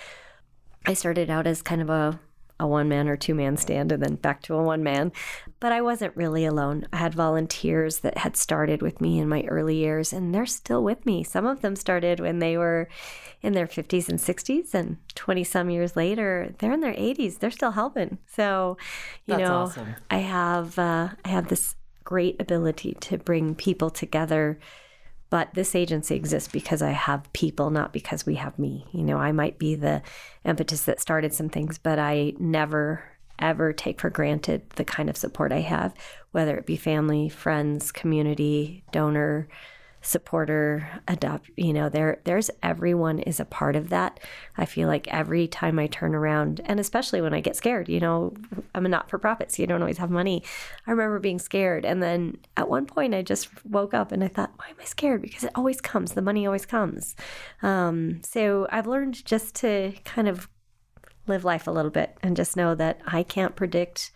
I 0.85 0.95
started 0.95 1.31
out 1.31 1.47
as 1.47 1.63
kind 1.63 1.83
of 1.83 1.91
a 1.91 2.19
a 2.59 2.67
one 2.67 2.89
man 2.89 3.09
or 3.09 3.17
two 3.17 3.35
man 3.35 3.57
stand 3.57 3.93
and 3.93 4.03
then 4.03 4.15
back 4.17 4.43
to 4.43 4.55
a 4.55 4.63
one 4.63 4.83
man. 4.83 5.13
But 5.61 5.73
I 5.73 5.81
wasn't 5.81 6.17
really 6.17 6.45
alone. 6.45 6.87
I 6.93 6.97
had 6.97 7.15
volunteers 7.15 7.99
that 8.01 8.19
had 8.19 8.37
started 8.37 8.83
with 8.83 9.01
me 9.01 9.19
in 9.19 9.29
my 9.29 9.43
early 9.45 9.77
years, 9.77 10.13
and 10.13 10.35
they're 10.35 10.47
still 10.47 10.83
with 10.83 11.05
me. 11.05 11.23
Some 11.23 11.47
of 11.47 11.61
them 11.61 11.77
started 11.77 12.21
when 12.21 12.39
they 12.39 12.57
were 12.57 12.89
in 13.43 13.53
their 13.53 13.67
50s 13.67 14.09
and 14.09 14.19
60s, 14.19 14.75
and 14.75 14.97
20 15.15 15.45
some 15.45 15.71
years 15.71 15.97
later, 15.97 16.55
they're 16.59 16.73
in 16.73 16.81
their 16.81 16.95
80s. 16.95 17.39
They're 17.39 17.51
still 17.51 17.73
helping. 17.73 18.19
So, 18.27 18.77
you 19.27 19.37
That's 19.37 19.49
know, 19.49 19.57
awesome. 19.57 19.95
I 20.11 20.19
have 20.19 20.79
uh, 20.79 21.11
I 21.25 21.29
have 21.29 21.49
this 21.49 21.75
great 22.05 22.41
ability 22.41 22.97
to 23.01 23.19
bring 23.19 23.55
people 23.55 23.91
together 23.91 24.59
but 25.31 25.53
this 25.55 25.75
agency 25.75 26.15
exists 26.15 26.49
because 26.51 26.83
I 26.83 26.91
have 26.91 27.33
people, 27.33 27.71
not 27.71 27.93
because 27.93 28.25
we 28.25 28.37
have 28.37 28.59
me. 28.59 28.87
You 28.93 29.03
know, 29.03 29.19
I 29.19 29.33
might 29.33 29.59
be 29.59 29.75
the 29.75 30.03
impetus 30.45 30.85
that 30.85 31.01
started 31.01 31.35
some 31.35 31.49
things, 31.49 31.79
but 31.79 31.99
I 31.99 32.35
never 32.39 33.05
ever 33.39 33.73
take 33.73 34.01
for 34.01 34.09
granted 34.09 34.69
the 34.77 34.85
kind 34.85 35.11
of 35.11 35.17
support 35.17 35.53
I 35.53 35.61
have, 35.61 35.95
whether 36.31 36.57
it 36.57 36.65
be 36.65 36.77
family, 36.77 37.29
friends, 37.29 37.93
community, 37.93 38.83
donor, 38.93 39.49
supporter, 40.07 40.89
adopt, 41.09 41.51
you 41.57 41.73
know, 41.73 41.89
there 41.89 42.21
there's 42.25 42.51
everyone 42.63 43.19
is 43.19 43.41
a 43.41 43.45
part 43.45 43.77
of 43.77 43.89
that. 43.91 44.21
I 44.57 44.65
feel 44.65 44.89
like 44.89 45.09
every 45.09 45.49
time 45.49 45.79
I 45.79 45.87
turn 45.87 46.15
around 46.15 46.61
and 46.65 46.79
especially 46.79 47.21
when 47.21 47.35
I 47.35 47.41
get 47.41 47.57
scared, 47.57 47.89
you 47.89 48.01
know, 48.01 48.35
I'm 48.75 48.87
a 48.87 48.89
not-for-profit, 48.89 49.51
so 49.51 49.63
you 49.63 49.67
don't 49.67 49.83
always 49.83 49.99
have 49.99 50.11
money. 50.11 50.43
I 50.87 50.93
remember 50.93 51.19
being 51.19 51.39
scared 51.39 51.85
and 51.85 52.03
then 52.03 52.39
at 52.57 52.69
one 52.69 52.87
point 52.87 53.15
I 53.15 53.23
just 53.23 53.49
woke 53.65 53.95
up 53.95 54.13
and 54.13 54.23
I 54.23 54.29
thought, 54.29 54.53
why 54.57 54.69
am 54.69 54.77
I 54.81 54.85
scared? 54.85 55.23
Because 55.23 55.45
it 55.45 55.53
always 55.55 55.81
comes. 55.81 56.13
The 56.13 56.23
money 56.23 56.47
always 56.47 56.67
comes. 56.67 57.17
Um, 57.63 58.21
so 58.23 58.67
I've 58.71 58.87
learned 58.87 59.25
just 59.25 59.55
to 59.57 59.93
kind 60.05 60.29
of 60.29 60.49
live 61.27 61.45
life 61.45 61.67
a 61.67 61.73
little 61.73 61.91
bit 61.91 62.17
and 62.23 62.37
just 62.37 62.57
know 62.57 62.75
that 62.77 63.01
I 63.07 63.23
can't 63.23 63.57
predict 63.57 64.13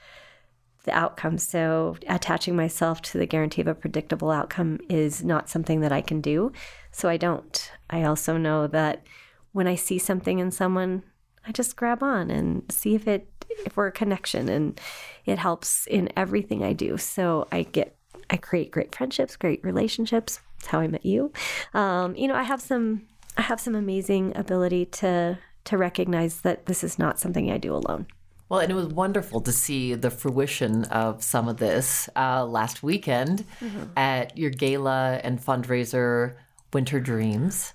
the 0.91 0.99
outcome. 0.99 1.39
So 1.39 1.97
attaching 2.09 2.57
myself 2.57 3.01
to 3.03 3.19
the 3.19 3.27
guarantee 3.27 3.63
of 3.63 3.69
a 3.69 3.75
predictable 3.75 4.31
outcome 4.31 4.81
is 4.89 5.23
not 5.23 5.49
something 5.49 5.81
that 5.81 5.93
I 5.93 6.01
can 6.01 6.21
do. 6.21 6.53
So 6.91 7.09
I 7.09 7.17
don't. 7.17 7.71
I 7.89 8.03
also 8.03 8.37
know 8.37 8.67
that 8.67 9.05
when 9.53 9.67
I 9.67 9.75
see 9.77 9.99
something 9.99 10.39
in 10.39 10.51
someone, 10.51 11.03
I 11.47 11.53
just 11.53 11.77
grab 11.77 12.03
on 12.03 12.31
and 12.31 12.63
see 12.71 12.95
if 12.95 13.07
it 13.07 13.29
if 13.65 13.77
we're 13.77 13.89
a 13.89 13.93
connection 13.93 14.49
and 14.49 14.81
it 15.27 15.39
helps 15.39 15.87
in 15.87 16.09
everything 16.17 16.63
I 16.63 16.73
do. 16.73 16.97
So 16.97 17.47
I 17.51 17.63
get 17.63 17.97
I 18.29 18.37
create 18.37 18.71
great 18.71 18.95
friendships, 18.95 19.37
great 19.37 19.63
relationships. 19.65 20.41
That's 20.59 20.69
how 20.69 20.81
I 20.81 20.87
met 20.87 21.05
you. 21.05 21.33
Um, 21.75 22.15
you 22.17 22.29
know, 22.29 22.35
I 22.35 22.43
have 22.43 22.61
some 22.61 23.07
I 23.37 23.43
have 23.43 23.61
some 23.61 23.75
amazing 23.75 24.37
ability 24.37 24.87
to 24.87 25.39
to 25.65 25.79
recognize 25.79 26.41
that 26.41 26.67
this 26.67 26.83
is 26.83 26.99
not 26.99 27.19
something 27.19 27.51
I 27.51 27.59
do 27.59 27.75
alone. 27.75 28.07
Well, 28.51 28.59
and 28.59 28.73
it 28.73 28.75
was 28.75 28.89
wonderful 28.89 29.41
to 29.43 29.53
see 29.53 29.95
the 29.95 30.11
fruition 30.11 30.83
of 30.87 31.23
some 31.23 31.47
of 31.49 31.59
this 31.59 32.09
uh, 32.17 32.45
last 32.45 32.83
weekend 32.83 33.45
mm-hmm. 33.61 33.85
at 33.97 34.37
your 34.37 34.51
gala 34.51 35.21
and 35.23 35.41
fundraiser, 35.41 36.35
Winter 36.73 36.99
Dreams. 36.99 37.73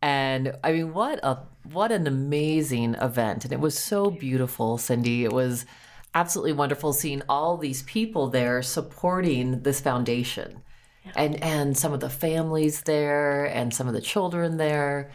And 0.00 0.56
I 0.64 0.72
mean, 0.72 0.94
what 0.94 1.20
a 1.22 1.40
what 1.70 1.92
an 1.92 2.06
amazing 2.06 2.94
event! 2.94 3.44
And 3.44 3.52
it 3.52 3.60
was 3.60 3.78
so 3.78 4.10
beautiful, 4.10 4.78
Cindy. 4.78 5.24
It 5.24 5.34
was 5.34 5.66
absolutely 6.14 6.54
wonderful 6.54 6.94
seeing 6.94 7.22
all 7.28 7.58
these 7.58 7.82
people 7.82 8.28
there 8.28 8.62
supporting 8.62 9.64
this 9.64 9.80
foundation, 9.80 10.62
yeah. 11.04 11.12
and 11.16 11.42
and 11.42 11.76
some 11.76 11.92
of 11.92 12.00
the 12.00 12.08
families 12.08 12.82
there, 12.82 13.44
and 13.44 13.74
some 13.74 13.86
of 13.86 13.92
the 13.92 14.00
children 14.00 14.56
there. 14.56 15.10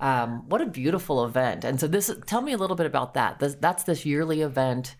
Um, 0.00 0.48
what 0.48 0.60
a 0.60 0.66
beautiful 0.66 1.24
event! 1.24 1.64
And 1.64 1.80
so, 1.80 1.86
this 1.86 2.14
tell 2.26 2.40
me 2.40 2.52
a 2.52 2.56
little 2.58 2.76
bit 2.76 2.86
about 2.86 3.14
that. 3.14 3.38
This, 3.38 3.54
that's 3.54 3.84
this 3.84 4.04
yearly 4.04 4.42
event 4.42 4.96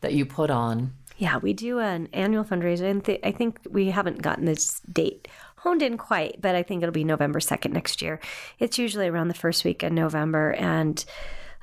that 0.00 0.14
you 0.14 0.24
put 0.24 0.50
on. 0.50 0.94
Yeah, 1.18 1.38
we 1.38 1.52
do 1.52 1.80
an 1.80 2.08
annual 2.12 2.44
fundraiser, 2.44 2.88
and 2.88 3.04
th- 3.04 3.20
I 3.24 3.32
think 3.32 3.60
we 3.68 3.90
haven't 3.90 4.22
gotten 4.22 4.44
this 4.44 4.80
date 4.80 5.28
honed 5.58 5.82
in 5.82 5.98
quite, 5.98 6.40
but 6.40 6.54
I 6.54 6.62
think 6.62 6.82
it'll 6.82 6.92
be 6.92 7.04
November 7.04 7.40
second 7.40 7.72
next 7.72 8.00
year. 8.00 8.20
It's 8.60 8.78
usually 8.78 9.08
around 9.08 9.28
the 9.28 9.34
first 9.34 9.64
week 9.64 9.82
of 9.82 9.92
November, 9.92 10.52
and 10.52 11.04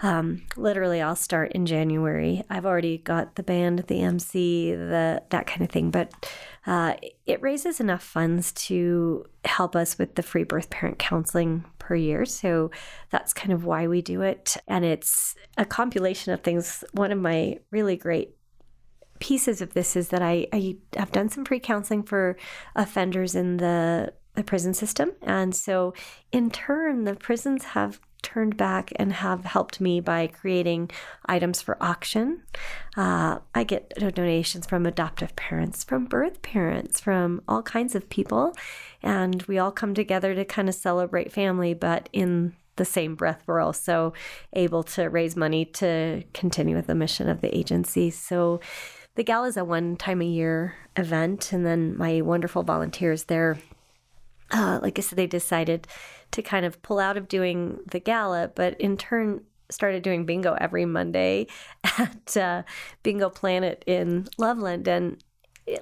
um, 0.02 0.44
literally, 0.58 1.02
I'll 1.02 1.16
start 1.16 1.54
in 1.54 1.66
January. 1.66 2.44
I've 2.50 2.66
already 2.66 2.98
got 2.98 3.36
the 3.36 3.44
band, 3.44 3.80
the 3.88 4.02
MC, 4.02 4.72
the 4.72 5.24
that 5.30 5.48
kind 5.48 5.62
of 5.62 5.70
thing, 5.70 5.90
but 5.90 6.12
uh, 6.68 6.96
it 7.26 7.42
raises 7.42 7.80
enough 7.80 8.04
funds 8.04 8.52
to 8.54 9.26
help 9.46 9.76
us 9.76 9.98
with 9.98 10.16
the 10.16 10.24
free 10.24 10.44
birth 10.44 10.70
parent 10.70 11.00
counseling 11.00 11.64
per 11.80 11.96
year. 11.96 12.26
So 12.26 12.72
that's 13.10 13.34
kind 13.34 13.54
of 13.54 13.64
why 13.64 13.88
we 13.88 14.02
do 14.02 14.22
it. 14.22 14.58
And 14.68 14.84
it's 14.84 15.36
a 15.58 15.66
compilation 15.66 16.34
of 16.34 16.42
things. 16.42 16.84
One 16.92 17.12
of 17.12 17.20
my 17.20 17.60
really 17.72 17.96
great 17.96 18.36
pieces 19.20 19.62
of 19.62 19.74
this 19.74 19.96
is 19.96 20.10
that 20.10 20.22
I, 20.22 20.48
have 20.98 21.12
done 21.12 21.30
some 21.30 21.46
free 21.46 21.60
counseling 21.60 22.04
for 22.04 22.36
offenders 22.76 23.34
in 23.34 23.58
the 23.58 24.14
the 24.36 24.44
prison 24.44 24.74
system. 24.74 25.12
And 25.22 25.56
so, 25.56 25.94
in 26.34 26.52
turn, 26.52 27.06
the 27.06 27.16
prisons 27.16 27.64
have 27.64 28.02
turned 28.26 28.58
back 28.58 28.92
and 28.96 29.14
have 29.14 29.46
helped 29.46 29.80
me 29.80 30.02
by 30.02 30.26
creating 30.26 30.90
items 31.28 31.62
for 31.62 31.78
auction. 31.80 32.42
Uh, 32.98 33.38
I 33.54 33.64
get 33.64 33.94
donations 33.96 34.66
from 34.66 34.88
adoptive 34.88 35.36
parents, 35.36 35.84
from 35.84 36.06
birth 36.06 36.42
parents, 36.42 37.00
from 37.00 37.44
all 37.48 37.62
kinds 37.62 37.94
of 37.94 38.10
people. 38.10 38.56
And 39.04 39.44
we 39.44 39.60
all 39.60 39.72
come 39.72 39.94
together 39.94 40.34
to 40.34 40.44
kind 40.44 40.68
of 40.68 40.74
celebrate 40.74 41.32
family, 41.32 41.76
but 41.76 42.10
in 42.12 42.56
the 42.78 42.86
same 42.86 43.14
breath, 43.14 43.44
we're 43.46 43.62
also 43.62 44.14
able 44.54 44.82
to 44.84 45.04
raise 45.06 45.36
money 45.36 45.64
to 45.64 46.24
continue 46.34 46.76
with 46.76 46.88
the 46.88 46.96
mission 46.96 47.30
of 47.30 47.42
the 47.42 47.56
agency. 47.56 48.10
So 48.10 48.60
the 49.14 49.24
gala 49.24 49.48
is 49.48 49.56
a 49.56 49.64
one 49.64 49.98
time 49.98 50.22
a 50.22 50.26
year 50.26 50.76
event. 50.98 51.54
And 51.54 51.64
then 51.64 51.96
my 51.96 52.22
wonderful 52.22 52.64
volunteers 52.64 53.26
there, 53.26 53.60
uh, 54.52 54.80
like 54.82 54.98
I 54.98 55.02
said, 55.02 55.18
they 55.18 55.28
decided 55.28 55.88
to 56.32 56.42
kind 56.42 56.66
of 56.66 56.82
pull 56.82 57.00
out 57.00 57.18
of 57.18 57.28
doing 57.28 57.80
the 57.90 58.00
gala, 58.00 58.52
but 58.54 58.80
in 58.80 58.98
turn 58.98 59.42
started 59.72 60.04
doing 60.04 60.26
bingo 60.26 60.56
every 60.60 60.86
Monday 60.86 61.48
at 61.98 62.38
uh, 62.38 62.64
Bingo 63.04 63.30
Planet 63.30 63.84
in 63.88 64.28
Loveland. 64.38 64.88
And 64.88 65.24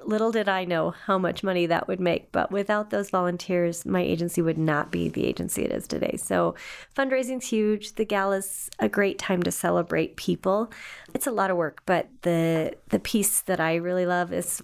little 0.04 0.32
did 0.32 0.48
I 0.48 0.64
know 0.64 0.90
how 0.90 1.18
much 1.18 1.42
money 1.42 1.66
that 1.66 1.88
would 1.88 2.00
make. 2.00 2.32
But 2.32 2.50
without 2.50 2.90
those 2.90 3.10
volunteers, 3.10 3.84
my 3.84 4.00
agency 4.00 4.40
would 4.40 4.58
not 4.58 4.90
be 4.90 5.08
the 5.08 5.26
agency 5.26 5.62
it 5.62 5.72
is 5.72 5.86
today. 5.86 6.16
So 6.16 6.54
fundraising's 6.96 7.46
huge. 7.46 7.94
The 7.94 8.04
gala's 8.04 8.70
a 8.78 8.88
great 8.88 9.18
time 9.18 9.42
to 9.42 9.52
celebrate 9.52 10.16
people. 10.16 10.72
It's 11.12 11.26
a 11.26 11.32
lot 11.32 11.50
of 11.50 11.56
work, 11.56 11.82
but 11.86 12.08
the 12.22 12.74
the 12.88 12.98
piece 12.98 13.42
that 13.42 13.60
I 13.60 13.76
really 13.76 14.06
love 14.06 14.32
is 14.32 14.62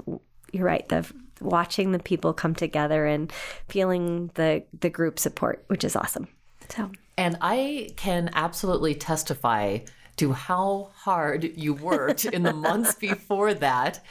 you're 0.53 0.67
right, 0.67 0.89
the 0.89 1.11
watching 1.41 1.93
the 1.93 1.99
people 1.99 2.33
come 2.33 2.55
together 2.55 3.07
and 3.07 3.33
feeling 3.69 4.31
the 4.35 4.65
the 4.81 4.91
group 4.91 5.19
support, 5.19 5.65
which 5.69 5.85
is 5.85 5.97
awesome. 5.97 6.29
So 6.69 6.91
And 7.17 7.37
I 7.41 7.91
can 7.97 8.31
absolutely 8.35 8.95
testify 8.95 9.81
to 10.17 10.33
how 10.33 10.91
hard 10.95 11.45
you 11.57 11.73
worked 11.73 12.27
in 12.27 12.43
the 12.43 12.53
months 12.53 12.95
before 13.09 13.55
that. 13.55 14.05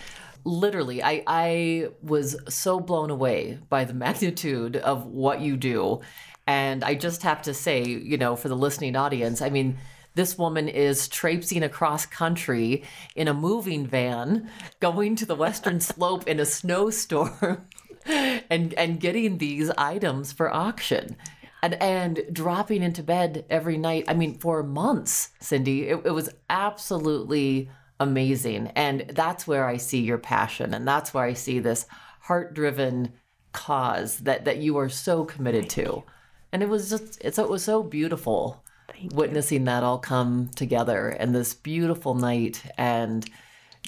Literally, 0.44 1.04
I, 1.04 1.24
I 1.28 1.90
was 2.02 2.36
so 2.48 2.80
blown 2.80 3.10
away 3.10 3.60
by 3.70 3.84
the 3.84 3.94
magnitude 3.94 4.78
of 4.78 5.06
what 5.06 5.42
you 5.42 5.56
do. 5.58 6.02
And 6.48 6.84
I 6.84 6.96
just 6.96 7.22
have 7.24 7.44
to 7.44 7.54
say, 7.54 7.84
you 7.84 8.18
know, 8.18 8.36
for 8.36 8.50
the 8.50 8.56
listening 8.56 8.96
audience, 8.96 9.42
I 9.42 9.50
mean, 9.50 9.78
this 10.20 10.38
woman 10.38 10.68
is 10.68 11.08
traipsing 11.08 11.64
across 11.64 12.06
country 12.06 12.84
in 13.16 13.30
a 13.30 13.34
moving 13.34 13.88
van, 13.88 14.50
going 14.82 15.16
to 15.16 15.26
the 15.26 15.34
Western 15.34 15.80
Slope 15.92 16.28
in 16.28 16.42
a 16.42 16.46
snowstorm, 16.46 17.66
and 18.06 18.74
and 18.74 19.00
getting 19.00 19.38
these 19.38 19.70
items 19.78 20.34
for 20.34 20.54
auction. 20.54 21.16
And, 21.62 21.74
and 21.74 22.22
dropping 22.32 22.84
into 22.84 23.04
bed 23.04 23.44
every 23.50 23.78
night. 23.78 24.06
I 24.08 24.14
mean, 24.14 24.38
for 24.38 24.64
months, 24.64 25.32
Cindy, 25.42 25.90
it, 25.90 26.06
it 26.06 26.12
was 26.12 26.30
absolutely 26.50 27.70
amazing. 28.00 28.68
And 28.78 29.02
that's 29.10 29.46
where 29.46 29.68
I 29.68 29.76
see 29.76 30.00
your 30.00 30.20
passion. 30.20 30.74
And 30.74 30.88
that's 30.88 31.14
where 31.14 31.26
I 31.26 31.34
see 31.34 31.60
this 31.60 31.86
heart 32.22 32.54
driven 32.54 33.12
cause 33.52 34.20
that, 34.20 34.46
that 34.46 34.60
you 34.60 34.78
are 34.78 34.88
so 34.88 35.26
committed 35.26 35.70
to. 35.72 36.06
And 36.54 36.64
it 36.64 36.70
was 36.70 36.90
just, 36.90 37.18
it's, 37.20 37.38
it 37.38 37.50
was 37.50 37.66
so 37.66 37.84
beautiful 37.84 38.64
witnessing 39.12 39.66
that 39.66 39.84
all 39.84 39.98
come 40.00 40.50
together 40.56 41.10
and 41.10 41.34
this 41.34 41.54
beautiful 41.54 42.16
night 42.16 42.64
and 42.78 43.30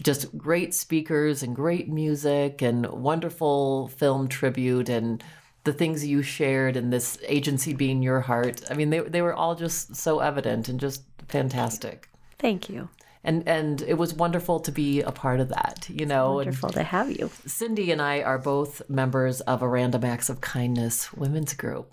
just 0.01 0.37
great 0.37 0.73
speakers 0.73 1.43
and 1.43 1.55
great 1.55 1.89
music 1.89 2.61
and 2.61 2.85
wonderful 2.87 3.89
film 3.89 4.27
tribute 4.27 4.89
and 4.89 5.23
the 5.63 5.73
things 5.73 6.05
you 6.05 6.23
shared 6.23 6.75
and 6.75 6.91
this 6.91 7.17
agency 7.27 7.73
being 7.73 8.01
your 8.01 8.21
heart. 8.21 8.61
I 8.69 8.73
mean, 8.73 8.89
they, 8.89 8.99
they 8.99 9.21
were 9.21 9.33
all 9.33 9.55
just 9.55 9.95
so 9.95 10.19
evident 10.19 10.69
and 10.69 10.79
just 10.79 11.03
fantastic. 11.27 12.09
Thank 12.39 12.69
you. 12.69 12.89
And 13.23 13.47
and 13.47 13.83
it 13.83 13.99
was 13.99 14.15
wonderful 14.15 14.59
to 14.61 14.71
be 14.71 15.01
a 15.01 15.11
part 15.11 15.39
of 15.39 15.49
that, 15.49 15.87
you 15.87 16.07
know. 16.07 16.39
It's 16.39 16.47
Wonderful 16.47 16.69
and 16.69 16.75
to 16.77 16.83
have 16.83 17.11
you. 17.11 17.29
Cindy 17.45 17.91
and 17.91 18.01
I 18.01 18.23
are 18.23 18.39
both 18.39 18.81
members 18.89 19.41
of 19.41 19.61
a 19.61 19.67
Random 19.67 20.03
Acts 20.03 20.27
of 20.27 20.41
Kindness 20.41 21.13
women's 21.13 21.53
group. 21.53 21.91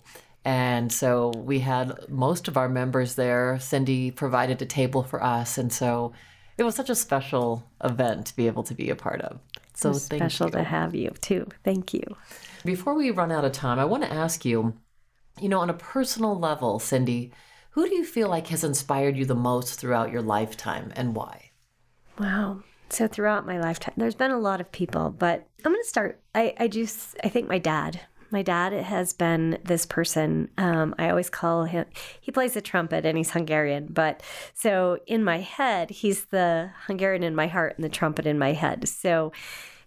And 0.49 0.91
so 0.91 1.29
we 1.29 1.59
had 1.59 2.09
most 2.09 2.47
of 2.47 2.57
our 2.57 2.67
members 2.67 3.13
there. 3.13 3.59
Cindy 3.59 4.09
provided 4.09 4.59
a 4.63 4.65
table 4.65 5.03
for 5.03 5.23
us. 5.23 5.59
And 5.59 5.71
so 5.71 6.11
it 6.57 6.63
was 6.63 6.73
such 6.73 6.89
a 6.89 6.95
special 6.95 7.69
event 7.83 8.25
to 8.25 8.35
be 8.35 8.47
able 8.47 8.63
to 8.63 8.73
be 8.73 8.89
a 8.89 8.95
part 8.95 9.21
of. 9.21 9.39
So 9.75 9.91
It's 9.91 10.01
special 10.01 10.47
you. 10.47 10.53
to 10.53 10.63
have 10.63 10.95
you 10.95 11.11
too. 11.21 11.45
Thank 11.63 11.93
you. 11.93 12.01
Before 12.65 12.95
we 12.95 13.11
run 13.11 13.31
out 13.31 13.45
of 13.45 13.51
time, 13.51 13.77
I 13.77 13.85
want 13.85 14.01
to 14.01 14.11
ask 14.11 14.43
you, 14.43 14.73
you 15.39 15.49
know, 15.49 15.59
on 15.59 15.69
a 15.69 15.75
personal 15.75 16.39
level, 16.39 16.79
Cindy, 16.79 17.31
who 17.69 17.87
do 17.87 17.93
you 17.93 18.03
feel 18.03 18.27
like 18.27 18.47
has 18.47 18.63
inspired 18.63 19.15
you 19.15 19.25
the 19.25 19.35
most 19.35 19.79
throughout 19.79 20.11
your 20.11 20.23
lifetime 20.23 20.91
and 20.95 21.15
why? 21.15 21.51
Wow. 22.17 22.63
So 22.89 23.07
throughout 23.07 23.45
my 23.45 23.59
lifetime, 23.59 23.93
there's 23.97 24.15
been 24.15 24.31
a 24.31 24.39
lot 24.39 24.61
of 24.61 24.71
people, 24.71 25.11
but 25.11 25.47
I'm 25.63 25.71
going 25.71 25.83
to 25.83 25.87
start. 25.87 26.19
I, 26.33 26.55
I 26.57 26.67
just, 26.67 27.15
I 27.23 27.29
think 27.29 27.47
my 27.47 27.59
dad. 27.59 27.99
My 28.31 28.41
dad 28.41 28.73
has 28.73 29.13
been 29.13 29.57
this 29.63 29.85
person. 29.85 30.49
Um, 30.57 30.93
I 30.97 31.09
always 31.09 31.29
call 31.29 31.65
him, 31.65 31.85
he 32.21 32.31
plays 32.31 32.53
the 32.53 32.61
trumpet 32.61 33.05
and 33.05 33.17
he's 33.17 33.31
Hungarian. 33.31 33.87
But 33.89 34.21
so 34.53 34.99
in 35.07 35.23
my 35.23 35.39
head, 35.39 35.89
he's 35.89 36.25
the 36.25 36.71
Hungarian 36.87 37.23
in 37.23 37.35
my 37.35 37.47
heart 37.47 37.73
and 37.75 37.83
the 37.83 37.89
trumpet 37.89 38.25
in 38.25 38.37
my 38.37 38.53
head. 38.53 38.87
So, 38.87 39.31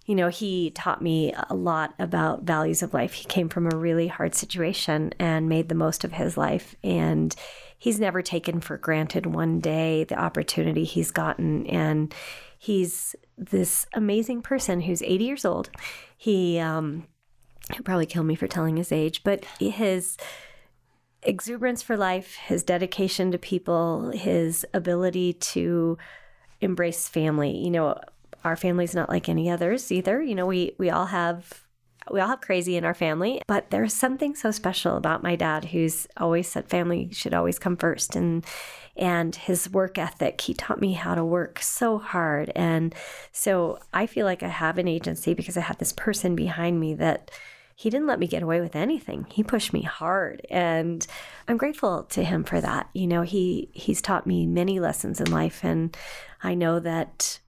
you 0.07 0.17
know, 0.17 0.29
he 0.29 0.71
taught 0.71 1.01
me 1.01 1.33
a 1.49 1.55
lot 1.55 1.95
about 1.99 2.43
values 2.43 2.83
of 2.83 2.93
life. 2.93 3.13
He 3.13 3.25
came 3.25 3.49
from 3.49 3.69
a 3.73 3.77
really 3.77 4.09
hard 4.09 4.35
situation 4.35 5.13
and 5.21 5.49
made 5.49 5.69
the 5.69 5.77
most 5.77 6.03
of 6.03 6.13
his 6.13 6.37
life. 6.37 6.75
And 6.83 7.35
he's 7.79 8.01
never 8.01 8.23
taken 8.23 8.61
for 8.61 8.77
granted 8.77 9.27
one 9.27 9.61
day 9.61 10.05
the 10.05 10.19
opportunity 10.19 10.83
he's 10.83 11.13
gotten. 11.13 11.67
And 11.69 12.13
he's 12.59 13.15
this 13.39 13.87
amazing 13.95 14.43
person 14.43 14.81
who's 14.81 15.03
80 15.03 15.25
years 15.25 15.45
old. 15.45 15.71
He, 16.17 16.59
um, 16.59 17.07
he'll 17.73 17.83
probably 17.83 18.07
kill 18.07 18.25
me 18.25 18.35
for 18.35 18.47
telling 18.47 18.77
his 18.77 18.93
age, 18.93 19.23
but 19.25 19.45
his 19.59 20.17
exuberance 21.23 21.83
for 21.83 21.97
life, 21.97 22.35
his 22.35 22.63
dedication 22.63 23.31
to 23.33 23.39
people, 23.39 24.11
his 24.11 24.67
ability 24.75 25.35
to 25.35 25.97
embrace 26.61 27.09
family. 27.09 27.57
You 27.57 27.71
know, 27.71 28.01
our 28.45 28.57
family's 28.57 28.95
not 28.95 29.09
like 29.09 29.29
any 29.29 29.51
others 29.51 29.93
either. 29.93 30.21
You 30.21 30.35
know, 30.35 30.47
we 30.47 30.75
we 30.79 30.91
all 30.91 31.07
have 31.07 31.63
we 32.11 32.21
all 32.21 32.29
have 32.29 32.41
crazy 32.41 32.77
in 32.77 32.85
our 32.85 32.95
family, 32.95 33.41
but 33.47 33.71
there's 33.71 33.95
something 33.95 34.35
so 34.35 34.51
special 34.51 34.97
about 34.97 35.23
my 35.23 35.37
dad 35.37 35.67
who's 35.67 36.09
always 36.17 36.49
said 36.49 36.69
family 36.69 37.11
should 37.13 37.35
always 37.35 37.59
come 37.59 37.77
first 37.77 38.17
and 38.17 38.45
and 38.97 39.35
his 39.37 39.71
work 39.71 39.97
ethic. 39.97 40.41
He 40.41 40.55
taught 40.55 40.81
me 40.81 40.93
how 40.93 41.15
to 41.15 41.25
work 41.25 41.61
so 41.61 41.99
hard. 41.99 42.53
And 42.55 42.95
so 43.31 43.79
I 43.95 44.07
feel 44.07 44.27
like 44.27 44.43
I 44.43 44.49
have 44.49 44.77
an 44.77 44.89
agency 44.89 45.33
because 45.33 45.57
I 45.57 45.61
have 45.63 45.79
this 45.79 45.95
person 45.95 46.37
behind 46.37 46.79
me 46.79 46.95
that 46.95 47.31
he 47.83 47.91
didn't 47.91 48.07
let 48.07 48.21
me 48.21 48.29
get 48.29 48.45
away 48.45 48.61
with 48.61 48.77
anything. 48.77 49.27
He 49.29 49.43
pushed 49.43 49.73
me 49.73 49.83
hard 49.83 50.47
and 50.49 51.05
I'm 51.49 51.57
grateful 51.57 52.05
to 52.05 52.23
him 52.23 52.45
for 52.45 52.61
that. 52.61 52.89
You 52.95 53.09
know, 53.09 53.23
he 53.23 53.71
he's 53.73 54.01
taught 54.01 54.25
me 54.25 54.47
many 54.47 54.79
lessons 54.79 55.21
in 55.21 55.33
life 55.33 55.65
and 55.65 55.97
I 56.45 56.55
know 56.55 56.79
that 56.79 57.41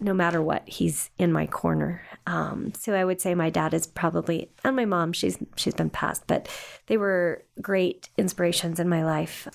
no 0.00 0.12
matter 0.12 0.42
what, 0.42 0.68
he's 0.68 1.10
in 1.16 1.32
my 1.32 1.46
corner. 1.46 2.02
Um, 2.26 2.72
so 2.76 2.92
I 2.92 3.04
would 3.04 3.20
say 3.20 3.36
my 3.36 3.50
dad 3.50 3.72
is 3.72 3.86
probably, 3.86 4.50
and 4.64 4.74
my 4.74 4.84
mom, 4.84 5.12
she's 5.12 5.38
she's 5.54 5.74
been 5.74 5.90
passed, 5.90 6.26
but 6.26 6.48
they 6.88 6.96
were 6.96 7.44
great 7.60 8.08
inspirations 8.18 8.80
in 8.80 8.88
my 8.88 9.04
life. 9.04 9.46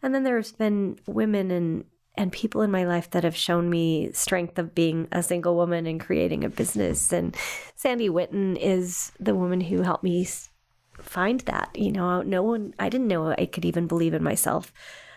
And 0.00 0.14
then 0.14 0.22
there's 0.22 0.52
been 0.52 1.00
women 1.08 1.50
and 1.50 1.86
and 2.16 2.32
people 2.32 2.62
in 2.62 2.70
my 2.70 2.84
life 2.84 3.10
that 3.10 3.24
have 3.24 3.36
shown 3.36 3.68
me 3.68 4.10
strength 4.12 4.58
of 4.58 4.74
being 4.74 5.08
a 5.12 5.22
single 5.22 5.54
woman 5.54 5.86
and 5.86 6.00
creating 6.00 6.44
a 6.44 6.48
business. 6.48 7.12
And 7.12 7.36
Sandy 7.74 8.08
Witten 8.08 8.56
is 8.58 9.12
the 9.20 9.34
woman 9.34 9.60
who 9.60 9.82
helped 9.82 10.04
me 10.04 10.26
find 10.98 11.40
that. 11.40 11.70
You 11.74 11.92
know, 11.92 12.22
no 12.22 12.42
one, 12.42 12.74
I 12.78 12.88
didn't 12.88 13.08
know 13.08 13.28
I 13.28 13.46
could 13.46 13.64
even 13.64 13.86
believe 13.86 14.14
in 14.14 14.22
myself 14.22 14.72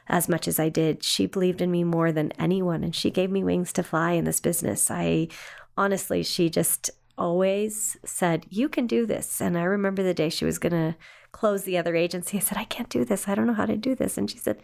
as 0.07 0.27
much 0.27 0.47
as 0.47 0.59
I 0.59 0.69
did. 0.69 1.03
She 1.03 1.25
believed 1.25 1.61
in 1.61 1.71
me 1.71 1.83
more 1.83 2.11
than 2.11 2.33
anyone, 2.33 2.83
and 2.83 2.95
she 2.95 3.11
gave 3.11 3.31
me 3.31 3.43
wings 3.43 3.71
to 3.73 3.83
fly 3.83 4.11
in 4.11 4.25
this 4.25 4.39
business. 4.39 4.89
I 4.91 5.29
honestly, 5.77 6.23
she 6.23 6.49
just 6.49 6.89
always 7.17 7.97
said, 8.03 8.45
You 8.49 8.67
can 8.67 8.87
do 8.87 9.05
this. 9.05 9.39
And 9.39 9.57
I 9.57 9.63
remember 9.63 10.01
the 10.01 10.13
day 10.13 10.29
she 10.29 10.45
was 10.45 10.57
going 10.57 10.73
to 10.73 10.95
close 11.31 11.63
the 11.63 11.77
other 11.77 11.95
agency. 11.95 12.37
I 12.37 12.41
said, 12.41 12.57
I 12.57 12.63
can't 12.65 12.89
do 12.89 13.05
this. 13.05 13.27
I 13.27 13.35
don't 13.35 13.47
know 13.47 13.53
how 13.53 13.65
to 13.65 13.77
do 13.77 13.93
this. 13.93 14.17
And 14.17 14.29
she 14.29 14.37
said, 14.37 14.61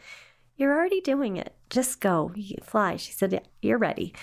You're 0.57 0.73
already 0.73 1.01
doing 1.01 1.37
it. 1.37 1.53
Just 1.69 1.99
go, 1.99 2.31
fly. 2.63 2.95
She 2.95 3.11
said, 3.11 3.47
You're 3.61 3.77
ready. 3.77 4.13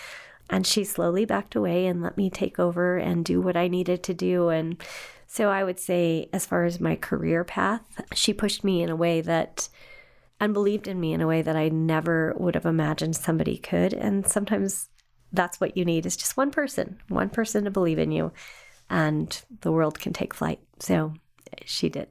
And 0.51 0.67
she 0.67 0.85
slowly 0.85 1.25
backed 1.25 1.55
away 1.55 1.87
and 1.87 2.03
let 2.03 2.17
me 2.17 2.29
take 2.29 2.59
over 2.59 2.97
and 2.97 3.25
do 3.25 3.41
what 3.41 3.57
I 3.57 3.69
needed 3.69 4.03
to 4.05 4.15
do. 4.15 4.49
And 4.49 4.83
so 5.27 5.49
I 5.49 5.65
would 5.65 5.79
say, 5.79 6.29
as 6.33 6.45
far 6.45 6.65
as 6.65 6.81
my 6.81 6.97
career 6.97 7.43
path, 7.45 7.83
she 8.15 8.35
pushed 8.35 8.65
me 8.65 8.83
in 8.83 8.91
a 8.91 8.97
way 8.97 9.21
that 9.23 9.69
and 10.43 10.53
believed 10.53 10.89
in 10.89 10.99
me 10.99 11.13
in 11.13 11.21
a 11.21 11.27
way 11.27 11.41
that 11.41 11.55
I 11.55 11.69
never 11.69 12.35
would 12.37 12.57
have 12.57 12.67
imagined 12.67 13.15
somebody 13.15 13.57
could. 13.57 13.93
And 13.93 14.27
sometimes 14.27 14.89
that's 15.33 15.61
what 15.61 15.77
you 15.77 15.85
need 15.85 16.05
is 16.05 16.17
just 16.17 16.37
one 16.37 16.51
person, 16.51 16.99
one 17.09 17.31
person 17.31 17.63
to 17.65 17.71
believe 17.71 18.01
in 18.01 18.11
you, 18.11 18.33
and 18.91 19.41
the 19.61 19.71
world 19.71 20.01
can 20.01 20.13
take 20.13 20.35
flight. 20.35 20.59
So 20.81 21.15
she 21.65 21.89
did. 21.89 22.09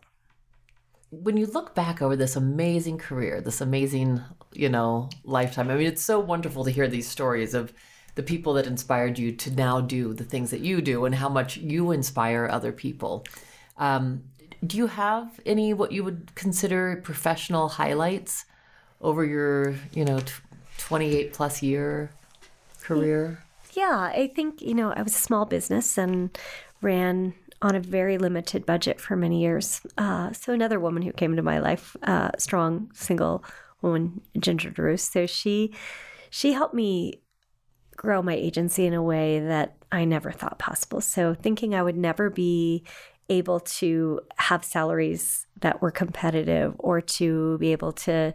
When 1.12 1.38
you 1.38 1.46
look 1.46 1.76
back 1.76 2.02
over 2.02 2.16
this 2.16 2.36
amazing 2.36 2.98
career, 2.98 3.42
this 3.42 3.62
amazing, 3.62 4.22
you 4.54 4.70
know, 4.70 5.10
lifetime, 5.24 5.70
I 5.70 5.76
mean, 5.76 5.88
it's 5.88 6.04
so 6.04 6.20
wonderful 6.20 6.64
to 6.64 6.72
hear 6.72 6.88
these 6.88 7.08
stories 7.08 7.54
of 7.54 7.74
the 8.16 8.24
people 8.24 8.54
that 8.54 8.66
inspired 8.66 9.20
you 9.20 9.32
to 9.34 9.52
now 9.52 9.82
do 9.82 10.14
the 10.14 10.24
things 10.24 10.52
that 10.52 10.62
you 10.62 10.82
do 10.82 11.06
and 11.06 11.16
how 11.16 11.30
much 11.30 11.58
you 11.58 11.92
inspire 11.92 12.48
other 12.50 12.72
people. 12.72 13.26
Um, 13.78 14.24
do 14.66 14.78
you 14.78 14.88
have 14.88 15.40
any 15.46 15.74
what 15.74 15.92
you 15.92 16.04
would 16.04 16.34
consider 16.36 17.02
professional 17.04 17.68
highlights 17.68 18.46
over 19.02 19.26
your, 19.26 19.76
you 19.94 20.06
know, 20.06 20.20
t- 20.20 20.34
28 20.78 21.34
plus 21.34 21.62
year 21.62 22.12
career? 22.82 23.44
Yeah, 23.74 24.12
I 24.14 24.32
think, 24.36 24.62
you 24.62 24.74
know, 24.74 24.92
I 24.92 25.02
was 25.02 25.16
a 25.16 25.20
small 25.20 25.46
business 25.46 25.98
and 25.98 26.38
ran 26.82 27.34
on 27.62 27.76
a 27.76 27.80
very 27.80 28.18
limited 28.18 28.66
budget 28.66 29.00
for 29.00 29.16
many 29.16 29.42
years. 29.42 29.82
Uh, 29.98 30.32
so 30.32 30.54
another 30.54 30.80
woman 30.80 31.04
who 31.04 31.12
came 31.12 31.32
into 31.32 31.44
my 31.44 31.60
life, 31.60 31.96
uh, 32.04 32.32
strong 32.38 32.90
single 32.94 33.44
woman, 33.82 34.22
Ginger 34.38 34.70
Drew. 34.70 34.98
So 34.98 35.26
she 35.26 35.74
she 36.30 36.54
helped 36.54 36.74
me 36.74 37.22
grow 37.96 38.22
my 38.22 38.34
agency 38.34 38.86
in 38.86 38.94
a 38.94 39.04
way 39.04 39.40
that 39.40 39.76
I 39.92 40.06
never 40.06 40.32
thought 40.32 40.58
possible. 40.58 41.02
So 41.02 41.34
thinking 41.34 41.76
I 41.76 41.84
would 41.84 41.98
never 41.98 42.30
be 42.30 42.84
able 43.30 43.60
to 43.60 44.22
have 44.38 44.66
salaries 44.66 45.46
that 45.60 45.82
were 45.82 45.92
competitive 45.92 46.74
or 46.80 47.00
to 47.00 47.58
be 47.60 47.72
able 47.72 47.92
to 47.92 48.34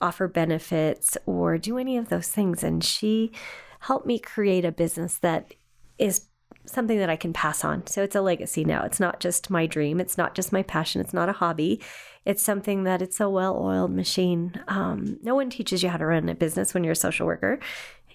offer 0.00 0.28
benefits 0.28 1.16
or 1.26 1.58
do 1.58 1.78
any 1.78 1.96
of 1.96 2.08
those 2.08 2.28
things. 2.28 2.62
And 2.62 2.82
she 2.82 3.32
helped 3.80 4.06
me 4.06 4.18
create 4.18 4.64
a 4.64 4.72
business 4.72 5.18
that 5.18 5.54
is 5.98 6.26
something 6.64 6.98
that 6.98 7.10
I 7.10 7.16
can 7.16 7.32
pass 7.32 7.64
on. 7.64 7.86
So 7.86 8.02
it's 8.02 8.16
a 8.16 8.20
legacy 8.20 8.64
now. 8.64 8.84
It's 8.84 9.00
not 9.00 9.20
just 9.20 9.50
my 9.50 9.66
dream. 9.66 10.00
It's 10.00 10.18
not 10.18 10.34
just 10.34 10.52
my 10.52 10.62
passion. 10.62 11.00
It's 11.00 11.14
not 11.14 11.28
a 11.28 11.32
hobby. 11.32 11.80
It's 12.24 12.42
something 12.42 12.84
that 12.84 13.02
it's 13.02 13.20
a 13.20 13.30
well-oiled 13.30 13.92
machine. 13.92 14.60
Um, 14.66 15.18
no 15.22 15.34
one 15.34 15.48
teaches 15.48 15.82
you 15.82 15.90
how 15.90 15.98
to 15.98 16.06
run 16.06 16.28
a 16.28 16.34
business 16.34 16.74
when 16.74 16.82
you're 16.82 16.92
a 16.92 16.96
social 16.96 17.26
worker 17.26 17.60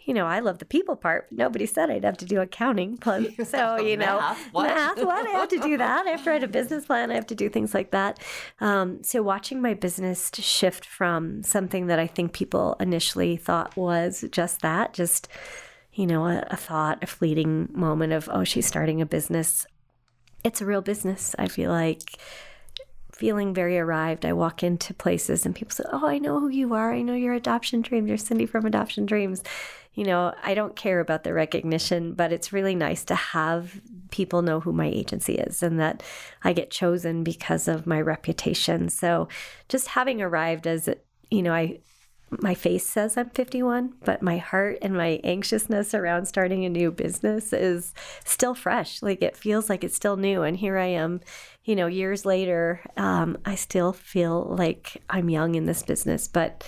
you 0.06 0.14
know, 0.14 0.26
I 0.26 0.40
love 0.40 0.60
the 0.60 0.66
people 0.66 0.96
part. 0.96 1.28
But 1.30 1.38
nobody 1.38 1.66
said 1.66 1.90
I'd 1.90 2.04
have 2.04 2.18
to 2.18 2.26
do 2.26 2.42
accounting. 2.42 2.98
Plus, 2.98 3.28
so 3.50 3.78
you 3.78 3.98
know, 3.98 4.20
Math, 4.20 4.54
what? 4.54 4.68
math. 4.68 4.98
What 4.98 5.28
I 5.28 5.30
have 5.32 5.50
to 5.50 5.60
do 5.60 5.78
that. 5.78 6.06
I 6.06 6.10
have 6.12 6.24
to 6.24 6.30
write 6.30 6.44
a 6.44 6.48
business 6.60 6.86
plan. 6.86 7.12
I 7.12 7.16
have 7.16 7.28
to 7.28 7.36
do 7.36 7.50
things 7.50 7.74
like 7.74 7.92
that. 7.92 8.20
Um, 8.60 9.04
so 9.04 9.22
watching 9.22 9.62
my 9.62 9.74
business 9.74 10.30
to 10.32 10.42
shift 10.42 10.86
from 10.86 11.44
something 11.44 11.88
that 11.88 12.00
I 12.00 12.08
think 12.08 12.34
people 12.34 12.76
initially 12.80 13.38
thought 13.38 13.76
was 13.78 14.26
just 14.32 14.62
that, 14.62 14.94
just 14.94 15.28
you 15.94 16.08
know, 16.08 16.26
a, 16.26 16.46
a 16.50 16.58
thought, 16.58 17.04
a 17.04 17.08
fleeting 17.08 17.70
moment 17.74 18.14
of, 18.14 18.30
oh, 18.32 18.44
she's 18.44 18.66
starting 18.66 19.02
a 19.02 19.06
business. 19.06 19.66
It's 20.44 20.62
a 20.62 20.66
real 20.66 20.82
business. 20.82 21.36
I 21.38 21.48
feel 21.48 21.72
like 21.72 22.18
feeling 23.12 23.54
very 23.54 23.78
arrived. 23.78 24.26
I 24.26 24.34
walk 24.34 24.64
into 24.64 24.94
places 24.94 25.46
and 25.46 25.56
people 25.56 25.74
say, 25.74 25.84
Oh, 25.92 26.08
I 26.08 26.18
know 26.18 26.40
who 26.40 26.50
you 26.50 26.74
are. 26.74 26.92
I 26.92 27.02
know 27.02 27.14
your 27.14 27.34
adoption 27.34 27.82
dreams. 27.82 28.08
You're 28.08 28.18
Cindy 28.18 28.48
from 28.48 28.66
Adoption 28.66 29.06
Dreams 29.06 29.44
you 29.94 30.06
know, 30.06 30.34
I 30.44 30.54
don't 30.54 30.76
care 30.76 31.00
about 31.02 31.24
the 31.24 31.34
recognition, 31.34 32.14
but 32.14 32.32
it's 32.32 32.54
really 32.54 32.76
nice 32.76 33.04
to 33.06 33.16
have 33.16 33.82
people 34.10 34.42
know 34.42 34.60
who 34.60 34.72
my 34.72 34.88
agency 34.88 35.36
is 35.36 35.62
and 35.62 35.80
that 35.80 36.02
I 36.44 36.54
get 36.54 36.72
chosen 36.72 37.24
because 37.24 37.68
of 37.68 37.86
my 37.86 38.00
reputation. 38.00 38.88
So 38.88 39.28
just 39.68 39.88
having 39.90 40.22
arrived 40.22 40.66
as, 40.66 40.88
you 41.30 41.42
know, 41.42 41.54
I, 41.54 41.80
my 42.40 42.54
face 42.54 42.86
says 42.86 43.18
I'm 43.18 43.30
51, 43.30 43.94
but 44.06 44.22
my 44.22 44.38
heart 44.38 44.78
and 44.82 44.96
my 44.96 45.20
anxiousness 45.24 45.94
around 45.94 46.26
starting 46.26 46.64
a 46.64 46.70
new 46.70 46.92
business 46.92 47.52
is 47.52 47.94
still 48.24 48.56
fresh. 48.56 49.02
Like 49.02 49.22
it 49.22 49.36
feels 49.36 49.70
like 49.70 49.84
it's 49.84 49.96
still 49.96 50.16
new. 50.16 50.42
And 50.44 50.56
here 50.56 50.78
I 50.78 50.88
am, 50.88 51.20
you 51.66 51.76
know, 51.76 51.88
years 51.88 52.26
later, 52.26 52.82
um, 52.96 53.38
I 53.46 53.56
still 53.56 53.92
feel 53.92 54.44
like 54.44 55.02
I'm 55.10 55.30
young 55.30 55.56
in 55.56 55.66
this 55.66 55.84
business, 55.84 56.28
but 56.28 56.64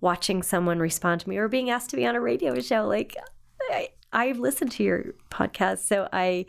watching 0.00 0.42
someone 0.42 0.78
respond 0.78 1.22
to 1.22 1.28
me 1.28 1.38
or 1.38 1.48
being 1.48 1.70
asked 1.70 1.90
to 1.90 1.96
be 1.96 2.06
on 2.06 2.14
a 2.14 2.20
radio 2.20 2.60
show. 2.60 2.86
Like, 2.86 3.16
I, 3.70 3.88
I've 4.12 4.38
listened 4.38 4.72
to 4.72 4.82
your 4.82 5.14
podcast, 5.30 5.78
so 5.78 6.08
I 6.12 6.46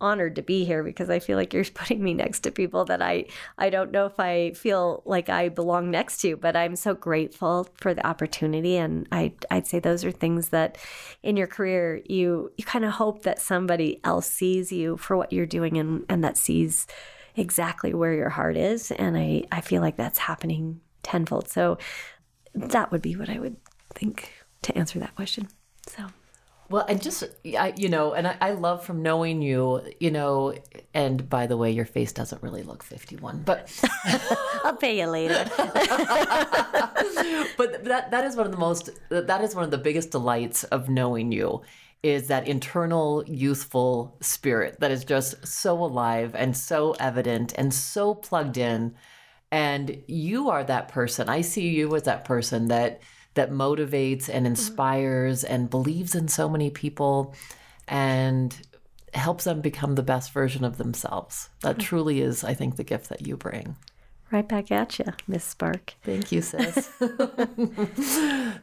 honored 0.00 0.36
to 0.36 0.42
be 0.42 0.64
here 0.64 0.82
because 0.82 1.10
I 1.10 1.18
feel 1.18 1.36
like 1.36 1.52
you're 1.52 1.64
putting 1.74 2.02
me 2.02 2.14
next 2.14 2.40
to 2.40 2.50
people 2.50 2.84
that 2.86 3.02
I 3.02 3.26
I 3.56 3.70
don't 3.70 3.90
know 3.90 4.06
if 4.06 4.18
I 4.18 4.52
feel 4.52 5.02
like 5.04 5.28
I 5.28 5.48
belong 5.48 5.90
next 5.90 6.20
to, 6.22 6.36
but 6.36 6.56
I'm 6.56 6.76
so 6.76 6.94
grateful 6.94 7.68
for 7.80 7.94
the 7.94 8.06
opportunity 8.06 8.76
and 8.76 9.06
I 9.12 9.32
I'd 9.50 9.66
say 9.66 9.80
those 9.80 10.04
are 10.04 10.12
things 10.12 10.50
that 10.50 10.78
in 11.22 11.36
your 11.36 11.46
career 11.46 12.02
you 12.06 12.52
you 12.56 12.64
kind 12.64 12.84
of 12.84 12.92
hope 12.92 13.22
that 13.22 13.40
somebody 13.40 14.00
else 14.04 14.28
sees 14.28 14.72
you 14.72 14.96
for 14.96 15.16
what 15.16 15.32
you're 15.32 15.46
doing 15.46 15.78
and 15.78 16.04
and 16.08 16.22
that 16.24 16.36
sees 16.36 16.86
exactly 17.36 17.94
where 17.94 18.14
your 18.14 18.30
heart 18.30 18.56
is 18.56 18.90
and 18.90 19.16
I 19.16 19.44
I 19.52 19.60
feel 19.60 19.82
like 19.82 19.96
that's 19.96 20.18
happening 20.18 20.80
tenfold. 21.02 21.48
So 21.48 21.78
that 22.54 22.92
would 22.92 23.02
be 23.02 23.16
what 23.16 23.28
I 23.28 23.38
would 23.38 23.56
think 23.94 24.32
to 24.62 24.76
answer 24.76 24.98
that 24.98 25.14
question. 25.14 25.48
So. 25.86 26.06
Well, 26.70 26.84
and 26.86 27.00
just, 27.00 27.24
I, 27.58 27.72
you 27.76 27.88
know, 27.88 28.12
and 28.12 28.28
I, 28.28 28.36
I, 28.42 28.50
love 28.50 28.84
from 28.84 29.02
knowing 29.02 29.40
you, 29.40 29.80
you 30.00 30.10
know, 30.10 30.54
and 30.92 31.26
by 31.26 31.46
the 31.46 31.56
way, 31.56 31.70
your 31.70 31.86
face 31.86 32.12
doesn't 32.12 32.42
really 32.42 32.62
look 32.62 32.82
51, 32.82 33.42
but 33.42 33.72
I'll 34.64 34.76
pay 34.76 34.98
you 34.98 35.06
later. 35.06 35.46
but 37.56 37.84
that, 37.84 38.08
that 38.10 38.24
is 38.26 38.36
one 38.36 38.44
of 38.44 38.52
the 38.52 38.58
most, 38.58 38.90
that 39.08 39.40
is 39.40 39.54
one 39.54 39.64
of 39.64 39.70
the 39.70 39.78
biggest 39.78 40.10
delights 40.10 40.64
of 40.64 40.90
knowing 40.90 41.32
you 41.32 41.62
is 42.02 42.28
that 42.28 42.46
internal 42.46 43.24
youthful 43.26 44.16
spirit 44.20 44.78
that 44.80 44.90
is 44.90 45.04
just 45.04 45.46
so 45.46 45.82
alive 45.82 46.34
and 46.34 46.56
so 46.56 46.92
evident 47.00 47.52
and 47.56 47.72
so 47.74 48.14
plugged 48.14 48.56
in 48.56 48.94
and 49.50 50.00
you 50.06 50.48
are 50.48 50.62
that 50.62 50.86
person 50.88 51.28
i 51.28 51.40
see 51.40 51.68
you 51.68 51.92
as 51.96 52.04
that 52.04 52.24
person 52.24 52.68
that 52.68 53.00
that 53.38 53.50
motivates 53.52 54.28
and 54.28 54.38
mm-hmm. 54.38 54.46
inspires 54.46 55.44
and 55.44 55.70
believes 55.70 56.14
in 56.14 56.26
so 56.26 56.48
many 56.48 56.70
people 56.70 57.34
and 57.86 58.60
helps 59.14 59.44
them 59.44 59.60
become 59.60 59.94
the 59.94 60.02
best 60.02 60.32
version 60.32 60.64
of 60.64 60.76
themselves 60.76 61.48
that 61.62 61.76
mm-hmm. 61.76 61.86
truly 61.86 62.20
is 62.20 62.42
i 62.42 62.52
think 62.52 62.76
the 62.76 62.84
gift 62.84 63.08
that 63.08 63.26
you 63.26 63.36
bring 63.36 63.76
right 64.32 64.48
back 64.48 64.72
at 64.72 64.98
you 64.98 65.06
miss 65.28 65.44
spark 65.44 65.94
thank 66.02 66.32
you 66.32 66.42
sis 66.42 66.90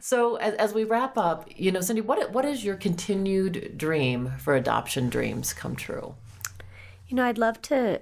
so 0.00 0.36
as, 0.36 0.54
as 0.54 0.74
we 0.74 0.84
wrap 0.84 1.16
up 1.16 1.48
you 1.56 1.72
know 1.72 1.80
cindy 1.80 2.02
what 2.02 2.30
what 2.32 2.44
is 2.44 2.62
your 2.62 2.76
continued 2.76 3.76
dream 3.76 4.30
for 4.38 4.54
adoption 4.54 5.08
dreams 5.08 5.54
come 5.54 5.74
true 5.74 6.14
you 7.08 7.16
know 7.16 7.24
i'd 7.24 7.38
love 7.38 7.60
to 7.62 7.98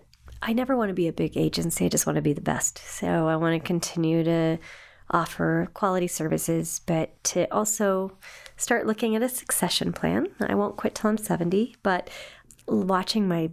I 0.46 0.52
never 0.52 0.76
want 0.76 0.90
to 0.90 0.94
be 0.94 1.08
a 1.08 1.12
big 1.12 1.38
agency. 1.38 1.86
I 1.86 1.88
just 1.88 2.06
want 2.06 2.16
to 2.16 2.22
be 2.22 2.34
the 2.34 2.42
best. 2.42 2.76
So 2.76 3.28
I 3.28 3.36
want 3.36 3.58
to 3.58 3.66
continue 3.66 4.22
to 4.24 4.58
offer 5.10 5.68
quality 5.74 6.06
services, 6.06 6.80
but 6.86 7.22
to 7.24 7.52
also 7.52 8.16
start 8.56 8.86
looking 8.86 9.14
at 9.16 9.22
a 9.22 9.28
succession 9.28 9.92
plan. 9.92 10.28
I 10.40 10.54
won't 10.54 10.76
quit 10.76 10.94
till 10.94 11.10
I'm 11.10 11.18
70, 11.18 11.76
but 11.82 12.10
watching 12.66 13.28
my 13.28 13.50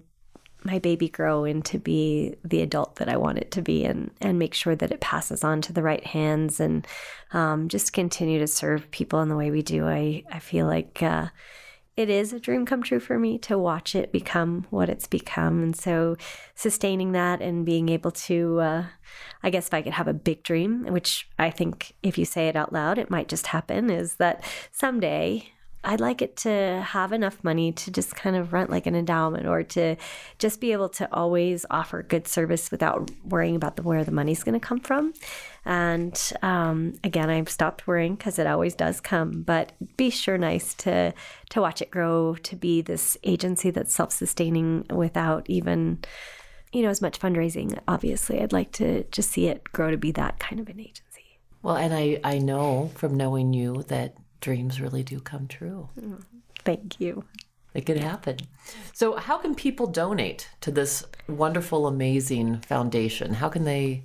my 0.64 0.78
baby 0.78 1.10
grow 1.10 1.44
into 1.44 1.80
be 1.80 2.36
the 2.44 2.62
adult 2.62 2.98
that 2.98 3.10
I 3.10 3.18
want 3.18 3.40
it 3.40 3.50
to 3.52 3.64
be 3.64 3.84
and 3.84 4.12
and 4.22 4.38
make 4.38 4.54
sure 4.54 4.76
that 4.76 4.92
it 4.92 5.00
passes 5.00 5.44
on 5.44 5.62
to 5.62 5.74
the 5.74 5.82
right 5.82 6.06
hands 6.06 6.60
and 6.60 6.86
um, 7.34 7.68
just 7.68 7.94
continue 7.94 8.38
to 8.40 8.48
serve 8.48 8.92
people 8.92 9.22
in 9.22 9.30
the 9.30 9.36
way 9.36 9.50
we 9.50 9.64
do. 9.64 9.88
I, 9.88 10.24
I 10.32 10.40
feel 10.40 10.68
like 10.68 11.02
uh, 11.02 11.28
it 11.98 12.10
is 12.10 12.32
a 12.32 12.40
dream 12.40 12.66
come 12.66 12.84
true 12.84 13.00
for 13.00 13.20
me 13.20 13.38
to 13.40 13.58
watch 13.58 13.96
it 13.96 14.12
become 14.12 14.66
what 14.70 14.90
it's 14.90 15.08
become. 15.08 15.62
And 15.62 15.76
so 15.76 16.16
sustaining 16.56 17.12
that 17.12 17.42
and 17.42 17.66
being 17.66 17.90
able 17.90 18.12
to, 18.12 18.60
uh, 18.60 18.86
I 19.44 19.50
guess 19.50 19.68
if 19.68 19.74
I 19.74 19.82
could 19.82 19.94
have 19.94 20.08
a 20.08 20.14
big 20.14 20.44
dream, 20.44 20.86
which 20.86 21.30
I 21.38 21.50
think 21.50 21.94
if 22.02 22.18
you 22.18 22.26
say 22.26 22.48
it 22.48 22.56
out 22.56 22.72
loud, 22.72 22.98
it 22.98 23.10
might 23.10 23.28
just 23.28 23.48
happen, 23.48 23.90
is 23.90 24.16
that 24.16 24.44
someday 24.72 25.52
I'd 25.84 26.00
like 26.00 26.22
it 26.22 26.36
to 26.38 26.84
have 26.86 27.12
enough 27.12 27.44
money 27.44 27.72
to 27.72 27.92
just 27.92 28.16
kind 28.16 28.36
of 28.36 28.54
rent 28.54 28.70
like 28.70 28.86
an 28.86 28.96
endowment 28.96 29.48
or 29.48 29.64
to 29.64 29.96
just 30.38 30.62
be 30.62 30.74
able 30.74 30.90
to 30.90 31.12
always 31.12 31.66
offer 31.72 32.04
good 32.04 32.28
service 32.28 32.70
without 32.70 33.10
worrying 33.24 33.56
about 33.56 33.78
the, 33.78 33.82
where 33.82 34.04
the 34.04 34.12
money's 34.12 34.44
going 34.44 34.60
to 34.60 34.66
come 34.66 34.80
from. 34.80 35.14
And 35.66 36.34
um, 36.44 36.94
again, 37.04 37.30
I've 37.30 37.50
stopped 37.50 37.88
worrying 37.88 38.16
because 38.16 38.38
it 38.38 38.46
always 38.46 38.76
does 38.76 39.00
come, 39.00 39.42
but 39.42 39.72
be 39.98 40.10
sure 40.12 40.38
nice 40.38 40.74
to 40.76 41.14
to 41.50 41.62
watch 41.62 41.82
it 41.82 41.92
grow 41.92 42.36
to 42.36 42.56
be 42.56 42.82
this 42.82 43.18
agency 43.24 43.72
that's 43.72 43.94
self 43.94 44.12
sustaining 44.12 44.86
without 44.90 45.46
even 45.50 46.00
you 46.72 46.84
know 46.84 46.90
as 46.90 47.02
much 47.02 47.20
fundraising. 47.20 47.78
Obviously, 47.88 48.40
I'd 48.40 48.54
like 48.54 48.72
to 48.74 49.04
just 49.06 49.32
see 49.32 49.48
it 49.48 49.64
grow 49.72 49.92
to 49.92 49.98
be 49.98 50.12
that 50.14 50.40
kind 50.40 50.60
of 50.60 50.70
an 50.70 50.80
agency. 50.80 51.40
Well, 51.64 51.76
and 51.76 51.94
I 51.94 52.20
I 52.24 52.38
know 52.40 52.92
from 52.96 53.18
knowing 53.18 53.54
you 53.54 53.84
that 53.84 54.16
dreams 54.42 54.82
really 54.82 55.04
do 55.04 55.20
come 55.20 55.48
true. 55.48 55.90
Thank 56.66 57.00
you. 57.00 57.24
It 57.74 57.86
could 57.86 57.98
happen. 57.98 58.38
So, 58.94 59.16
how 59.16 59.38
can 59.38 59.56
people 59.56 59.88
donate 59.88 60.50
to 60.60 60.72
this 60.72 61.06
wonderful, 61.28 61.88
amazing 61.88 62.60
foundation? 62.62 63.36
How 63.36 63.48
can 63.48 63.64
they 63.64 64.04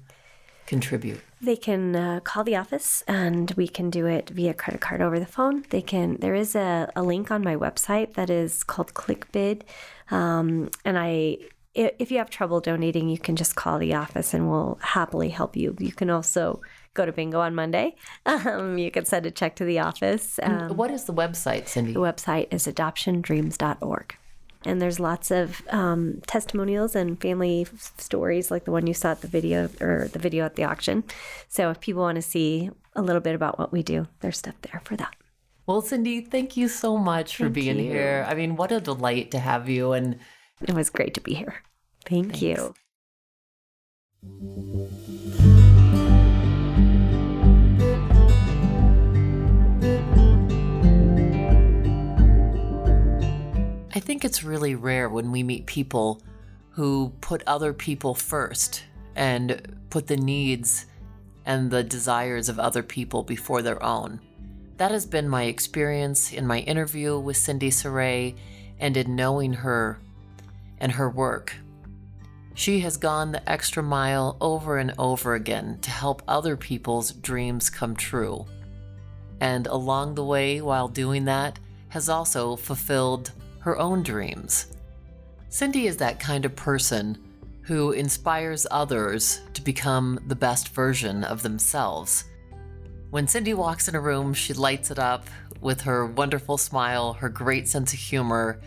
contribute? 0.66 1.20
They 1.41 1.57
can 1.57 1.97
uh, 1.97 2.20
call 2.20 2.45
the 2.45 2.57
office 2.57 3.03
and 3.09 3.51
we 3.57 3.66
can 3.66 3.91
do 3.91 4.07
it 4.07 4.30
via 4.30 4.55
credit 4.55 4.80
card 4.80 5.01
over 5.01 5.18
the 5.18 5.26
phone. 5.26 5.64
They 5.70 5.82
can. 5.82 6.16
There 6.20 6.34
is 6.34 6.55
a, 6.55 6.91
a 6.95 7.03
link 7.03 7.30
on 7.30 7.43
my 7.43 7.57
website 7.57 8.14
that 8.14 8.30
is 8.30 8.62
called 8.62 8.95
ClickBid, 8.95 9.62
um, 10.11 10.70
and 10.84 10.99
I. 10.99 11.39
If 11.74 12.11
you 12.11 12.16
have 12.16 12.30
trouble 12.30 12.61
donating, 12.61 13.11
you 13.11 13.18
can 13.18 13.37
just 13.37 13.55
call 13.55 13.78
the 13.78 13.93
office 13.93 14.32
and 14.32 14.49
we'll 14.49 14.78
happily 14.80 15.28
help 15.28 15.57
you. 15.57 15.76
You 15.78 15.93
can 15.93 16.09
also 16.09 16.62
go 16.97 17.07
to 17.07 17.12
bingo 17.12 17.40
on 17.40 17.55
Monday. 17.55 17.94
Um, 18.26 18.78
you 18.78 18.90
can 18.90 19.05
send 19.05 19.26
a 19.26 19.30
check 19.30 19.57
to 19.57 19.64
the 19.64 19.78
office. 19.78 20.38
Um, 20.42 20.76
what 20.76 20.90
is 20.90 21.05
the 21.05 21.12
website, 21.12 21.68
Cindy? 21.68 21.92
The 21.92 22.01
website 22.01 22.49
is 22.53 22.66
adoptiondreams.org. 22.66 24.16
And 24.64 24.82
there's 24.82 24.99
lots 24.99 25.30
of 25.30 25.62
um, 25.70 26.20
testimonials 26.26 26.97
and 26.97 27.20
family 27.20 27.62
f- 27.62 27.92
stories 27.99 28.51
like 28.51 28.64
the 28.64 28.72
one 28.72 28.86
you 28.86 28.94
saw 28.94 29.12
at 29.12 29.20
the 29.20 29.28
video 29.28 29.68
or 29.80 30.09
the 30.12 30.18
video 30.18 30.44
at 30.44 30.57
the 30.57 30.64
auction. 30.64 31.05
So 31.49 31.70
if 31.70 31.80
people 31.80 32.03
want 32.03 32.16
to 32.16 32.22
see 32.22 32.70
a 32.94 33.03
little 33.03 33.20
bit 33.20 33.34
about 33.34 33.59
what 33.59 33.72
we 33.72 33.82
do, 33.82 34.09
there's 34.20 34.38
stuff 34.38 34.57
there 34.62 34.80
for 34.84 34.97
that. 34.97 35.14
Well, 35.66 35.82
Cindy, 35.82 36.20
thank 36.20 36.57
you 36.57 36.68
so 36.68 36.97
much 36.97 37.36
for 37.36 37.44
thank 37.44 37.55
being 37.55 37.78
you. 37.78 37.90
here. 37.90 38.26
I 38.28 38.34
mean, 38.34 38.57
what 38.57 38.72
a 38.72 38.80
delight 38.80 39.30
to 39.32 39.38
have 39.38 39.68
you. 39.68 39.92
And 39.92 40.18
it 40.62 40.74
was 40.74 40.90
great 40.90 41.14
to 41.14 41.20
be 41.20 41.34
here. 41.34 41.62
Thank 42.05 42.36
Thanks. 42.36 42.42
you. 42.42 42.74
I 53.97 53.99
think 53.99 54.26
it's 54.26 54.44
really 54.44 54.74
rare 54.74 55.09
when 55.09 55.32
we 55.32 55.42
meet 55.42 55.64
people 55.64 56.20
who 56.72 57.14
put 57.22 57.42
other 57.47 57.72
people 57.72 58.14
first 58.14 58.84
and 59.14 59.78
put 59.88 60.07
the 60.07 60.18
needs 60.18 60.84
and 61.47 61.70
the 61.70 61.82
desires 61.82 62.51
of 62.51 62.59
other 62.59 62.82
people 62.82 63.22
before 63.22 63.62
their 63.62 63.82
own. 63.82 64.20
That 64.76 64.90
has 64.90 65.07
been 65.07 65.30
my 65.30 65.44
experience 65.44 66.30
in 66.30 66.47
my 66.47 66.59
interview 66.59 67.18
with 67.18 67.38
Cindy 67.38 67.70
Sarai, 67.70 68.36
and 68.78 68.99
in 68.99 69.16
knowing 69.16 69.55
her 69.55 69.99
and 70.76 70.92
her 70.92 71.09
work. 71.09 71.55
She 72.53 72.80
has 72.80 72.99
gone 72.99 73.32
the 73.32 73.51
extra 73.51 73.82
mile 73.82 74.36
over 74.42 74.76
and 74.76 74.92
over 74.99 75.34
again 75.34 75.78
to 75.80 75.90
help 75.90 76.20
other 76.28 76.59
people's 76.59 77.12
dreams 77.12 77.70
come 77.70 77.97
true. 77.97 78.44
And 79.40 79.66
along 79.66 80.16
the 80.16 80.24
way, 80.24 80.61
while 80.61 80.88
doing 80.88 81.24
that, 81.24 81.59
has 81.88 82.11
also 82.11 82.57
fulfilled 82.57 83.32
her 83.67 83.77
own 83.81 84.01
dreams. 84.01 84.69
Cindy 85.49 85.89
is 85.89 85.97
that 85.97 86.21
kind 86.21 86.45
of 86.45 86.55
person 86.55 87.19
who 87.62 87.91
inspires 87.91 88.64
others 88.71 89.41
to 89.55 89.61
become 89.61 90.21
the 90.29 90.37
best 90.37 90.69
version 90.69 91.25
of 91.25 91.43
themselves. 91.43 92.27
When 93.11 93.27
Cindy 93.27 93.55
walks 93.55 93.89
in 93.89 93.97
a 93.97 94.01
room, 94.01 94.35
she 94.35 94.53
lights 94.53 94.93
it 94.93 95.01
up 95.01 95.27
with 95.61 95.81
her 95.81 96.07
wonderful 96.07 96.59
smile, 96.59 97.14
her 97.14 97.29
great 97.29 97.67
sense 97.67 97.93
of 97.93 97.99
humor, 97.99 98.61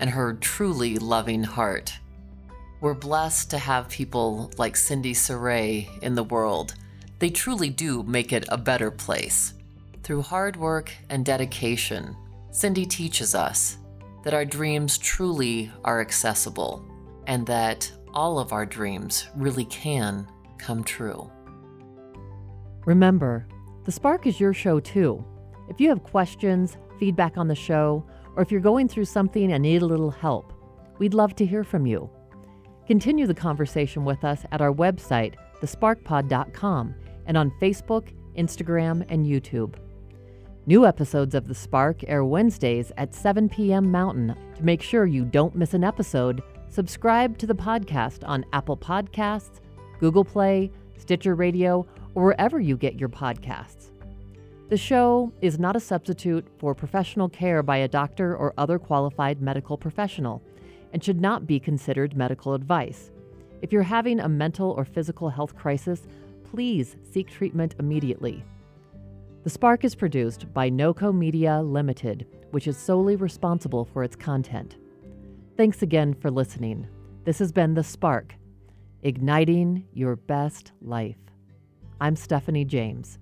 and 0.00 0.08
her 0.08 0.32
truly 0.32 0.96
loving 0.96 1.42
heart. 1.42 1.92
We're 2.80 2.94
blessed 2.94 3.50
to 3.50 3.58
have 3.58 3.90
people 3.90 4.50
like 4.56 4.76
Cindy 4.76 5.12
Sarai 5.12 5.90
in 6.00 6.14
the 6.14 6.24
world. 6.24 6.74
They 7.18 7.28
truly 7.28 7.68
do 7.68 8.02
make 8.02 8.32
it 8.32 8.46
a 8.48 8.56
better 8.56 8.90
place. 8.90 9.52
Through 10.02 10.22
hard 10.22 10.56
work 10.56 10.90
and 11.10 11.22
dedication, 11.22 12.16
Cindy 12.50 12.86
teaches 12.86 13.34
us 13.34 13.76
that 14.22 14.34
our 14.34 14.44
dreams 14.44 14.98
truly 14.98 15.70
are 15.84 16.00
accessible 16.00 16.84
and 17.26 17.46
that 17.46 17.90
all 18.14 18.38
of 18.38 18.52
our 18.52 18.66
dreams 18.66 19.28
really 19.36 19.64
can 19.66 20.26
come 20.58 20.82
true. 20.82 21.30
Remember, 22.84 23.46
The 23.84 23.92
Spark 23.92 24.26
is 24.26 24.40
your 24.40 24.54
show 24.54 24.80
too. 24.80 25.24
If 25.68 25.80
you 25.80 25.88
have 25.90 26.02
questions, 26.02 26.76
feedback 26.98 27.36
on 27.36 27.48
the 27.48 27.54
show, 27.54 28.04
or 28.34 28.42
if 28.42 28.50
you're 28.50 28.60
going 28.60 28.88
through 28.88 29.04
something 29.04 29.52
and 29.52 29.62
need 29.62 29.82
a 29.82 29.86
little 29.86 30.10
help, 30.10 30.52
we'd 30.98 31.14
love 31.14 31.34
to 31.36 31.46
hear 31.46 31.64
from 31.64 31.86
you. 31.86 32.10
Continue 32.86 33.26
the 33.26 33.34
conversation 33.34 34.04
with 34.04 34.24
us 34.24 34.44
at 34.50 34.60
our 34.60 34.72
website, 34.72 35.34
thesparkpod.com, 35.60 36.94
and 37.26 37.36
on 37.36 37.52
Facebook, 37.60 38.08
Instagram, 38.36 39.04
and 39.10 39.26
YouTube. 39.26 39.74
New 40.68 40.84
episodes 40.84 41.34
of 41.34 41.48
The 41.48 41.54
Spark 41.54 42.04
air 42.08 42.26
Wednesdays 42.26 42.92
at 42.98 43.14
7 43.14 43.48
p.m. 43.48 43.90
Mountain. 43.90 44.36
To 44.56 44.62
make 44.62 44.82
sure 44.82 45.06
you 45.06 45.24
don't 45.24 45.54
miss 45.54 45.72
an 45.72 45.82
episode, 45.82 46.42
subscribe 46.68 47.38
to 47.38 47.46
the 47.46 47.54
podcast 47.54 48.18
on 48.28 48.44
Apple 48.52 48.76
Podcasts, 48.76 49.60
Google 49.98 50.26
Play, 50.26 50.70
Stitcher 50.98 51.34
Radio, 51.34 51.86
or 52.14 52.24
wherever 52.24 52.60
you 52.60 52.76
get 52.76 53.00
your 53.00 53.08
podcasts. 53.08 53.92
The 54.68 54.76
show 54.76 55.32
is 55.40 55.58
not 55.58 55.74
a 55.74 55.80
substitute 55.80 56.46
for 56.58 56.74
professional 56.74 57.30
care 57.30 57.62
by 57.62 57.78
a 57.78 57.88
doctor 57.88 58.36
or 58.36 58.52
other 58.58 58.78
qualified 58.78 59.40
medical 59.40 59.78
professional 59.78 60.42
and 60.92 61.02
should 61.02 61.18
not 61.18 61.46
be 61.46 61.58
considered 61.58 62.14
medical 62.14 62.52
advice. 62.52 63.10
If 63.62 63.72
you're 63.72 63.84
having 63.84 64.20
a 64.20 64.28
mental 64.28 64.72
or 64.72 64.84
physical 64.84 65.30
health 65.30 65.56
crisis, 65.56 66.02
please 66.44 66.96
seek 67.10 67.30
treatment 67.30 67.74
immediately. 67.78 68.44
The 69.44 69.50
Spark 69.50 69.84
is 69.84 69.94
produced 69.94 70.52
by 70.52 70.68
NOCO 70.68 71.14
Media 71.14 71.62
Limited, 71.62 72.26
which 72.50 72.66
is 72.66 72.76
solely 72.76 73.14
responsible 73.14 73.84
for 73.84 74.02
its 74.02 74.16
content. 74.16 74.76
Thanks 75.56 75.80
again 75.80 76.12
for 76.12 76.28
listening. 76.30 76.88
This 77.24 77.38
has 77.38 77.52
been 77.52 77.74
The 77.74 77.84
Spark, 77.84 78.34
igniting 79.02 79.86
your 79.94 80.16
best 80.16 80.72
life. 80.82 81.16
I'm 82.00 82.16
Stephanie 82.16 82.64
James. 82.64 83.18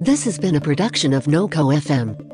This 0.00 0.24
has 0.24 0.38
been 0.38 0.56
a 0.56 0.60
production 0.60 1.12
of 1.12 1.26
NOCO 1.26 1.72
FM. 1.72 2.33